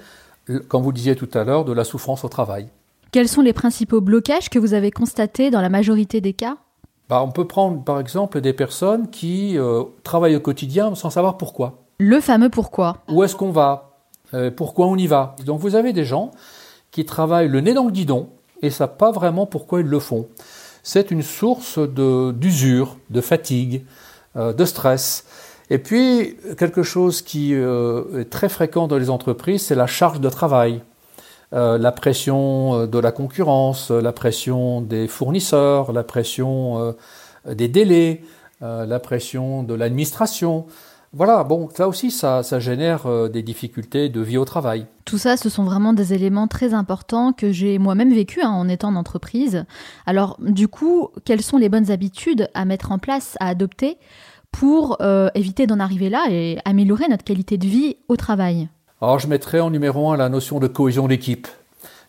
comme 0.67 0.83
vous 0.83 0.91
disiez 0.91 1.15
tout 1.15 1.29
à 1.33 1.43
l'heure, 1.43 1.63
de 1.63 1.71
la 1.71 1.83
souffrance 1.83 2.23
au 2.23 2.29
travail. 2.29 2.67
Quels 3.13 3.27
sont 3.27 3.41
les 3.41 3.53
principaux 3.53 4.01
blocages 4.01 4.49
que 4.49 4.57
vous 4.57 4.73
avez 4.73 4.89
constatés 4.89 5.51
dans 5.51 5.61
la 5.61 5.69
majorité 5.69 6.19
des 6.19 6.33
cas? 6.33 6.57
Bah, 7.09 7.21
On 7.21 7.29
peut 7.29 7.45
prendre 7.45 7.83
par 7.83 7.99
exemple 7.99 8.41
des 8.41 8.53
personnes 8.53 9.11
qui 9.11 9.55
euh, 9.55 9.83
travaillent 10.03 10.35
au 10.35 10.39
quotidien 10.39 10.95
sans 10.95 11.11
savoir 11.11 11.37
pourquoi. 11.37 11.83
Le 11.99 12.19
fameux 12.19 12.49
pourquoi. 12.49 12.97
Où 13.09 13.23
est-ce 13.23 13.35
qu'on 13.35 13.51
va? 13.51 13.91
Euh, 14.33 14.49
Pourquoi 14.49 14.87
on 14.87 14.95
y 14.95 15.05
va? 15.05 15.35
Donc 15.45 15.59
vous 15.59 15.75
avez 15.75 15.93
des 15.93 16.05
gens 16.05 16.31
qui 16.89 17.05
travaillent 17.05 17.49
le 17.49 17.61
nez 17.61 17.75
dans 17.75 17.85
le 17.85 17.91
guidon 17.91 18.29
et 18.63 18.65
ne 18.65 18.71
savent 18.71 18.97
pas 18.97 19.11
vraiment 19.11 19.45
pourquoi 19.45 19.81
ils 19.81 19.85
le 19.85 19.99
font. 19.99 20.25
C'est 20.81 21.11
une 21.11 21.21
source 21.21 21.77
d'usure, 21.77 22.97
de, 23.11 23.21
fatigue, 23.21 23.85
euh, 24.37 24.53
de 24.53 24.65
stress. 24.65 25.25
Et 25.69 25.77
puis, 25.77 26.35
quelque 26.57 26.81
chose 26.81 27.21
qui 27.21 27.53
est 27.53 28.29
très 28.29 28.49
fréquent 28.49 28.87
dans 28.87 28.97
les 28.97 29.09
entreprises, 29.11 29.61
c'est 29.61 29.75
la 29.75 29.87
charge 29.87 30.19
de 30.19 30.29
travail. 30.29 30.81
Euh, 31.53 31.77
la 31.77 31.91
pression 31.91 32.73
euh, 32.73 32.87
de 32.87 32.99
la 32.99 33.11
concurrence, 33.11 33.91
la 33.91 34.11
pression 34.11 34.81
des 34.81 35.07
fournisseurs, 35.07 35.93
la 35.93 36.03
pression 36.03 36.95
des 37.47 37.67
délais, 37.67 38.21
la 38.61 38.99
pression 38.99 39.63
de 39.63 39.73
l'administration. 39.73 40.65
Voilà, 41.11 41.43
bon, 41.43 41.69
là 41.77 41.87
aussi, 41.87 42.09
ça, 42.09 42.41
génère 42.59 43.29
des 43.29 43.43
difficultés 43.43 44.09
de 44.09 44.21
vie 44.21 44.37
au 44.37 44.45
travail. 44.45 44.87
Tout 45.05 45.17
ça, 45.17 45.37
ce 45.37 45.49
sont 45.49 45.63
vraiment 45.63 45.93
des 45.93 46.13
éléments 46.13 46.47
très 46.47 46.73
importants 46.73 47.33
que 47.33 47.51
j'ai 47.51 47.77
moi-même 47.77 48.13
vécu 48.13 48.41
hein, 48.41 48.49
en 48.49 48.67
étant 48.67 48.89
en 48.89 48.95
entreprise. 48.95 49.65
Alors, 50.05 50.37
du 50.39 50.67
coup, 50.67 51.09
quelles 51.25 51.43
sont 51.43 51.57
les 51.57 51.69
bonnes 51.69 51.91
habitudes 51.91 52.49
à 52.53 52.65
mettre 52.65 52.91
en 52.91 52.97
place, 52.97 53.37
à 53.39 53.49
adopter 53.49 53.97
pour 54.53 54.97
euh, 55.01 55.29
éviter 55.35 55.67
d'en 55.67 55.79
arriver 55.79 56.09
là 56.09 56.25
et 56.29 56.59
améliorer 56.63 57.09
notre 57.09 57.25
qualité 57.25 57.57
de 57.57 57.67
vie 57.67 57.97
au 58.07 58.15
travail? 58.15 58.69
Alors 59.03 59.19
je 59.19 59.27
mettrais 59.27 59.59
en 59.59 59.69
numéro 59.69 60.11
un 60.11 60.15
la 60.15 60.29
notion 60.29 60.61
de 60.61 60.67
cohésion 60.67 61.09
d'équipe, 61.09 61.49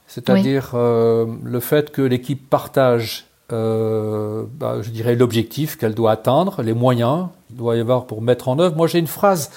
c'est-à-dire 0.07 0.71
euh, 0.75 1.27
le 1.43 1.59
fait 1.59 1.91
que 1.91 2.03
l'équipe 2.03 2.49
partage, 2.49 3.27
euh, 3.53 4.45
bah, 4.61 4.77
je 4.81 4.91
dirais, 4.91 5.17
l'objectif 5.17 5.77
qu'elle 5.77 5.97
doit 5.97 6.13
atteindre, 6.13 6.63
les 6.63 6.73
moyens 6.73 7.27
qu'il 7.49 7.57
doit 7.57 7.75
y 7.75 7.81
avoir 7.81 8.07
pour 8.07 8.23
mettre 8.23 8.47
en 8.47 8.61
œuvre. 8.61 8.77
Moi 8.77 8.87
j'ai 8.87 9.01
une 9.01 9.09
phrase 9.09 9.51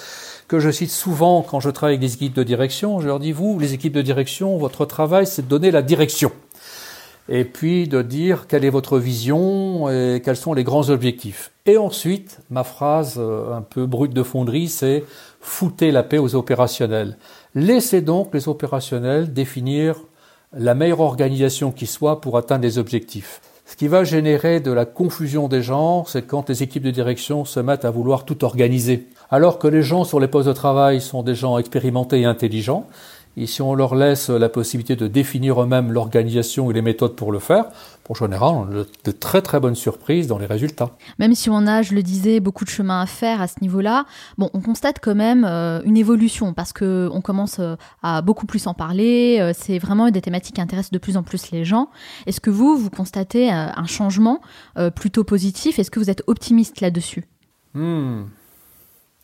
que 0.48 0.58
je 0.58 0.68
cite 0.68 0.90
souvent 0.90 1.42
quand 1.42 1.60
je 1.60 1.70
travaille 1.70 1.94
avec 1.94 2.00
des 2.00 2.14
équipes 2.14 2.34
de 2.34 2.42
direction, 2.42 2.98
je 2.98 3.06
leur 3.06 3.20
dis, 3.20 3.30
vous, 3.30 3.56
les 3.60 3.72
équipes 3.72 3.92
de 3.92 4.02
direction, 4.02 4.58
votre 4.58 4.84
travail 4.84 5.24
c'est 5.24 5.42
de 5.42 5.48
donner 5.48 5.70
la 5.70 5.82
direction 5.82 6.32
et 7.28 7.44
puis 7.44 7.88
de 7.88 8.02
dire 8.02 8.46
quelle 8.46 8.64
est 8.64 8.70
votre 8.70 8.98
vision 8.98 9.88
et 9.88 10.20
quels 10.24 10.36
sont 10.36 10.54
les 10.54 10.64
grands 10.64 10.88
objectifs. 10.88 11.50
Et 11.66 11.76
ensuite, 11.76 12.38
ma 12.50 12.64
phrase 12.64 13.16
euh, 13.18 13.54
un 13.54 13.62
peu 13.62 13.86
brute 13.86 14.14
de 14.14 14.22
fonderie, 14.22 14.68
c'est 14.68 15.04
foutez 15.40 15.90
la 15.90 16.02
paix 16.02 16.18
aux 16.18 16.34
opérationnels. 16.34 17.16
Laissez 17.54 18.00
donc 18.00 18.32
les 18.32 18.48
opérationnels 18.48 19.32
définir 19.32 19.96
la 20.52 20.74
meilleure 20.74 21.00
organisation 21.00 21.70
qui 21.72 21.86
soit 21.86 22.20
pour 22.20 22.38
atteindre 22.38 22.62
les 22.62 22.78
objectifs. 22.78 23.40
Ce 23.66 23.76
qui 23.76 23.86
va 23.86 24.02
générer 24.02 24.60
de 24.60 24.70
la 24.70 24.86
confusion 24.86 25.46
des 25.46 25.60
gens, 25.60 26.06
c'est 26.06 26.26
quand 26.26 26.48
les 26.48 26.62
équipes 26.62 26.84
de 26.84 26.90
direction 26.90 27.44
se 27.44 27.60
mettent 27.60 27.84
à 27.84 27.90
vouloir 27.90 28.24
tout 28.24 28.42
organiser. 28.42 29.06
Alors 29.30 29.58
que 29.58 29.68
les 29.68 29.82
gens 29.82 30.04
sur 30.04 30.20
les 30.20 30.26
postes 30.26 30.48
de 30.48 30.54
travail 30.54 31.02
sont 31.02 31.22
des 31.22 31.34
gens 31.34 31.58
expérimentés 31.58 32.22
et 32.22 32.24
intelligents, 32.24 32.86
et 33.38 33.46
si 33.46 33.62
on 33.62 33.74
leur 33.74 33.94
laisse 33.94 34.30
la 34.30 34.48
possibilité 34.48 34.96
de 34.96 35.06
définir 35.06 35.62
eux-mêmes 35.62 35.92
l'organisation 35.92 36.70
et 36.70 36.74
les 36.74 36.82
méthodes 36.82 37.14
pour 37.14 37.32
le 37.32 37.38
faire, 37.38 37.66
en 38.08 38.14
général, 38.14 38.54
on 38.54 38.80
a 38.80 38.84
de 39.04 39.10
très 39.10 39.42
très 39.42 39.60
bonnes 39.60 39.74
surprises 39.74 40.26
dans 40.26 40.38
les 40.38 40.46
résultats. 40.46 40.90
Même 41.18 41.34
si 41.34 41.50
on 41.50 41.66
a, 41.66 41.82
je 41.82 41.94
le 41.94 42.02
disais, 42.02 42.40
beaucoup 42.40 42.64
de 42.64 42.70
chemin 42.70 43.02
à 43.02 43.06
faire 43.06 43.42
à 43.42 43.48
ce 43.48 43.56
niveau-là, 43.60 44.06
bon, 44.38 44.50
on 44.54 44.60
constate 44.60 44.98
quand 45.00 45.14
même 45.14 45.44
euh, 45.44 45.80
une 45.84 45.96
évolution 45.96 46.54
parce 46.54 46.72
que 46.72 47.08
on 47.12 47.20
commence 47.20 47.58
euh, 47.58 47.76
à 48.02 48.22
beaucoup 48.22 48.46
plus 48.46 48.66
en 48.66 48.74
parler. 48.74 49.38
Euh, 49.40 49.52
c'est 49.54 49.78
vraiment 49.78 50.10
des 50.10 50.22
thématiques 50.22 50.56
qui 50.56 50.60
intéressent 50.60 50.92
de 50.92 50.98
plus 50.98 51.16
en 51.16 51.22
plus 51.22 51.50
les 51.50 51.64
gens. 51.64 51.90
Est-ce 52.26 52.40
que 52.40 52.50
vous, 52.50 52.76
vous 52.76 52.90
constatez 52.90 53.50
un 53.50 53.86
changement 53.86 54.40
plutôt 54.94 55.24
positif? 55.24 55.78
Est-ce 55.78 55.90
que 55.90 56.00
vous 56.00 56.10
êtes 56.10 56.22
optimiste 56.26 56.80
là-dessus? 56.80 57.26
Hmm. 57.74 58.24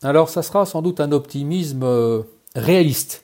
Alors, 0.02 0.28
ça 0.28 0.42
sera 0.42 0.66
sans 0.66 0.82
doute 0.82 1.00
un 1.00 1.12
optimisme 1.12 1.84
réaliste. 2.54 3.23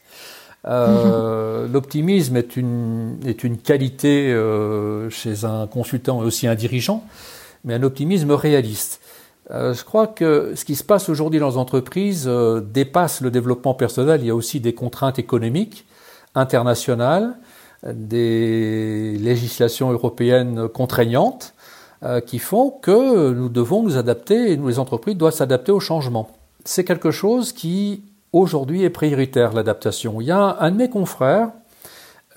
Euh, 0.66 1.66
l'optimisme 1.68 2.37
est 2.37 2.57
une, 2.57 3.18
est 3.25 3.44
une 3.44 3.59
qualité 3.59 4.31
euh, 4.33 5.09
chez 5.09 5.44
un 5.44 5.66
consultant 5.66 6.23
et 6.23 6.27
aussi 6.27 6.46
un 6.46 6.54
dirigeant, 6.54 7.04
mais 7.65 7.75
un 7.75 7.83
optimisme 7.83 8.33
réaliste. 8.33 9.00
Euh, 9.50 9.75
je 9.75 9.85
crois 9.85 10.06
que 10.06 10.52
ce 10.54 10.65
qui 10.65 10.77
se 10.77 10.85
passe 10.85 11.08
aujourd'hui 11.08 11.40
dans 11.40 11.48
les 11.48 11.56
entreprises 11.56 12.31
dépasse 12.73 13.21
le 13.21 13.31
développement 13.31 13.75
personnel. 13.75 14.21
Il 14.23 14.27
y 14.27 14.31
a 14.31 14.35
aussi 14.35 14.61
des 14.61 14.75
contraintes 14.75 15.19
économiques 15.19 15.87
internationales, 16.35 17.35
des 17.87 19.17
législations 19.19 19.90
européennes 19.90 20.69
contraignantes 20.69 21.54
qui 22.27 22.38
font 22.38 22.71
que 22.71 23.33
nous 23.33 23.48
devons 23.48 23.83
nous 23.83 23.96
adapter 23.96 24.52
et 24.52 24.56
nous, 24.56 24.69
les 24.69 24.79
entreprises 24.79 25.17
doivent 25.17 25.35
s'adapter 25.35 25.73
au 25.73 25.81
changement. 25.81 26.31
C'est 26.65 26.85
quelque 26.85 27.11
chose 27.11 27.52
qui 27.52 28.02
aujourd'hui 28.33 28.85
est 28.85 28.90
prioritaire, 28.90 29.52
l'adaptation. 29.52 30.20
Il 30.20 30.26
y 30.26 30.31
a 30.31 30.56
un 30.60 30.70
de 30.70 30.76
mes 30.76 30.90
confrères 30.90 31.50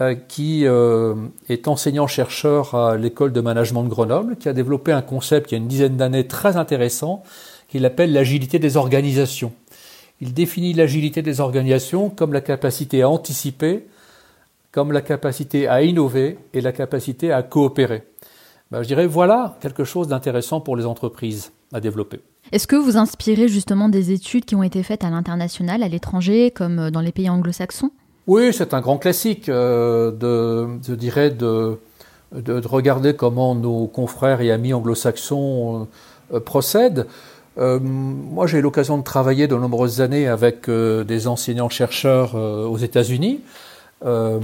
euh, 0.01 0.15
qui 0.15 0.65
euh, 0.65 1.15
est 1.49 1.67
enseignant-chercheur 1.67 2.75
à 2.75 2.97
l'école 2.97 3.31
de 3.31 3.41
management 3.41 3.83
de 3.83 3.89
Grenoble, 3.89 4.35
qui 4.37 4.49
a 4.49 4.53
développé 4.53 4.91
un 4.91 5.01
concept 5.01 5.51
il 5.51 5.55
y 5.55 5.57
a 5.57 5.61
une 5.61 5.67
dizaine 5.67 5.97
d'années 5.97 6.27
très 6.27 6.57
intéressant, 6.57 7.23
qu'il 7.69 7.85
appelle 7.85 8.13
l'agilité 8.13 8.59
des 8.59 8.77
organisations. 8.77 9.53
Il 10.21 10.33
définit 10.33 10.73
l'agilité 10.73 11.21
des 11.21 11.41
organisations 11.41 12.09
comme 12.09 12.33
la 12.33 12.41
capacité 12.41 13.01
à 13.01 13.09
anticiper 13.09 13.85
comme 14.73 14.91
la 14.91 15.01
capacité 15.01 15.67
à 15.67 15.83
innover 15.83 16.39
et 16.53 16.59
la 16.59 16.71
capacité 16.71 17.31
à 17.31 17.43
coopérer. 17.43 18.03
Ben, 18.71 18.81
je 18.81 18.87
dirais 18.87 19.05
voilà 19.05 19.55
quelque 19.61 19.83
chose 19.83 20.07
d'intéressant 20.07 20.59
pour 20.59 20.75
les 20.75 20.87
entreprises 20.87 21.53
à 21.71 21.79
développer. 21.79 22.19
Est-ce 22.51 22.67
que 22.67 22.75
vous 22.75 22.97
inspirez 22.97 23.47
justement 23.47 23.89
des 23.89 24.11
études 24.11 24.45
qui 24.45 24.55
ont 24.55 24.63
été 24.63 24.83
faites 24.83 25.03
à 25.03 25.09
l'international, 25.09 25.81
à 25.81 25.87
l'étranger, 25.87 26.51
comme 26.51 26.91
dans 26.91 27.01
les 27.01 27.11
pays 27.11 27.29
anglo-saxons? 27.29 27.91
Oui, 28.27 28.53
c'est 28.53 28.73
un 28.73 28.81
grand 28.81 28.97
classique, 28.97 29.49
euh, 29.49 30.11
de, 30.11 30.79
je 30.87 30.93
dirais, 30.93 31.29
de, 31.29 31.77
de, 32.33 32.61
regarder 32.65 33.15
comment 33.15 33.53
nos 33.55 33.87
confrères 33.87 34.41
et 34.41 34.51
amis 34.51 34.73
anglo-saxons 34.73 35.87
euh, 36.33 36.39
procèdent. 36.39 37.07
Euh, 37.57 37.79
moi, 37.81 38.47
j'ai 38.47 38.59
eu 38.59 38.61
l'occasion 38.61 38.97
de 38.97 39.03
travailler 39.03 39.47
de 39.47 39.55
nombreuses 39.55 40.01
années 40.01 40.27
avec 40.27 40.69
des 40.69 41.27
enseignants-chercheurs 41.27 42.35
aux 42.35 42.77
États-Unis. 42.77 43.41
Euh, 44.05 44.39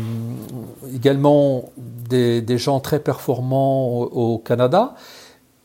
également 0.96 1.66
des, 1.78 2.58
gens 2.58 2.80
très 2.80 3.00
performants 3.00 4.02
au, 4.04 4.38
Canada. 4.38 4.96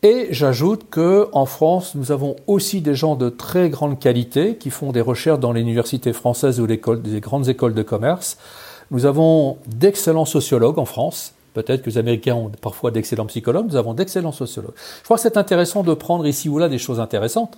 Et 0.05 0.27
j'ajoute 0.29 0.87
que 0.91 1.29
en 1.31 1.47
France, 1.47 1.95
nous 1.95 2.11
avons 2.11 2.35
aussi 2.45 2.81
des 2.81 2.93
gens 2.93 3.15
de 3.15 3.29
très 3.29 3.71
grande 3.71 3.99
qualité 3.99 4.55
qui 4.55 4.69
font 4.69 4.91
des 4.91 5.01
recherches 5.01 5.39
dans 5.39 5.51
les 5.51 5.61
universités 5.61 6.13
françaises 6.13 6.59
ou 6.59 6.67
des 6.67 6.77
grandes 6.77 7.49
écoles 7.49 7.73
de 7.73 7.81
commerce. 7.81 8.37
Nous 8.91 9.07
avons 9.07 9.57
d'excellents 9.65 10.25
sociologues 10.25 10.77
en 10.77 10.85
France. 10.85 11.33
Peut-être 11.55 11.81
que 11.81 11.89
les 11.89 11.97
Américains 11.97 12.35
ont 12.35 12.51
parfois 12.61 12.91
d'excellents 12.91 13.25
psychologues. 13.25 13.65
Nous 13.67 13.77
avons 13.77 13.95
d'excellents 13.95 14.31
sociologues. 14.31 14.75
Je 14.99 15.05
crois 15.05 15.17
que 15.17 15.23
c'est 15.23 15.37
intéressant 15.37 15.81
de 15.81 15.95
prendre 15.95 16.27
ici 16.27 16.49
ou 16.49 16.59
là 16.59 16.69
des 16.69 16.77
choses 16.77 16.99
intéressantes 16.99 17.57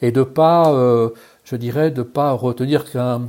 et 0.00 0.12
de 0.12 0.22
pas, 0.22 0.72
euh, 0.72 1.08
je 1.42 1.56
dirais, 1.56 1.90
de 1.90 2.02
pas 2.02 2.30
retenir 2.30 2.88
qu'un 2.88 3.28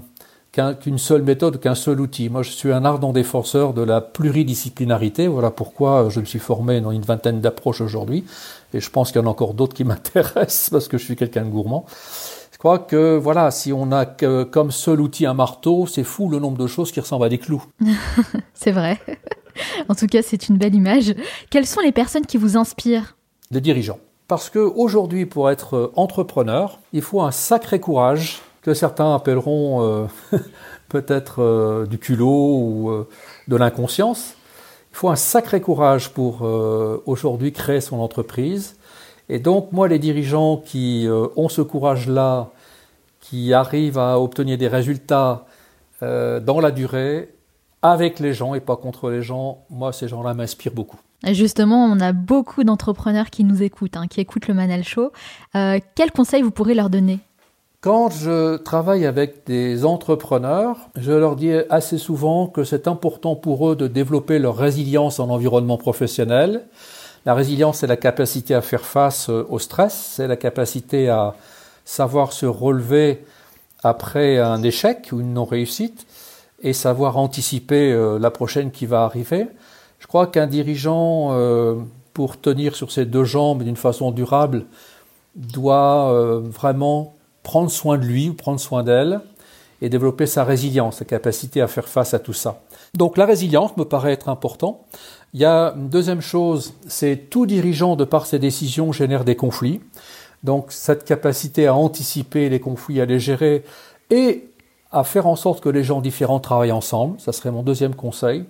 qu'une 0.51 0.97
seule 0.97 1.21
méthode, 1.21 1.59
qu'un 1.59 1.75
seul 1.75 2.01
outil. 2.01 2.29
Moi, 2.29 2.43
je 2.43 2.51
suis 2.51 2.71
un 2.71 2.85
ardent 2.85 3.13
défenseur 3.13 3.73
de 3.73 3.81
la 3.81 4.01
pluridisciplinarité. 4.01 5.27
Voilà 5.27 5.51
pourquoi 5.51 6.07
je 6.09 6.19
me 6.19 6.25
suis 6.25 6.39
formé 6.39 6.81
dans 6.81 6.91
une 6.91 7.03
vingtaine 7.03 7.39
d'approches 7.39 7.81
aujourd'hui. 7.81 8.25
Et 8.73 8.79
je 8.79 8.89
pense 8.89 9.11
qu'il 9.11 9.21
y 9.21 9.23
en 9.23 9.27
a 9.27 9.29
encore 9.29 9.53
d'autres 9.53 9.75
qui 9.75 9.83
m'intéressent 9.85 10.69
parce 10.69 10.87
que 10.87 10.97
je 10.97 11.03
suis 11.03 11.15
quelqu'un 11.15 11.45
de 11.45 11.49
gourmand. 11.49 11.85
Je 12.51 12.57
crois 12.57 12.79
que, 12.79 13.17
voilà, 13.17 13.51
si 13.51 13.71
on 13.71 13.91
a 13.91 14.05
comme 14.05 14.71
seul 14.71 14.99
outil 14.99 15.25
un 15.25 15.33
marteau, 15.33 15.87
c'est 15.87 16.03
fou 16.03 16.29
le 16.29 16.39
nombre 16.39 16.57
de 16.57 16.67
choses 16.67 16.91
qui 16.91 16.99
ressemblent 16.99 17.25
à 17.25 17.29
des 17.29 17.37
clous. 17.37 17.63
c'est 18.53 18.71
vrai. 18.71 18.99
En 19.87 19.95
tout 19.95 20.07
cas, 20.07 20.21
c'est 20.21 20.49
une 20.49 20.57
belle 20.57 20.75
image. 20.75 21.15
Quelles 21.49 21.65
sont 21.65 21.81
les 21.81 21.91
personnes 21.91 22.25
qui 22.25 22.37
vous 22.37 22.57
inspirent? 22.57 23.15
Les 23.51 23.61
dirigeants. 23.61 23.99
Parce 24.27 24.49
qu'aujourd'hui, 24.49 25.25
pour 25.25 25.49
être 25.49 25.91
entrepreneur, 25.95 26.79
il 26.93 27.01
faut 27.01 27.21
un 27.21 27.31
sacré 27.31 27.79
courage 27.79 28.41
que 28.61 28.73
certains 28.73 29.15
appelleront 29.15 29.83
euh, 29.83 30.07
peut-être 30.89 31.41
euh, 31.41 31.85
du 31.85 31.97
culot 31.97 32.59
ou 32.59 32.89
euh, 32.89 33.07
de 33.47 33.55
l'inconscience. 33.55 34.35
Il 34.91 34.97
faut 34.97 35.09
un 35.09 35.15
sacré 35.15 35.61
courage 35.61 36.09
pour 36.09 36.41
aujourd'hui 37.05 37.53
créer 37.53 37.79
son 37.79 37.99
entreprise. 37.99 38.75
Et 39.29 39.37
donc, 39.37 39.71
moi, 39.71 39.87
les 39.87 39.99
dirigeants 39.99 40.57
qui 40.57 41.07
ont 41.35 41.47
ce 41.47 41.61
courage-là, 41.61 42.49
qui 43.21 43.53
arrivent 43.53 43.99
à 43.99 44.19
obtenir 44.19 44.57
des 44.57 44.67
résultats 44.67 45.45
dans 46.01 46.59
la 46.59 46.71
durée, 46.71 47.29
avec 47.83 48.19
les 48.19 48.33
gens 48.33 48.55
et 48.55 48.59
pas 48.59 48.75
contre 48.75 49.11
les 49.11 49.21
gens, 49.21 49.59
moi, 49.69 49.93
ces 49.93 50.07
gens-là 50.07 50.33
m'inspirent 50.33 50.73
beaucoup. 50.73 50.99
Justement, 51.23 51.85
on 51.85 51.99
a 51.99 52.11
beaucoup 52.11 52.63
d'entrepreneurs 52.63 53.29
qui 53.29 53.43
nous 53.43 53.61
écoutent, 53.61 53.95
hein, 53.95 54.07
qui 54.09 54.19
écoutent 54.21 54.47
le 54.47 54.55
Manal 54.55 54.83
Show. 54.83 55.11
quels 55.53 56.11
conseils 56.11 56.41
vous 56.41 56.51
pourrez 56.51 56.73
leur 56.73 56.89
donner? 56.89 57.19
Quand 57.81 58.09
je 58.09 58.57
travaille 58.57 59.05
avec 59.05 59.45
des 59.45 59.85
entrepreneurs, 59.85 60.89
je 60.95 61.13
leur 61.13 61.35
dis 61.35 61.53
assez 61.69 61.97
souvent 61.97 62.47
que 62.47 62.63
c'est 62.63 62.87
important 62.87 63.35
pour 63.35 63.69
eux 63.69 63.75
de 63.75 63.87
développer 63.87 64.37
leur 64.37 64.57
résilience 64.57 65.19
en 65.19 65.29
environnement 65.29 65.77
professionnel. 65.77 66.65
La 67.25 67.33
résilience, 67.33 67.79
c'est 67.79 67.87
la 67.87 67.97
capacité 67.97 68.53
à 68.53 68.61
faire 68.61 68.85
face 68.85 69.29
au 69.29 69.59
stress, 69.59 70.13
c'est 70.15 70.27
la 70.27 70.35
capacité 70.35 71.09
à 71.09 71.35
savoir 71.85 72.33
se 72.33 72.45
relever 72.45 73.23
après 73.83 74.39
un 74.39 74.61
échec 74.61 75.09
ou 75.11 75.21
une 75.21 75.33
non-réussite 75.33 76.05
et 76.61 76.73
savoir 76.73 77.17
anticiper 77.17 77.93
euh, 77.93 78.19
la 78.19 78.31
prochaine 78.31 78.71
qui 78.71 78.85
va 78.85 79.03
arriver. 79.03 79.47
Je 79.99 80.07
crois 80.07 80.27
qu'un 80.27 80.47
dirigeant, 80.47 81.29
euh, 81.31 81.75
pour 82.13 82.39
tenir 82.39 82.75
sur 82.75 82.91
ses 82.91 83.05
deux 83.05 83.23
jambes 83.23 83.63
d'une 83.63 83.77
façon 83.77 84.11
durable, 84.11 84.65
doit 85.35 86.11
euh, 86.11 86.41
vraiment 86.43 87.13
prendre 87.49 87.71
soin 87.71 87.97
de 87.97 88.05
lui 88.05 88.29
ou 88.29 88.35
prendre 88.35 88.59
soin 88.59 88.83
d'elle 88.83 89.21
et 89.81 89.89
développer 89.89 90.27
sa 90.27 90.43
résilience, 90.43 90.97
sa 90.97 91.05
capacité 91.05 91.61
à 91.61 91.67
faire 91.67 91.87
face 91.87 92.13
à 92.13 92.19
tout 92.19 92.33
ça. 92.33 92.61
Donc 92.93 93.17
la 93.17 93.25
résilience 93.25 93.75
me 93.75 93.85
paraît 93.85 94.13
être 94.13 94.29
important. 94.29 94.85
Il 95.33 95.39
y 95.39 95.45
a 95.45 95.73
une 95.75 95.89
deuxième 95.89 96.21
chose, 96.21 96.75
c'est 96.87 97.31
tout 97.31 97.47
dirigeant 97.47 97.95
de 97.95 98.03
par 98.03 98.27
ses 98.27 98.37
décisions 98.37 98.91
génère 98.91 99.25
des 99.25 99.35
conflits. 99.35 99.81
Donc 100.43 100.67
cette 100.69 101.05
capacité 101.05 101.65
à 101.65 101.73
anticiper 101.73 102.49
les 102.49 102.59
conflits, 102.59 103.01
à 103.01 103.05
les 103.05 103.19
gérer 103.19 103.63
et 104.11 104.51
à 104.91 105.03
faire 105.03 105.25
en 105.25 105.35
sorte 105.35 105.59
que 105.59 105.69
les 105.69 105.83
gens 105.83 106.01
différents 106.01 106.39
travaillent 106.39 106.71
ensemble, 106.71 107.19
ça 107.19 107.31
serait 107.31 107.49
mon 107.49 107.63
deuxième 107.63 107.95
conseil. 107.95 108.45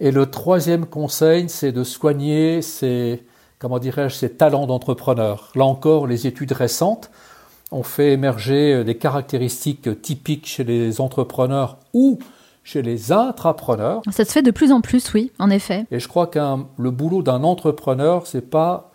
Et 0.00 0.10
le 0.10 0.28
troisième 0.28 0.86
conseil, 0.86 1.48
c'est 1.48 1.70
de 1.70 1.84
soigner 1.84 2.62
ses, 2.62 3.22
comment 3.60 3.78
dirais-je, 3.78 4.16
ses 4.16 4.30
talents 4.30 4.66
d'entrepreneur. 4.66 5.52
Là 5.54 5.66
encore, 5.66 6.08
les 6.08 6.26
études 6.26 6.50
récentes 6.50 7.12
on 7.74 7.82
fait 7.82 8.12
émerger 8.12 8.72
euh, 8.72 8.84
des 8.84 8.94
caractéristiques 8.94 10.00
typiques 10.00 10.46
chez 10.46 10.64
les 10.64 11.00
entrepreneurs 11.00 11.78
ou 11.92 12.18
chez 12.62 12.80
les 12.80 13.12
intrapreneurs. 13.12 14.00
Ça 14.10 14.24
se 14.24 14.32
fait 14.32 14.42
de 14.42 14.52
plus 14.52 14.72
en 14.72 14.80
plus, 14.80 15.12
oui, 15.12 15.32
en 15.38 15.50
effet. 15.50 15.84
Et 15.90 15.98
je 15.98 16.08
crois 16.08 16.28
que 16.28 16.38
le 16.78 16.90
boulot 16.90 17.22
d'un 17.22 17.42
entrepreneur, 17.42 18.26
c'est 18.26 18.48
pas 18.48 18.90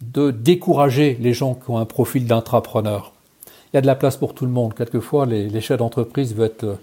de 0.00 0.30
décourager 0.30 1.18
les 1.20 1.34
gens 1.34 1.54
qui 1.54 1.70
ont 1.70 1.78
un 1.78 1.84
profil 1.84 2.26
d'intrapreneur. 2.26 3.12
Il 3.72 3.76
y 3.76 3.78
a 3.78 3.80
de 3.82 3.86
la 3.86 3.96
place 3.96 4.16
pour 4.16 4.34
tout 4.34 4.46
le 4.46 4.52
monde. 4.52 4.74
Quelquefois, 4.74 5.26
les, 5.26 5.60
chefs 5.60 5.78
d'entreprise 5.78 6.34
veulent 6.34 6.46
être 6.46 6.64
euh, 6.64 6.74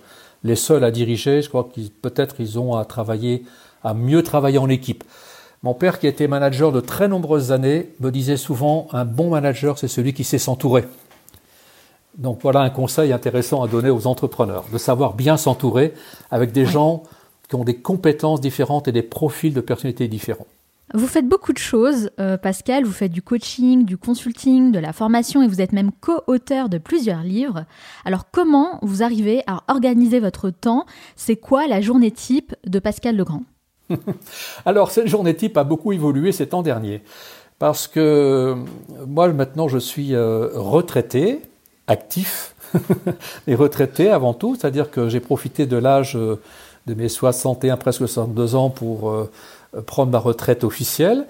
les 0.43 0.55
seuls 0.55 0.83
à 0.83 0.91
diriger. 0.91 1.41
Je 1.41 1.49
crois 1.49 1.69
qu'ils 1.73 1.89
peut-être 1.89 2.35
ils 2.39 2.59
ont 2.59 2.75
à 2.75 2.85
travailler, 2.85 3.43
à 3.83 3.93
mieux 3.93 4.23
travailler 4.23 4.57
en 4.57 4.69
équipe. 4.69 5.03
Mon 5.63 5.73
père, 5.73 5.99
qui 5.99 6.07
était 6.07 6.27
manager 6.27 6.71
de 6.71 6.79
très 6.79 7.07
nombreuses 7.07 7.51
années, 7.51 7.89
me 8.01 8.11
disait 8.11 8.37
souvent 8.37 8.87
un 8.91 9.03
bon 9.03 9.29
manager, 9.29 9.77
c'est 9.77 9.89
celui 9.89 10.13
qui 10.13 10.23
sait 10.23 10.37
s'entourer. 10.37 10.85
Donc 12.17 12.39
voilà 12.41 12.61
un 12.61 12.69
conseil 12.69 13.13
intéressant 13.13 13.61
à 13.63 13.67
donner 13.67 13.89
aux 13.89 14.07
entrepreneurs, 14.07 14.65
de 14.71 14.77
savoir 14.77 15.13
bien 15.13 15.37
s'entourer 15.37 15.93
avec 16.31 16.51
des 16.51 16.65
gens 16.65 17.03
qui 17.47 17.55
ont 17.55 17.63
des 17.63 17.77
compétences 17.77 18.41
différentes 18.41 18.87
et 18.87 18.91
des 18.91 19.01
profils 19.03 19.53
de 19.53 19.61
personnalité 19.61 20.07
différents. 20.07 20.47
Vous 20.95 21.05
faites 21.05 21.27
beaucoup 21.27 21.53
de 21.53 21.59
choses, 21.59 22.09
euh, 22.19 22.35
Pascal. 22.37 22.83
Vous 22.83 22.91
faites 22.91 23.11
du 23.11 23.21
coaching, 23.21 23.85
du 23.85 23.97
consulting, 23.97 24.71
de 24.71 24.79
la 24.79 24.91
formation 24.91 25.43
et 25.43 25.47
vous 25.47 25.61
êtes 25.61 25.71
même 25.71 25.91
co-auteur 25.91 26.67
de 26.67 26.79
plusieurs 26.79 27.21
livres. 27.21 27.65
Alors 28.05 28.31
comment 28.31 28.79
vous 28.81 29.03
arrivez 29.03 29.43
à 29.45 29.63
organiser 29.67 30.19
votre 30.19 30.49
temps? 30.49 30.85
C'est 31.15 31.35
quoi 31.35 31.67
la 31.67 31.79
journée 31.79 32.09
type 32.09 32.55
de 32.65 32.79
Pascal 32.79 33.17
Legrand? 33.17 33.43
Alors 34.65 34.89
cette 34.89 35.07
journée 35.07 35.35
type 35.35 35.57
a 35.57 35.63
beaucoup 35.63 35.91
évolué 35.91 36.31
ces 36.31 36.49
temps 36.49 36.63
derniers. 36.63 37.03
Parce 37.59 37.87
que 37.87 37.99
euh, 37.99 38.55
moi 39.07 39.27
maintenant 39.31 39.67
je 39.67 39.77
suis 39.77 40.15
euh, 40.15 40.49
retraité, 40.55 41.41
actif 41.89 42.55
et 43.47 43.55
retraité 43.55 44.09
avant 44.09 44.33
tout, 44.33 44.55
c'est-à-dire 44.55 44.91
que 44.91 45.09
j'ai 45.09 45.19
profité 45.19 45.65
de 45.65 45.75
l'âge 45.75 46.15
euh, 46.15 46.39
de 46.87 46.93
mes 46.93 47.09
61, 47.09 47.77
presque 47.77 47.99
62 47.99 48.55
ans 48.55 48.69
pour 48.69 49.09
euh, 49.09 49.29
prendre 49.85 50.11
ma 50.11 50.19
retraite 50.19 50.63
officielle. 50.63 51.25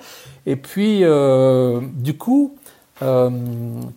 Et 0.46 0.56
puis, 0.56 1.04
euh, 1.04 1.80
du 1.96 2.16
coup, 2.16 2.56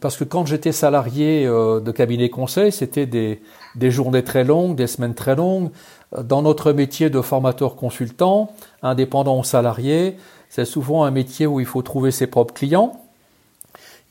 parce 0.00 0.16
que 0.16 0.22
quand 0.22 0.46
j'étais 0.46 0.70
salarié 0.70 1.44
de 1.44 1.90
cabinet 1.90 2.30
conseil, 2.30 2.70
c'était 2.70 3.04
des, 3.04 3.42
des, 3.74 3.90
journées 3.90 4.22
très 4.22 4.44
longues, 4.44 4.76
des 4.76 4.86
semaines 4.86 5.14
très 5.16 5.34
longues. 5.34 5.70
Dans 6.16 6.40
notre 6.40 6.70
métier 6.70 7.10
de 7.10 7.20
formateur 7.20 7.74
consultant, 7.74 8.52
indépendant 8.80 9.40
ou 9.40 9.42
salarié, 9.42 10.18
c'est 10.48 10.64
souvent 10.64 11.02
un 11.02 11.10
métier 11.10 11.48
où 11.48 11.58
il 11.58 11.66
faut 11.66 11.82
trouver 11.82 12.12
ses 12.12 12.28
propres 12.28 12.54
clients 12.54 13.01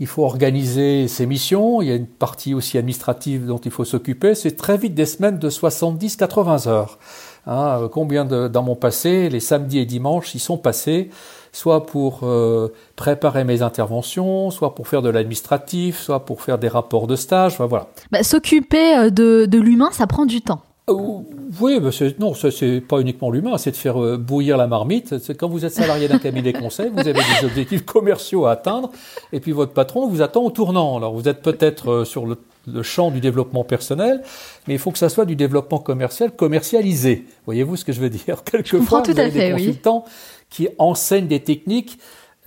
il 0.01 0.07
faut 0.07 0.25
organiser 0.25 1.07
ses 1.07 1.27
missions, 1.27 1.79
il 1.79 1.87
y 1.87 1.91
a 1.91 1.95
une 1.95 2.07
partie 2.07 2.55
aussi 2.55 2.79
administrative 2.79 3.45
dont 3.45 3.59
il 3.59 3.69
faut 3.69 3.85
s'occuper, 3.85 4.33
c'est 4.33 4.57
très 4.57 4.75
vite 4.75 4.95
des 4.95 5.05
semaines 5.05 5.37
de 5.37 5.47
70-80 5.47 6.67
heures. 6.67 6.97
Hein, 7.45 7.87
combien 7.91 8.25
de, 8.25 8.47
dans 8.47 8.63
mon 8.63 8.75
passé, 8.75 9.29
les 9.29 9.39
samedis 9.39 9.77
et 9.77 9.85
dimanches, 9.85 10.33
ils 10.33 10.39
sont 10.39 10.57
passés 10.57 11.11
soit 11.51 11.85
pour 11.85 12.21
euh, 12.23 12.73
préparer 12.95 13.43
mes 13.43 13.61
interventions, 13.61 14.49
soit 14.49 14.73
pour 14.73 14.87
faire 14.87 15.03
de 15.03 15.09
l'administratif, 15.09 15.99
soit 15.99 16.25
pour 16.25 16.41
faire 16.41 16.57
des 16.57 16.69
rapports 16.69 17.07
de 17.07 17.15
stage, 17.15 17.57
voilà. 17.59 17.87
Bah, 18.11 18.23
s'occuper 18.23 18.97
euh, 18.97 19.09
de, 19.09 19.45
de 19.45 19.59
l'humain, 19.59 19.89
ça 19.91 20.07
prend 20.07 20.25
du 20.25 20.41
temps. 20.41 20.61
Euh, 20.91 21.41
oui, 21.59 21.79
mais 21.81 21.89
non, 22.19 22.33
ce 22.33 22.65
n'est 22.65 22.81
pas 22.81 22.99
uniquement 22.99 23.29
l'humain, 23.29 23.57
c'est 23.57 23.71
de 23.71 23.75
faire 23.75 24.01
euh, 24.01 24.17
bouillir 24.17 24.57
la 24.57 24.67
marmite. 24.67 25.13
Quand 25.37 25.49
vous 25.49 25.65
êtes 25.65 25.73
salarié 25.73 26.07
d'un 26.07 26.19
cabinet 26.19 26.53
conseil, 26.53 26.91
vous 26.93 26.99
avez 26.99 27.13
des 27.13 27.45
objectifs 27.45 27.85
commerciaux 27.85 28.45
à 28.45 28.51
atteindre, 28.51 28.91
et 29.33 29.39
puis 29.39 29.51
votre 29.51 29.73
patron 29.73 30.07
vous 30.07 30.21
attend 30.21 30.43
au 30.43 30.51
tournant. 30.51 30.97
Alors 30.97 31.13
vous 31.13 31.27
êtes 31.27 31.41
peut-être 31.41 31.91
euh, 31.91 32.05
sur 32.05 32.25
le 32.25 32.37
le 32.67 32.83
champ 32.83 33.11
du 33.11 33.19
développement 33.19 33.63
personnel, 33.63 34.21
mais 34.67 34.75
il 34.75 34.79
faut 34.79 34.91
que 34.91 34.97
ça 34.97 35.09
soit 35.09 35.25
du 35.25 35.35
développement 35.35 35.79
commercial 35.79 36.31
commercialisé. 36.31 37.25
Voyez-vous 37.45 37.75
ce 37.75 37.85
que 37.85 37.93
je 37.93 37.99
veux 37.99 38.09
dire? 38.09 38.43
Quelquefois, 38.45 39.01
vous 39.01 39.19
avez 39.19 39.31
des 39.31 39.51
consultants 39.51 40.05
qui 40.49 40.67
enseignent 40.77 41.27
des 41.27 41.41
techniques, 41.41 41.97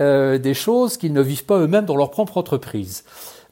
euh, 0.01 0.39
des 0.39 0.55
choses 0.55 0.97
qu'ils 0.97 1.13
ne 1.13 1.23
vivent 1.23 1.45
pas 1.45 1.59
eux-mêmes 1.59 1.85
dans 1.85 1.97
leur 1.97 2.11
propre 2.11 2.39
entreprise. 2.39 3.05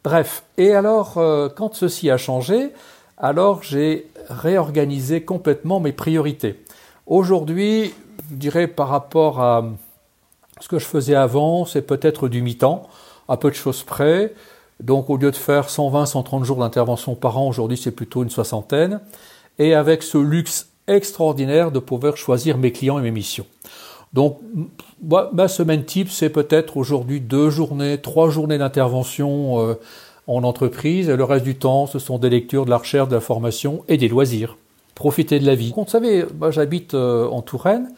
Bref, 0.04 0.44
et 0.58 0.72
alors, 0.72 1.18
euh, 1.18 1.48
quand 1.48 1.74
ceci 1.74 2.10
a 2.10 2.16
changé, 2.16 2.70
alors 3.18 3.62
j'ai 3.62 4.08
réorganisé 4.28 5.22
complètement 5.22 5.80
mes 5.80 5.92
priorités. 5.92 6.62
Aujourd'hui, 7.06 7.92
je 8.30 8.36
dirais 8.36 8.66
par 8.66 8.88
rapport 8.88 9.40
à 9.40 9.64
ce 10.60 10.68
que 10.68 10.78
je 10.78 10.84
faisais 10.84 11.14
avant, 11.14 11.64
c'est 11.64 11.82
peut-être 11.82 12.28
du 12.28 12.42
mi-temps, 12.42 12.88
à 13.28 13.36
peu 13.36 13.50
de 13.50 13.54
choses 13.54 13.82
près. 13.82 14.34
Donc 14.80 15.10
au 15.10 15.16
lieu 15.16 15.30
de 15.30 15.36
faire 15.36 15.70
120, 15.70 16.06
130 16.06 16.44
jours 16.44 16.58
d'intervention 16.58 17.14
par 17.14 17.38
an, 17.38 17.48
aujourd'hui 17.48 17.76
c'est 17.76 17.90
plutôt 17.90 18.22
une 18.22 18.30
soixantaine. 18.30 19.00
Et 19.58 19.74
avec 19.74 20.02
ce 20.02 20.18
luxe 20.18 20.68
extraordinaire 20.86 21.70
de 21.70 21.78
pouvoir 21.78 22.16
choisir 22.16 22.58
mes 22.58 22.72
clients 22.72 22.98
et 22.98 23.02
mes 23.02 23.10
missions. 23.10 23.46
Donc 24.12 24.38
ma 25.02 25.48
semaine 25.48 25.84
type, 25.84 26.10
c'est 26.10 26.30
peut-être 26.30 26.76
aujourd'hui 26.76 27.20
deux 27.20 27.48
journées, 27.50 27.98
trois 27.98 28.28
journées 28.28 28.58
d'intervention 28.58 29.60
euh, 29.60 29.74
en 30.26 30.44
entreprise. 30.44 31.08
Et 31.08 31.16
le 31.16 31.24
reste 31.24 31.44
du 31.44 31.54
temps, 31.54 31.86
ce 31.86 31.98
sont 31.98 32.18
des 32.18 32.30
lectures, 32.30 32.64
de 32.64 32.70
la 32.70 32.78
recherche, 32.78 33.08
de 33.08 33.14
la 33.14 33.20
formation 33.20 33.84
et 33.88 33.96
des 33.96 34.08
loisirs. 34.08 34.56
Profiter 34.94 35.38
de 35.38 35.46
la 35.46 35.54
vie. 35.54 35.72
Vous 35.76 35.84
savez, 35.86 36.24
moi 36.38 36.50
j'habite 36.50 36.94
euh, 36.94 37.26
en 37.28 37.42
Touraine 37.42 37.88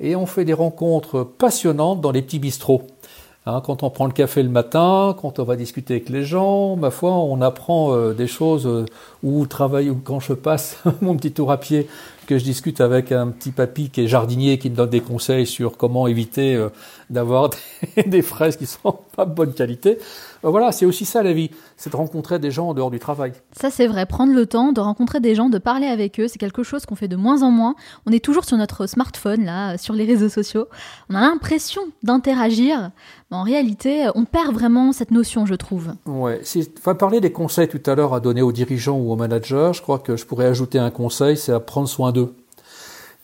et 0.00 0.16
on 0.16 0.26
fait 0.26 0.44
des 0.44 0.52
rencontres 0.52 1.22
passionnantes 1.24 2.00
dans 2.00 2.10
les 2.10 2.22
petits 2.22 2.38
bistrots. 2.38 2.82
Hein, 3.46 3.62
quand 3.64 3.82
on 3.82 3.90
prend 3.90 4.06
le 4.06 4.12
café 4.12 4.42
le 4.42 4.50
matin, 4.50 5.16
quand 5.20 5.38
on 5.38 5.44
va 5.44 5.56
discuter 5.56 5.94
avec 5.94 6.10
les 6.10 6.24
gens, 6.24 6.76
ma 6.76 6.90
foi, 6.90 7.12
on 7.12 7.40
apprend 7.40 7.94
euh, 7.94 8.12
des 8.12 8.26
choses 8.26 8.66
euh, 8.66 8.84
où 9.22 9.46
travaille, 9.46 9.88
ou 9.88 9.98
quand 10.02 10.20
je 10.20 10.34
passe 10.34 10.82
mon 11.00 11.16
petit 11.16 11.32
tour 11.32 11.50
à 11.50 11.58
pied, 11.58 11.88
que 12.30 12.38
je 12.38 12.44
discute 12.44 12.80
avec 12.80 13.10
un 13.10 13.26
petit 13.26 13.50
papy 13.50 13.90
qui 13.90 14.02
est 14.02 14.06
jardinier, 14.06 14.56
qui 14.56 14.70
me 14.70 14.76
donne 14.76 14.90
des 14.90 15.00
conseils 15.00 15.48
sur 15.48 15.76
comment 15.76 16.06
éviter 16.06 16.54
euh, 16.54 16.68
d'avoir 17.10 17.50
des, 17.96 18.04
des, 18.04 18.22
fraises 18.22 18.56
qui 18.56 18.66
sont 18.66 19.00
pas 19.16 19.24
de 19.24 19.34
bonne 19.34 19.52
qualité. 19.52 19.98
Ben 20.44 20.50
voilà, 20.50 20.70
c'est 20.70 20.86
aussi 20.86 21.04
ça 21.04 21.24
la 21.24 21.32
vie, 21.32 21.50
c'est 21.76 21.90
de 21.90 21.96
rencontrer 21.96 22.38
des 22.38 22.52
gens 22.52 22.68
en 22.68 22.74
dehors 22.74 22.92
du 22.92 23.00
travail. 23.00 23.32
Ça 23.52 23.68
c'est 23.68 23.88
vrai, 23.88 24.06
prendre 24.06 24.32
le 24.32 24.46
temps 24.46 24.70
de 24.70 24.80
rencontrer 24.80 25.18
des 25.18 25.34
gens, 25.34 25.50
de 25.50 25.58
parler 25.58 25.88
avec 25.88 26.20
eux, 26.20 26.28
c'est 26.28 26.38
quelque 26.38 26.62
chose 26.62 26.86
qu'on 26.86 26.94
fait 26.94 27.08
de 27.08 27.16
moins 27.16 27.42
en 27.42 27.50
moins. 27.50 27.74
On 28.06 28.12
est 28.12 28.24
toujours 28.24 28.44
sur 28.44 28.56
notre 28.56 28.86
smartphone, 28.86 29.44
là, 29.44 29.76
sur 29.76 29.94
les 29.94 30.04
réseaux 30.04 30.28
sociaux. 30.28 30.68
On 31.10 31.16
a 31.16 31.20
l'impression 31.20 31.82
d'interagir, 32.04 32.92
mais 33.30 33.36
en 33.36 33.42
réalité, 33.42 34.08
on 34.14 34.24
perd 34.24 34.54
vraiment 34.54 34.92
cette 34.92 35.10
notion, 35.10 35.46
je 35.46 35.54
trouve. 35.54 35.92
Ouais, 36.06 36.40
si, 36.42 36.68
enfin, 36.78 36.94
parler 36.94 37.20
des 37.20 37.32
conseils 37.32 37.68
tout 37.68 37.82
à 37.90 37.94
l'heure 37.94 38.14
à 38.14 38.20
donner 38.20 38.42
aux 38.42 38.52
dirigeants 38.52 38.98
ou 38.98 39.12
aux 39.12 39.16
managers, 39.16 39.72
je 39.74 39.82
crois 39.82 39.98
que 39.98 40.16
je 40.16 40.24
pourrais 40.24 40.46
ajouter 40.46 40.78
un 40.78 40.90
conseil, 40.90 41.36
c'est 41.36 41.52
à 41.52 41.60
prendre 41.60 41.88
soin 41.88 42.12
d'eux. 42.12 42.19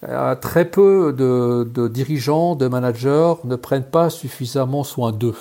Euh, 0.05 0.35
très 0.35 0.67
peu 0.71 1.13
de, 1.13 1.89
dirigeants, 1.89 2.55
de 2.55 2.69
managers 2.69 3.35
ne 3.45 3.57
prennent 3.57 3.91
pas 3.91 4.11
suffisamment 4.11 4.85
soin 4.85 5.13
d'eux. 5.13 5.37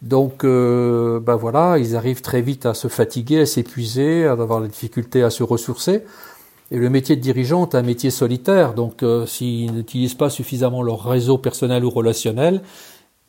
Donc, 0.00 0.44
euh, 0.44 1.18
ben 1.20 1.36
voilà, 1.36 1.78
ils 1.78 1.96
arrivent 1.96 2.20
très 2.20 2.42
vite 2.42 2.66
à 2.66 2.74
se 2.74 2.88
fatiguer, 2.88 3.40
à 3.40 3.46
s'épuiser, 3.46 4.26
à 4.26 4.32
avoir 4.32 4.60
la 4.60 4.68
difficulté 4.68 5.22
à 5.22 5.30
se 5.30 5.42
ressourcer. 5.42 6.04
Et 6.70 6.78
le 6.78 6.90
métier 6.90 7.16
de 7.16 7.20
dirigeant 7.20 7.68
est 7.68 7.74
un 7.74 7.82
métier 7.82 8.10
solitaire, 8.10 8.74
donc 8.74 9.02
euh, 9.02 9.26
s'ils 9.26 9.72
n'utilisent 9.72 10.14
pas 10.14 10.30
suffisamment 10.30 10.82
leur 10.82 11.04
réseau 11.04 11.38
personnel 11.38 11.84
ou 11.84 11.90
relationnel, 11.90 12.62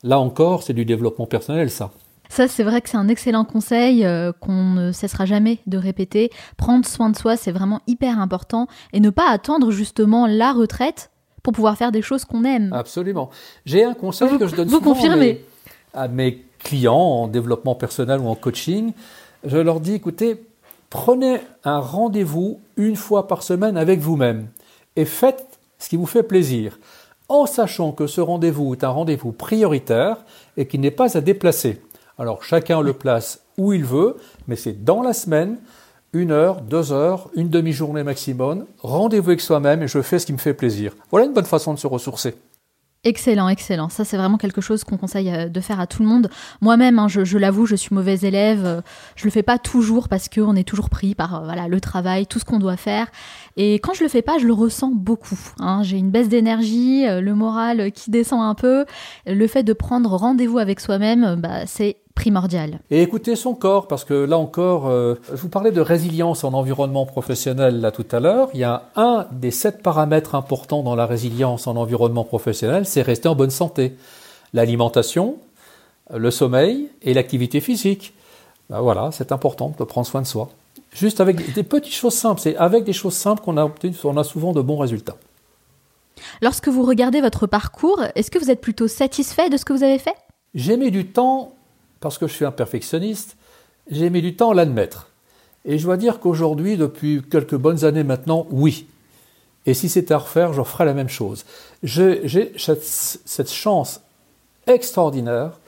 là 0.03 0.19
encore, 0.19 0.63
c'est 0.63 0.73
du 0.73 0.85
développement 0.85 1.25
personnel, 1.25 1.69
ça. 1.69 1.91
Ça, 2.29 2.47
c'est 2.47 2.63
vrai 2.63 2.81
que 2.81 2.89
c'est 2.89 2.97
un 2.97 3.07
excellent 3.07 3.45
conseil 3.45 4.05
euh, 4.05 4.31
qu'on 4.39 4.71
ne 4.71 4.91
cessera 4.91 5.25
jamais 5.25 5.59
de 5.67 5.77
répéter. 5.77 6.31
Prendre 6.57 6.85
soin 6.85 7.09
de 7.09 7.15
soi, 7.15 7.37
c'est 7.37 7.51
vraiment 7.51 7.81
hyper 7.87 8.19
important. 8.19 8.67
Et 8.93 8.99
ne 8.99 9.09
pas 9.09 9.29
attendre 9.29 9.71
justement 9.71 10.27
la 10.27 10.53
retraite 10.53 11.11
pour 11.43 11.53
pouvoir 11.53 11.77
faire 11.77 11.91
des 11.91 12.01
choses 12.01 12.25
qu'on 12.25 12.43
aime. 12.43 12.73
Absolument. 12.73 13.29
J'ai 13.65 13.83
un 13.83 13.93
conseil 13.93 14.37
que 14.37 14.47
je 14.47 14.55
donne 14.55 14.67
vous 14.67 14.79
souvent 14.79 14.93
confirmez. 14.93 15.45
à 15.93 16.07
mes 16.07 16.43
clients 16.59 16.95
en 16.95 17.27
développement 17.27 17.75
personnel 17.75 18.19
ou 18.19 18.27
en 18.27 18.35
coaching, 18.35 18.93
je 19.45 19.57
leur 19.57 19.79
dis, 19.79 19.93
écoutez, 19.93 20.43
prenez 20.89 21.39
un 21.63 21.79
rendez-vous 21.79 22.59
une 22.77 22.95
fois 22.95 23.27
par 23.27 23.43
semaine 23.43 23.77
avec 23.77 23.99
vous-même 23.99 24.47
et 24.95 25.05
faites 25.05 25.59
ce 25.77 25.89
qui 25.89 25.97
vous 25.97 26.07
fait 26.07 26.23
plaisir, 26.23 26.79
en 27.29 27.45
sachant 27.45 27.91
que 27.91 28.07
ce 28.07 28.21
rendez-vous 28.21 28.73
est 28.73 28.83
un 28.83 28.89
rendez-vous 28.89 29.31
prioritaire 29.31 30.17
et 30.57 30.65
qu'il 30.65 30.81
n'est 30.81 30.91
pas 30.91 31.17
à 31.17 31.21
déplacer. 31.21 31.81
Alors 32.17 32.43
chacun 32.43 32.81
le 32.81 32.93
place 32.93 33.41
où 33.57 33.73
il 33.73 33.83
veut, 33.83 34.17
mais 34.47 34.55
c'est 34.55 34.83
dans 34.83 35.01
la 35.01 35.13
semaine, 35.13 35.57
une 36.13 36.31
heure, 36.31 36.61
deux 36.61 36.93
heures, 36.93 37.29
une 37.35 37.49
demi-journée 37.49 38.03
maximum, 38.03 38.65
rendez-vous 38.81 39.31
avec 39.31 39.41
soi-même 39.41 39.83
et 39.83 39.87
je 39.87 40.01
fais 40.01 40.19
ce 40.19 40.25
qui 40.25 40.33
me 40.33 40.37
fait 40.37 40.53
plaisir. 40.53 40.93
Voilà 41.11 41.25
une 41.25 41.33
bonne 41.33 41.45
façon 41.45 41.73
de 41.73 41.79
se 41.79 41.87
ressourcer. 41.87 42.35
Excellent, 43.05 43.49
excellent. 43.49 43.89
Ça, 43.89 44.03
c'est 44.03 44.17
vraiment 44.17 44.37
quelque 44.37 44.61
chose 44.61 44.83
qu'on 44.83 44.97
conseille 44.97 45.29
euh, 45.29 45.47
de 45.47 45.61
faire 45.61 45.79
à 45.79 45.85
tout 45.85 46.01
le 46.01 46.09
monde. 46.09 46.27
Moi-même, 46.59 46.97
hein, 46.97 47.07
je, 47.07 47.37
l'avoue, 47.37 47.67
je 47.67 47.75
suis 47.75 47.93
mauvaise 47.93 48.25
élève. 48.25 48.65
Euh, 48.65 48.81
je 49.15 49.25
le 49.25 49.29
fais 49.29 49.43
pas 49.43 49.59
toujours 49.59 50.09
parce 50.09 50.27
qu'on 50.27 50.55
est 50.55 50.67
toujours 50.67 50.89
pris 50.89 51.13
par 51.13 51.35
euh, 51.35 51.43
voilà 51.43 51.67
le 51.67 51.79
travail, 51.79 52.25
tout 52.25 52.39
ce 52.39 52.45
qu'on 52.45 52.57
doit 52.57 52.77
faire. 52.77 53.05
Et 53.57 53.75
quand 53.75 53.93
je 53.93 54.01
le 54.01 54.09
fais 54.09 54.23
pas, 54.23 54.39
je 54.39 54.47
le 54.47 54.53
ressens 54.53 54.91
beaucoup. 54.91 55.39
Hein. 55.59 55.83
J'ai 55.83 55.97
une 55.97 56.09
baisse 56.09 56.29
d'énergie, 56.29 57.05
le 57.07 57.35
moral 57.35 57.91
qui 57.91 58.09
descend 58.09 58.41
un 58.41 58.55
peu. 58.55 58.85
Le 59.27 59.47
fait 59.47 59.61
de 59.61 59.73
prendre 59.73 60.09
rendez-vous 60.09 60.57
avec 60.57 60.79
soi-même, 60.79 61.35
bah, 61.39 61.67
c'est 61.67 61.97
primordial. 62.15 62.79
Et 62.89 63.01
écouter 63.01 63.35
son 63.35 63.53
corps, 63.53 63.87
parce 63.87 64.03
que 64.03 64.13
là 64.13 64.37
encore, 64.37 64.87
euh, 64.87 65.15
je 65.29 65.35
vous 65.35 65.49
parlais 65.49 65.71
de 65.71 65.81
résilience 65.81 66.43
en 66.43 66.53
environnement 66.53 67.05
professionnel 67.05 67.81
là 67.81 67.91
tout 67.91 68.05
à 68.11 68.19
l'heure. 68.19 68.49
Il 68.53 68.61
y 68.61 68.63
a 68.63 68.83
un 68.95 69.27
des 69.31 69.51
sept 69.51 69.83
paramètres 69.83 70.33
importants 70.33 70.81
dans 70.81 70.95
la 70.95 71.05
résilience 71.05 71.67
en 71.67 71.75
environnement 71.75 72.23
professionnel, 72.23 72.85
c'est 72.85 73.01
rester 73.01 73.27
en 73.27 73.35
bonne 73.35 73.51
santé. 73.51 73.95
L'alimentation, 74.53 75.35
le 76.13 76.31
sommeil 76.31 76.89
et 77.01 77.13
l'activité 77.13 77.59
physique. 77.59 78.13
Ben 78.69 78.79
voilà, 78.79 79.09
c'est 79.11 79.31
important 79.31 79.73
de 79.77 79.83
prendre 79.83 80.07
soin 80.07 80.21
de 80.21 80.27
soi. 80.27 80.49
Juste 80.93 81.19
avec 81.19 81.53
des 81.53 81.63
petites 81.63 81.93
choses 81.93 82.13
simples, 82.13 82.39
c'est 82.39 82.55
avec 82.55 82.85
des 82.85 82.93
choses 82.93 83.13
simples 83.13 83.43
qu'on 83.43 83.57
a, 83.57 83.69
on 84.05 84.17
a 84.17 84.23
souvent 84.23 84.53
de 84.53 84.61
bons 84.61 84.77
résultats. 84.77 85.17
Lorsque 86.41 86.69
vous 86.69 86.83
regardez 86.83 87.21
votre 87.21 87.47
parcours, 87.47 88.01
est-ce 88.15 88.31
que 88.31 88.39
vous 88.39 88.49
êtes 88.49 88.61
plutôt 88.61 88.87
satisfait 88.87 89.49
de 89.49 89.57
ce 89.57 89.65
que 89.65 89.73
vous 89.73 89.83
avez 89.83 89.99
fait? 89.99 90.15
J'ai 90.53 90.77
mis 90.77 90.91
du 90.91 91.05
temps 91.05 91.54
parce 92.05 92.19
que 92.19 92.27
je 92.27 92.33
suis 92.33 92.45
un 92.45 92.51
perfectionniste, 92.51 93.35
j'ai 93.89 94.11
mis 94.11 94.21
du 94.21 94.35
temps 94.35 94.51
à 94.51 94.53
l'admettre. 94.53 95.09
Et 95.65 95.79
je 95.79 95.85
dois 95.85 95.97
dire 95.97 96.19
qu'aujourd'hui, 96.19 96.77
depuis 96.77 97.23
quelques 97.31 97.55
bonnes 97.55 97.83
années 97.83 98.03
maintenant, 98.03 98.45
oui. 98.51 98.85
Et 99.65 99.73
si 99.73 99.89
c'était 99.89 100.13
à 100.13 100.19
refaire, 100.19 100.53
je 100.53 100.61
ferais 100.61 100.85
la 100.85 100.93
même 100.93 101.09
chose. 101.09 101.45
J'ai 101.81 102.53
cette 102.55 103.51
chance 103.51 104.01
extraordinaire 104.67 105.59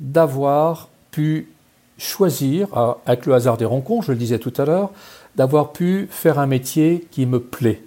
d'avoir 0.00 0.88
pu 1.12 1.52
choisir, 1.98 2.66
avec 3.06 3.24
le 3.24 3.34
hasard 3.34 3.56
des 3.56 3.64
rencontres, 3.64 4.06
je 4.06 4.12
le 4.12 4.18
disais 4.18 4.40
tout 4.40 4.54
à 4.56 4.64
l'heure, 4.64 4.90
d'avoir 5.36 5.70
pu 5.70 6.08
faire 6.10 6.40
un 6.40 6.48
métier 6.48 7.06
qui 7.12 7.26
me 7.26 7.38
plaît. 7.38 7.80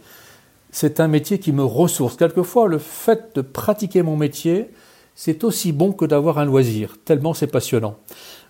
C'est 0.71 1.01
un 1.01 1.09
métier 1.09 1.37
qui 1.37 1.51
me 1.51 1.65
ressource. 1.65 2.15
Quelquefois, 2.15 2.69
le 2.69 2.77
fait 2.77 3.35
de 3.35 3.41
pratiquer 3.41 4.03
mon 4.03 4.15
métier, 4.15 4.69
c'est 5.21 5.43
aussi 5.43 5.73
bon 5.73 5.91
que 5.91 6.05
d'avoir 6.05 6.37
un 6.37 6.45
loisir, 6.45 6.95
tellement 7.03 7.33
c'est 7.33 7.47
passionnant. 7.47 7.97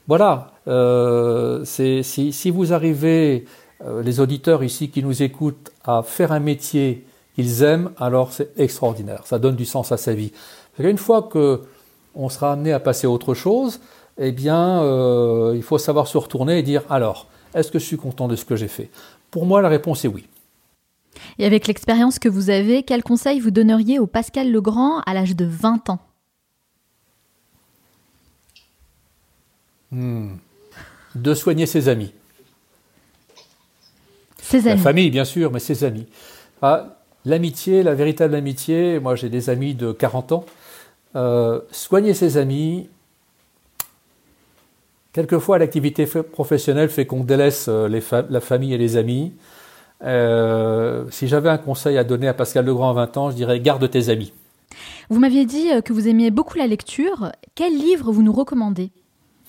Voilà, 0.07 0.51
euh, 0.67 1.65
si, 1.65 2.51
vous 2.51 2.74
arrivez, 2.74 3.45
euh, 3.84 4.03
les 4.03 4.20
auditeurs 4.20 4.63
ici 4.63 4.91
qui 4.91 5.01
nous 5.01 5.24
écoutent, 5.24 5.72
à 5.84 6.03
faire 6.03 6.32
un 6.32 6.39
métier 6.39 7.07
qu'ils 7.34 7.63
aiment, 7.63 7.89
alors 7.97 8.32
c'est 8.34 8.51
extraordinaire, 8.59 9.26
ça 9.26 9.39
donne 9.39 9.55
du 9.55 9.65
sens 9.65 9.91
à 9.91 9.97
sa 9.97 10.13
vie. 10.13 10.32
Une 10.78 10.99
fois 10.99 11.24
qu'on 11.24 12.30
sera 12.30 12.51
amené 12.51 12.72
à 12.72 12.80
passer 12.80 13.07
à 13.07 13.09
autre 13.09 13.34
chose, 13.34 13.80
eh 14.20 14.32
bien, 14.32 14.84
euh, 14.84 15.53
il 15.55 15.63
faut 15.63 15.80
savoir 15.80 16.05
se 16.05 16.20
retourner 16.20 16.59
et 16.59 16.61
dire, 16.61 16.84
alors, 16.91 17.26
est-ce 17.55 17.72
que 17.72 17.80
je 17.80 17.86
suis 17.86 17.97
content 17.97 18.28
de 18.28 18.36
ce 18.36 18.45
que 18.45 18.55
j'ai 18.55 18.67
fait? 18.67 18.91
Pour 19.32 19.47
moi, 19.47 19.63
la 19.63 19.70
réponse 19.70 20.05
est 20.05 20.07
oui. 20.07 20.28
Et 21.39 21.47
avec 21.47 21.65
l'expérience 21.65 22.20
que 22.20 22.30
vous 22.30 22.51
avez, 22.51 22.84
quel 22.84 23.01
conseil 23.01 23.39
vous 23.39 23.49
donneriez 23.49 23.97
au 23.97 24.05
Pascal 24.05 24.51
Legrand 24.51 24.99
à 25.07 25.15
l'âge 25.15 25.36
de 25.36 25.45
20 25.45 25.89
ans? 25.89 25.99
Hmm. 29.91 30.35
De 31.15 31.33
soigner 31.33 31.65
ses 31.65 31.89
amis. 31.89 32.13
Ses 34.41 34.67
amis. 34.67 34.77
La 34.77 34.83
famille, 34.83 35.09
bien 35.09 35.25
sûr, 35.25 35.51
mais 35.51 35.59
ses 35.59 35.83
amis. 35.83 36.07
Ah, 36.61 36.97
l'amitié, 37.25 37.83
la 37.83 37.95
véritable 37.95 38.35
amitié, 38.35 38.99
moi 38.99 39.15
j'ai 39.15 39.29
des 39.29 39.49
amis 39.49 39.75
de 39.75 39.91
40 39.91 40.31
ans. 40.31 40.45
Euh, 41.15 41.61
soigner 41.71 42.13
ses 42.13 42.37
amis, 42.37 42.89
quelquefois 45.13 45.57
l'activité 45.57 46.05
professionnelle 46.05 46.89
fait 46.89 47.05
qu'on 47.05 47.23
délaisse 47.23 47.67
euh, 47.67 47.87
la 48.29 48.41
famille 48.41 48.73
et 48.73 48.77
les 48.77 48.97
amis. 48.97 49.33
Euh, 50.03 51.05
si 51.09 51.27
j'avais 51.27 51.49
un 51.49 51.57
conseil 51.57 51.97
à 51.97 52.03
donner 52.03 52.27
à 52.27 52.33
Pascal 52.33 52.65
Legrand 52.65 52.91
à 52.91 52.93
20 52.93 53.17
ans, 53.17 53.31
je 53.31 53.35
dirais 53.35 53.59
garde 53.59 53.89
tes 53.89 54.09
amis. 54.09 54.33
Vous 55.09 55.19
m'aviez 55.19 55.45
dit 55.45 55.69
que 55.83 55.93
vous 55.93 56.07
aimiez 56.07 56.29
beaucoup 56.29 56.57
la 56.57 56.67
lecture. 56.67 57.31
Quel 57.55 57.73
livre 57.73 58.11
vous 58.11 58.21
nous 58.21 58.31
recommandez? 58.31 58.91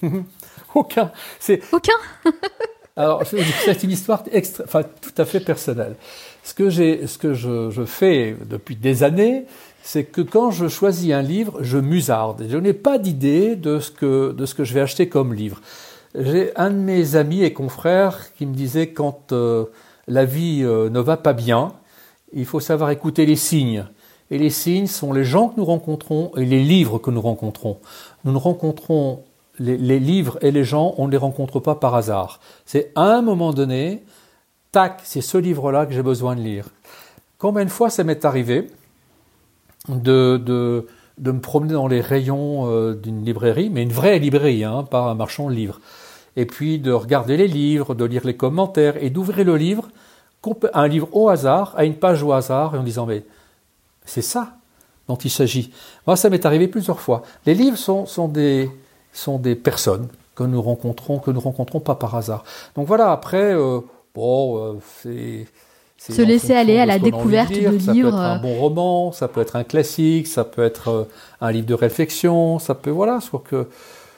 Aucun. 0.75 1.11
C'est 1.39 1.61
aucun. 1.73 1.93
Alors, 2.97 3.23
c'est 3.25 3.83
une 3.83 3.91
histoire 3.91 4.23
extra, 4.31 4.65
enfin, 4.65 4.83
tout 4.83 5.15
à 5.17 5.25
fait 5.25 5.41
personnelle. 5.41 5.95
Ce 6.45 6.55
que, 6.55 6.71
ce 6.71 7.19
que 7.19 7.35
je, 7.35 7.71
je, 7.71 7.85
fais 7.85 8.37
depuis 8.45 8.77
des 8.77 9.03
années, 9.03 9.47
c'est 9.83 10.05
que 10.05 10.21
quand 10.21 10.51
je 10.51 10.69
choisis 10.69 11.13
un 11.13 11.23
livre, 11.23 11.63
je 11.63 11.79
musarde. 11.79 12.45
Je 12.49 12.59
n'ai 12.59 12.73
pas 12.73 12.99
d'idée 12.99 13.57
de, 13.57 13.79
ce 13.79 13.91
que, 13.91 14.33
de 14.33 14.45
ce 14.45 14.55
que 14.55 14.65
je 14.65 14.75
vais 14.75 14.81
acheter 14.81 15.09
comme 15.09 15.33
livre. 15.33 15.61
J'ai 16.15 16.55
un 16.57 16.71
de 16.71 16.77
mes 16.77 17.17
amis 17.17 17.43
et 17.43 17.53
confrères 17.53 18.35
qui 18.35 18.45
me 18.45 18.55
disait 18.55 18.89
quand 18.89 19.33
euh, 19.33 19.67
la 20.09 20.25
vie 20.25 20.63
euh, 20.63 20.91
ne 20.91 21.01
va 21.01 21.17
pas 21.17 21.33
bien, 21.33 21.73
il 22.33 22.45
faut 22.45 22.61
savoir 22.61 22.91
écouter 22.91 23.27
les 23.27 23.37
signes. 23.37 23.87
Et 24.31 24.39
les 24.39 24.51
signes 24.51 24.87
sont 24.87 25.13
les 25.13 25.25
gens 25.25 25.49
que 25.49 25.57
nous 25.57 25.65
rencontrons 25.65 26.33
et 26.37 26.45
les 26.45 26.63
livres 26.63 26.99
que 26.99 27.11
nous 27.11 27.21
rencontrons. 27.21 27.79
Nous 28.25 28.33
ne 28.33 28.39
rencontrons 28.39 29.25
les, 29.61 30.01
livres 30.01 30.39
et 30.41 30.51
les 30.51 30.65
gens, 30.65 30.95
on 30.97 31.07
ne 31.07 31.13
les 31.13 31.19
rencontre 31.19 31.61
pas 31.61 31.75
par 31.75 31.95
hasard. 31.95 32.41
C'est 32.65 32.93
à 32.95 33.15
un 33.15 33.23
moment 33.23 33.53
donné, 33.53 34.03
tac, 34.73 35.01
c'est 35.05 35.21
ce 35.21 35.37
livre-là 35.37 35.87
que 35.87 35.93
j'ai 35.93 36.03
besoin 36.03 36.35
de 36.35 36.41
lire. 36.41 36.67
Combien 37.39 37.65
de 37.65 37.71
fois 37.71 37.91
ça 37.91 38.03
m'est 38.03 38.25
arrivé 38.25 38.69
de, 39.89 40.39
de, 40.39 40.87
de, 41.19 41.33
me 41.33 41.41
promener 41.41 41.75
dans 41.75 41.89
les 41.89 42.01
rayons 42.01 42.71
euh, 42.71 42.95
d'une 42.95 43.25
librairie, 43.25 43.71
mais 43.71 43.83
une 43.83 43.93
vraie 43.93 44.19
librairie, 44.19 44.65
hein, 44.65 44.83
pas 44.91 45.03
un 45.03 45.15
marchand 45.15 45.49
de 45.49 45.55
livres, 45.55 45.81
et 46.37 46.47
puis 46.47 46.79
de 46.79 46.93
regarder 46.93 47.37
les 47.37 47.49
livres, 47.49 47.95
de 47.95 48.05
lire 48.05 48.23
les 48.25 48.37
commentaires, 48.37 49.03
et 49.03 49.11
d'ouvrir 49.11 49.45
le 49.45 49.57
livre, 49.57 49.89
un 50.73 50.89
livre 50.89 51.09
au 51.13 51.29
hasard, 51.29 51.75
à 51.77 51.85
une 51.85 51.97
page 51.97 52.23
au 52.23 52.33
hasard, 52.33 52.75
et 52.75 52.79
en 52.79 52.83
disant, 52.83 53.07
mais 53.07 53.25
c'est 54.05 54.23
ça 54.23 54.55
dont 55.07 55.17
il 55.17 55.31
s'agit. 55.31 55.73
Moi, 56.07 56.17
ça 56.17 56.31
m'est 56.31 56.47
arrivé 56.47 56.69
plusieurs 56.69 57.01
fois. 57.01 57.23
Les 57.45 57.55
livres 57.55 57.77
sont, 57.77 58.07
sont, 58.07 58.29
des, 58.29 58.71
sont 59.13 59.39
des 59.39 59.55
personnes 59.55 60.09
que 60.35 60.45
nous 60.45 60.63
rencontrons, 60.63 61.19
que 61.19 61.31
nous 61.31 61.41
rencontrons 61.41 61.81
pas 61.81 61.95
par 61.95 62.15
hasard. 62.15 62.45
Donc 62.77 62.87
voilà, 62.87 63.13
après, 63.13 63.55
euh, 63.55 63.81
bon, 64.15 64.59
euh, 64.59 64.75
c'est 65.03 65.47
se 66.01 66.23
laisser 66.23 66.55
aller 66.55 66.79
à 66.79 66.87
la 66.87 66.99
découverte 66.99 67.53
de, 67.53 67.69
livres. 67.69 67.81
Ça 67.81 67.93
peut 67.93 68.09
être 68.09 68.15
un 68.15 68.39
bon 68.39 68.59
roman, 68.59 69.13
ça 69.13 69.29
peut 69.29 69.41
être 69.43 69.57
un 69.57 69.65
classique, 69.65 70.27
ça 70.27 70.45
peut 70.45 70.65
être 70.65 70.89
euh, 70.89 71.05
un 71.43 71.53
livre 71.53 71.67
de 71.67 71.75
réflexion, 71.75 72.59
ça 72.59 72.75
peut 72.75 72.91
voilà, 72.91 73.21
soit 73.21 73.43
que 73.45 73.69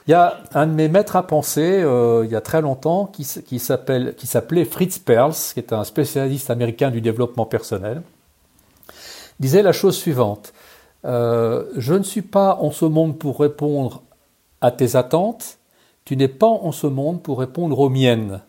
il 0.06 0.10
y 0.10 0.14
a 0.14 0.40
un 0.54 0.66
de 0.66 0.72
mes 0.72 0.88
maîtres 0.88 1.14
à 1.14 1.24
penser 1.24 1.80
euh, 1.80 2.24
il 2.24 2.30
y 2.30 2.34
a 2.34 2.40
très 2.40 2.60
longtemps 2.60 3.06
qui, 3.06 3.24
qui 3.24 3.58
s'appelle 3.58 4.14
qui 4.16 4.26
s'appelait 4.26 4.64
Fritz 4.64 4.98
Perls, 4.98 5.34
qui 5.54 5.60
est 5.60 5.72
un 5.72 5.84
spécialiste 5.84 6.50
américain 6.50 6.90
du 6.90 7.00
développement 7.00 7.46
personnel, 7.46 8.02
disait 9.40 9.62
la 9.62 9.72
chose 9.72 9.96
suivante 9.96 10.52
euh, 11.04 11.64
je 11.76 11.94
ne 11.94 12.04
suis 12.04 12.22
pas 12.22 12.58
en 12.60 12.70
ce 12.70 12.84
monde 12.84 13.18
pour 13.18 13.40
répondre 13.40 14.02
à 14.62 14.70
tes 14.70 14.96
attentes, 14.96 15.58
tu 16.04 16.16
n'es 16.16 16.28
pas 16.28 16.46
en 16.46 16.72
ce 16.72 16.86
monde 16.86 17.22
pour 17.22 17.40
répondre 17.40 17.78
aux 17.78 17.90
miennes. 17.90 18.40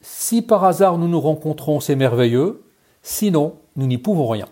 Si 0.00 0.40
par 0.40 0.64
hasard 0.64 0.96
nous 0.96 1.08
nous 1.08 1.20
rencontrons, 1.20 1.80
c'est 1.80 1.96
merveilleux. 1.96 2.64
Sinon, 3.02 3.56
nous 3.74 3.86
n'y 3.86 3.98
pouvons 3.98 4.28
rien. 4.28 4.46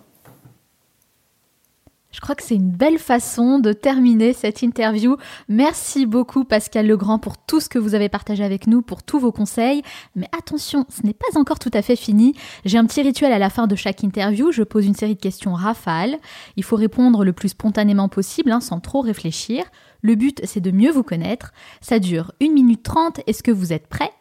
Je 2.10 2.20
crois 2.20 2.36
que 2.36 2.44
c'est 2.44 2.54
une 2.54 2.70
belle 2.70 3.00
façon 3.00 3.58
de 3.58 3.72
terminer 3.72 4.32
cette 4.32 4.62
interview. 4.62 5.16
Merci 5.48 6.06
beaucoup 6.06 6.44
Pascal 6.44 6.86
Legrand 6.86 7.18
pour 7.18 7.38
tout 7.38 7.58
ce 7.58 7.68
que 7.68 7.78
vous 7.78 7.96
avez 7.96 8.08
partagé 8.08 8.44
avec 8.44 8.68
nous, 8.68 8.82
pour 8.82 9.02
tous 9.02 9.18
vos 9.18 9.32
conseils. 9.32 9.82
Mais 10.14 10.28
attention, 10.36 10.86
ce 10.88 11.04
n'est 11.04 11.12
pas 11.12 11.38
encore 11.38 11.58
tout 11.58 11.72
à 11.74 11.82
fait 11.82 11.96
fini. 11.96 12.34
J'ai 12.64 12.78
un 12.78 12.86
petit 12.86 13.02
rituel 13.02 13.32
à 13.32 13.38
la 13.40 13.50
fin 13.50 13.66
de 13.66 13.74
chaque 13.74 14.04
interview. 14.04 14.52
Je 14.52 14.62
pose 14.62 14.86
une 14.86 14.94
série 14.94 15.16
de 15.16 15.20
questions 15.20 15.54
rafales. 15.54 16.16
Il 16.56 16.62
faut 16.62 16.76
répondre 16.76 17.24
le 17.24 17.32
plus 17.32 17.48
spontanément 17.48 18.08
possible, 18.08 18.52
hein, 18.52 18.60
sans 18.60 18.78
trop 18.78 19.00
réfléchir. 19.00 19.64
Le 20.04 20.14
but, 20.14 20.40
c'est 20.44 20.60
de 20.60 20.70
mieux 20.70 20.92
vous 20.92 21.02
connaître. 21.02 21.52
Ça 21.80 21.98
dure 21.98 22.32
1 22.40 22.50
minute 22.52 22.84
30. 22.84 23.22
Est-ce 23.26 23.42
que 23.42 23.50
vous 23.50 23.72
êtes 23.72 23.88
prêt 23.88 24.12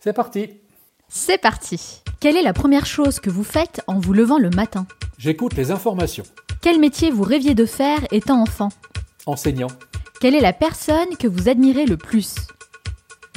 C'est 0.00 0.12
parti 0.12 0.50
c'est 1.14 1.36
parti. 1.36 2.00
Quelle 2.20 2.38
est 2.38 2.42
la 2.42 2.54
première 2.54 2.86
chose 2.86 3.20
que 3.20 3.28
vous 3.28 3.44
faites 3.44 3.82
en 3.86 3.98
vous 4.00 4.14
levant 4.14 4.38
le 4.38 4.48
matin? 4.48 4.86
J'écoute 5.18 5.52
les 5.54 5.70
informations. 5.70 6.24
Quel 6.62 6.80
métier 6.80 7.10
vous 7.10 7.22
rêviez 7.22 7.54
de 7.54 7.66
faire 7.66 7.98
étant 8.10 8.40
enfant? 8.40 8.70
Enseignant. 9.26 9.68
Quelle 10.22 10.34
est 10.34 10.40
la 10.40 10.54
personne 10.54 11.14
que 11.18 11.28
vous 11.28 11.50
admirez 11.50 11.84
le 11.84 11.98
plus? 11.98 12.36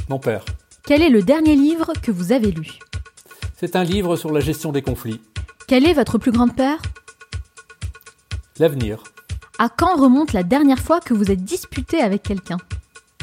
Mon 0.08 0.20
père. 0.20 0.46
Quel 0.86 1.02
est 1.02 1.10
le 1.10 1.22
dernier 1.22 1.58
livre 1.58 1.92
que 2.02 2.12
vous 2.12 2.32
avez 2.32 2.52
lu? 2.52 2.80
C'est 3.58 3.76
un 3.76 3.84
livre 3.84 4.16
sur 4.16 4.32
la 4.32 4.40
gestion 4.40 4.72
des 4.72 4.82
conflits. 4.82 5.20
Quelle 5.68 5.86
est 5.86 5.94
votre 5.94 6.18
plus 6.18 6.32
grande 6.32 6.56
peur? 6.56 6.82
L'avenir. 8.58 9.04
À 9.58 9.70
quand 9.70 9.96
remonte 9.96 10.34
la 10.34 10.44
dernière 10.44 10.80
fois 10.80 11.00
que 11.00 11.14
vous 11.14 11.32
êtes 11.32 11.46
disputé 11.46 12.02
avec 12.02 12.24
quelqu'un? 12.24 12.58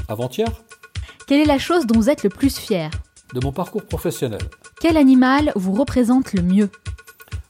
Avant-hier? 0.09 0.49
Quelle 1.27 1.41
est 1.41 1.47
la 1.47 1.59
chose 1.59 1.87
dont 1.87 1.99
vous 1.99 2.09
êtes 2.09 2.23
le 2.23 2.31
plus 2.31 2.57
fier? 2.57 2.91
De 3.35 3.41
mon 3.45 3.53
parcours 3.53 3.85
professionnel. 3.85 4.41
Quel 4.81 4.97
animal 4.97 5.53
vous 5.57 5.73
représente 5.73 6.33
le 6.33 6.43
mieux? 6.43 6.71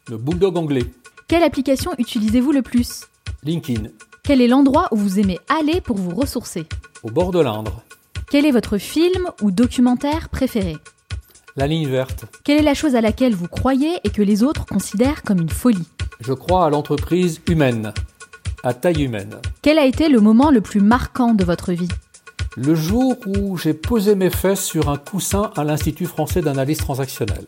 Le 0.09 0.17
bulldog 0.17 0.57
anglais. 0.57 0.85
Quelle 1.29 1.45
application 1.45 1.93
utilisez-vous 1.99 2.51
le 2.51 2.63
plus? 2.63 3.03
LinkedIn. 3.45 3.89
Quel 4.25 4.41
est 4.41 4.49
l'endroit 4.49 4.89
où 4.91 4.97
vous 4.97 5.21
aimez 5.21 5.39
aller 5.49 5.81
pour 5.81 5.97
vous 5.97 6.15
ressourcer? 6.15 6.67
Au 7.05 7.11
bord 7.11 7.31
de 7.31 7.41
l'Indre. 7.41 7.83
Quel 8.31 8.47
est 8.47 8.51
votre 8.51 8.79
film 8.79 9.31
ou 9.43 9.53
documentaire 9.53 10.29
préféré? 10.29 10.77
La 11.55 11.69
ligne 11.69 11.89
verte. 11.89 12.25
Quelle 12.43 12.59
est 12.59 12.65
la 12.65 12.75
chose 12.75 12.97
à 12.97 13.01
laquelle 13.01 13.35
vous 13.37 13.49
croyez 13.49 14.01
et 14.03 14.11
que 14.11 14.23
les 14.23 14.43
autres 14.43 14.67
considèrent 14.67 15.23
comme 15.23 15.41
une 15.41 15.51
folie? 15.51 15.87
Je 16.21 16.33
crois 16.33 16.67
à 16.67 16.71
l'entreprise 16.71 17.41
humaine, 17.49 17.93
à 18.63 18.75
taille 18.75 19.05
humaine. 19.05 19.37
Quel 19.63 19.79
a 19.79 19.87
été 19.87 20.09
le 20.09 20.21
moment 20.21 20.51
le 20.51 20.61
plus 20.61 20.81
marquant 20.81 21.35
de 21.35 21.45
votre 21.45 21.73
vie? 21.73 21.89
Le 22.57 22.75
jour 22.75 23.17
où 23.27 23.57
j'ai 23.57 23.75
posé 23.75 24.15
mes 24.15 24.31
fesses 24.31 24.65
sur 24.65 24.89
un 24.89 24.99
coussin 24.99 25.51
à 25.57 25.65
l'Institut 25.65 26.07
français 26.07 26.43
d'analyse 26.43 26.79
transactionnelle. 26.79 27.47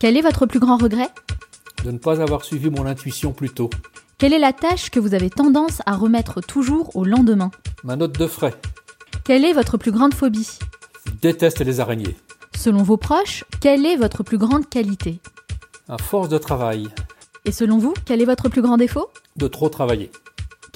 Quel 0.00 0.16
est 0.16 0.22
votre 0.22 0.46
plus 0.46 0.60
grand 0.60 0.76
regret? 0.76 1.08
De 1.84 1.90
ne 1.90 1.98
pas 1.98 2.20
avoir 2.20 2.44
suivi 2.44 2.70
mon 2.70 2.86
intuition 2.86 3.32
plus 3.32 3.50
tôt. 3.50 3.70
Quelle 4.18 4.32
est 4.32 4.38
la 4.38 4.52
tâche 4.52 4.90
que 4.90 4.98
vous 4.98 5.14
avez 5.14 5.28
tendance 5.28 5.82
à 5.84 5.94
remettre 5.94 6.40
toujours 6.40 6.96
au 6.96 7.04
lendemain? 7.04 7.50
Ma 7.84 7.96
note 7.96 8.18
de 8.18 8.26
frais. 8.26 8.54
Quelle 9.24 9.44
est 9.44 9.52
votre 9.52 9.76
plus 9.76 9.92
grande 9.92 10.14
phobie? 10.14 10.58
Je 11.04 11.12
déteste 11.20 11.60
les 11.60 11.80
araignées. 11.80 12.16
Selon 12.56 12.82
vos 12.82 12.96
proches, 12.96 13.44
quelle 13.60 13.84
est 13.84 13.96
votre 13.96 14.22
plus 14.22 14.38
grande 14.38 14.68
qualité? 14.68 15.20
Un 15.88 15.98
force 15.98 16.30
de 16.30 16.38
travail. 16.38 16.88
Et 17.44 17.52
selon 17.52 17.78
vous, 17.78 17.92
quel 18.06 18.22
est 18.22 18.26
votre 18.26 18.48
plus 18.48 18.62
grand 18.62 18.78
défaut? 18.78 19.10
De 19.36 19.46
trop 19.46 19.68
travailler. 19.68 20.10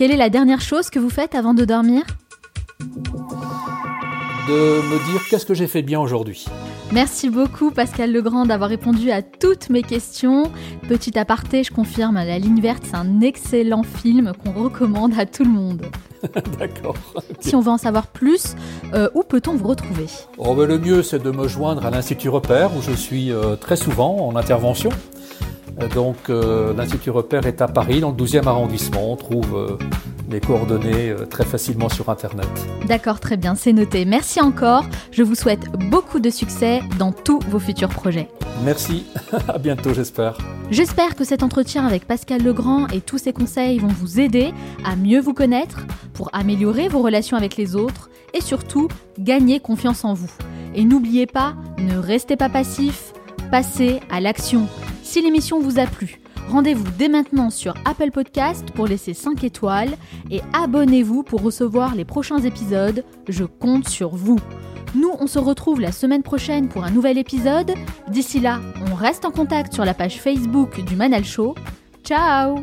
Quelle 0.01 0.13
est 0.13 0.17
la 0.17 0.31
dernière 0.31 0.63
chose 0.63 0.89
que 0.89 0.99
vous 0.99 1.11
faites 1.11 1.35
avant 1.35 1.53
de 1.53 1.67
dormir 1.67 2.05
de 4.49 4.81
me 4.89 5.13
dire 5.13 5.21
qu'est-ce 5.29 5.45
que 5.45 5.53
j'ai 5.53 5.67
fait 5.67 5.83
bien 5.83 6.01
aujourd'hui. 6.01 6.47
Merci 6.91 7.29
beaucoup 7.29 7.71
Pascal 7.71 8.11
Legrand 8.11 8.47
d'avoir 8.47 8.71
répondu 8.71 9.11
à 9.11 9.21
toutes 9.21 9.69
mes 9.69 9.83
questions. 9.83 10.51
Petit 10.89 11.19
aparté, 11.19 11.65
je 11.65 11.71
confirme, 11.71 12.15
La 12.15 12.39
ligne 12.39 12.63
verte, 12.63 12.83
c'est 12.87 12.97
un 12.97 13.21
excellent 13.21 13.83
film 13.83 14.33
qu'on 14.43 14.53
recommande 14.53 15.13
à 15.19 15.27
tout 15.27 15.45
le 15.45 15.51
monde. 15.51 15.83
D'accord. 16.59 16.97
Si 17.41 17.55
on 17.55 17.61
veut 17.61 17.71
en 17.71 17.77
savoir 17.77 18.07
plus, 18.07 18.55
euh, 18.95 19.11
où 19.15 19.23
peut-on 19.23 19.55
vous 19.55 19.69
retrouver? 19.69 20.07
Oh, 20.39 20.55
ben, 20.55 20.65
Le 20.65 20.79
mieux, 20.79 21.03
c'est 21.03 21.23
de 21.23 21.31
me 21.31 21.47
joindre 21.47 21.85
à 21.85 21.91
l'Institut 21.91 22.31
Repère, 22.31 22.75
où 22.75 22.81
je 22.81 22.93
suis 22.93 23.31
euh, 23.33 23.55
très 23.57 23.77
souvent 23.77 24.27
en 24.27 24.35
intervention. 24.35 24.89
Euh, 25.83 25.89
donc, 25.89 26.17
l'Institut 26.77 27.11
Repère 27.11 27.47
est 27.47 27.61
à 27.61 27.69
Paris, 27.69 28.01
dans 28.01 28.11
le 28.11 28.17
12e 28.17 28.47
arrondissement. 28.47 29.13
On 29.13 29.17
trouve 29.17 29.79
les 30.31 30.41
coordonnées 30.41 31.11
euh, 31.11 31.27
très 31.27 31.45
facilement 31.45 31.89
sur 31.89 32.09
Internet. 32.09 32.49
D'accord, 32.87 33.21
très 33.21 33.37
bien, 33.37 33.55
c'est 33.55 33.73
noté. 33.73 34.05
Merci 34.05 34.41
encore. 34.41 34.85
Je 35.11 35.23
vous 35.23 35.35
souhaite 35.35 35.69
beaucoup 35.91 36.21
de 36.21 36.31
succès 36.31 36.81
dans 36.99 37.13
tous 37.13 37.41
vos 37.49 37.59
futurs 37.59 37.89
projets. 37.89 38.29
Merci, 38.65 39.07
à 39.49 39.59
bientôt 39.59 39.93
j'espère. 39.93 40.39
J'espère 40.71 41.17
que 41.17 41.25
cet 41.25 41.43
entretien 41.43 41.87
avec 41.87 42.07
Pascal 42.07 42.43
Legrand 42.43 42.87
et 42.89 43.01
tous 43.01 43.19
ses 43.19 43.33
conseils 43.33 43.79
vont 43.79 43.89
vous 43.89 44.21
aider 44.21 44.53
à 44.85 44.95
mieux 44.97 45.21
vous 45.21 45.35
connaître, 45.35 45.81
pour 46.15 46.31
améliorer 46.33 46.89
vos 46.89 47.01
relations 47.01 47.37
avec 47.37 47.57
les 47.57 47.75
autres 47.75 48.11
et 48.35 48.41
surtout 48.41 48.89
gagner 49.19 49.59
confiance 49.59 50.05
en 50.05 50.15
vous. 50.15 50.31
Et 50.75 50.85
n'oubliez 50.85 51.27
pas, 51.27 51.55
ne 51.79 51.97
restez 51.97 52.37
pas 52.37 52.49
passif, 52.49 53.13
passez 53.51 54.01
à 54.11 54.21
l'action. 54.21 54.69
Si 55.11 55.21
l'émission 55.21 55.59
vous 55.59 55.81
a 55.81 55.87
plu, 55.87 56.21
Rendez-vous 56.49 56.87
dès 56.97 57.09
maintenant 57.09 57.51
sur 57.51 57.75
Apple 57.85 58.13
Podcast 58.13 58.71
pour 58.77 58.87
laisser 58.87 59.13
5 59.13 59.43
étoiles 59.43 59.97
et 60.31 60.41
abonnez-vous 60.53 61.25
pour 61.25 61.43
recevoir 61.43 61.97
les 61.97 62.05
prochains 62.05 62.39
épisodes. 62.39 63.05
Je 63.29 63.43
compte 63.43 63.89
sur 63.89 64.11
vous. 64.11 64.39
Nous, 64.95 65.11
on 65.19 65.27
se 65.27 65.41
retrouve 65.41 65.81
la 65.81 65.91
semaine 65.91 66.23
prochaine 66.23 66.69
pour 66.69 66.85
un 66.85 66.93
nouvel 66.93 67.19
épisode. 67.19 67.75
D'ici 68.09 68.39
là, 68.39 68.61
on 68.89 68.95
reste 68.95 69.25
en 69.25 69.33
contact 69.33 69.75
sur 69.75 69.85
la 69.85 69.95
page 69.95 70.21
Facebook 70.21 70.85
du 70.85 70.95
Manal 70.95 71.25
Show. 71.25 71.57
Ciao 72.05 72.63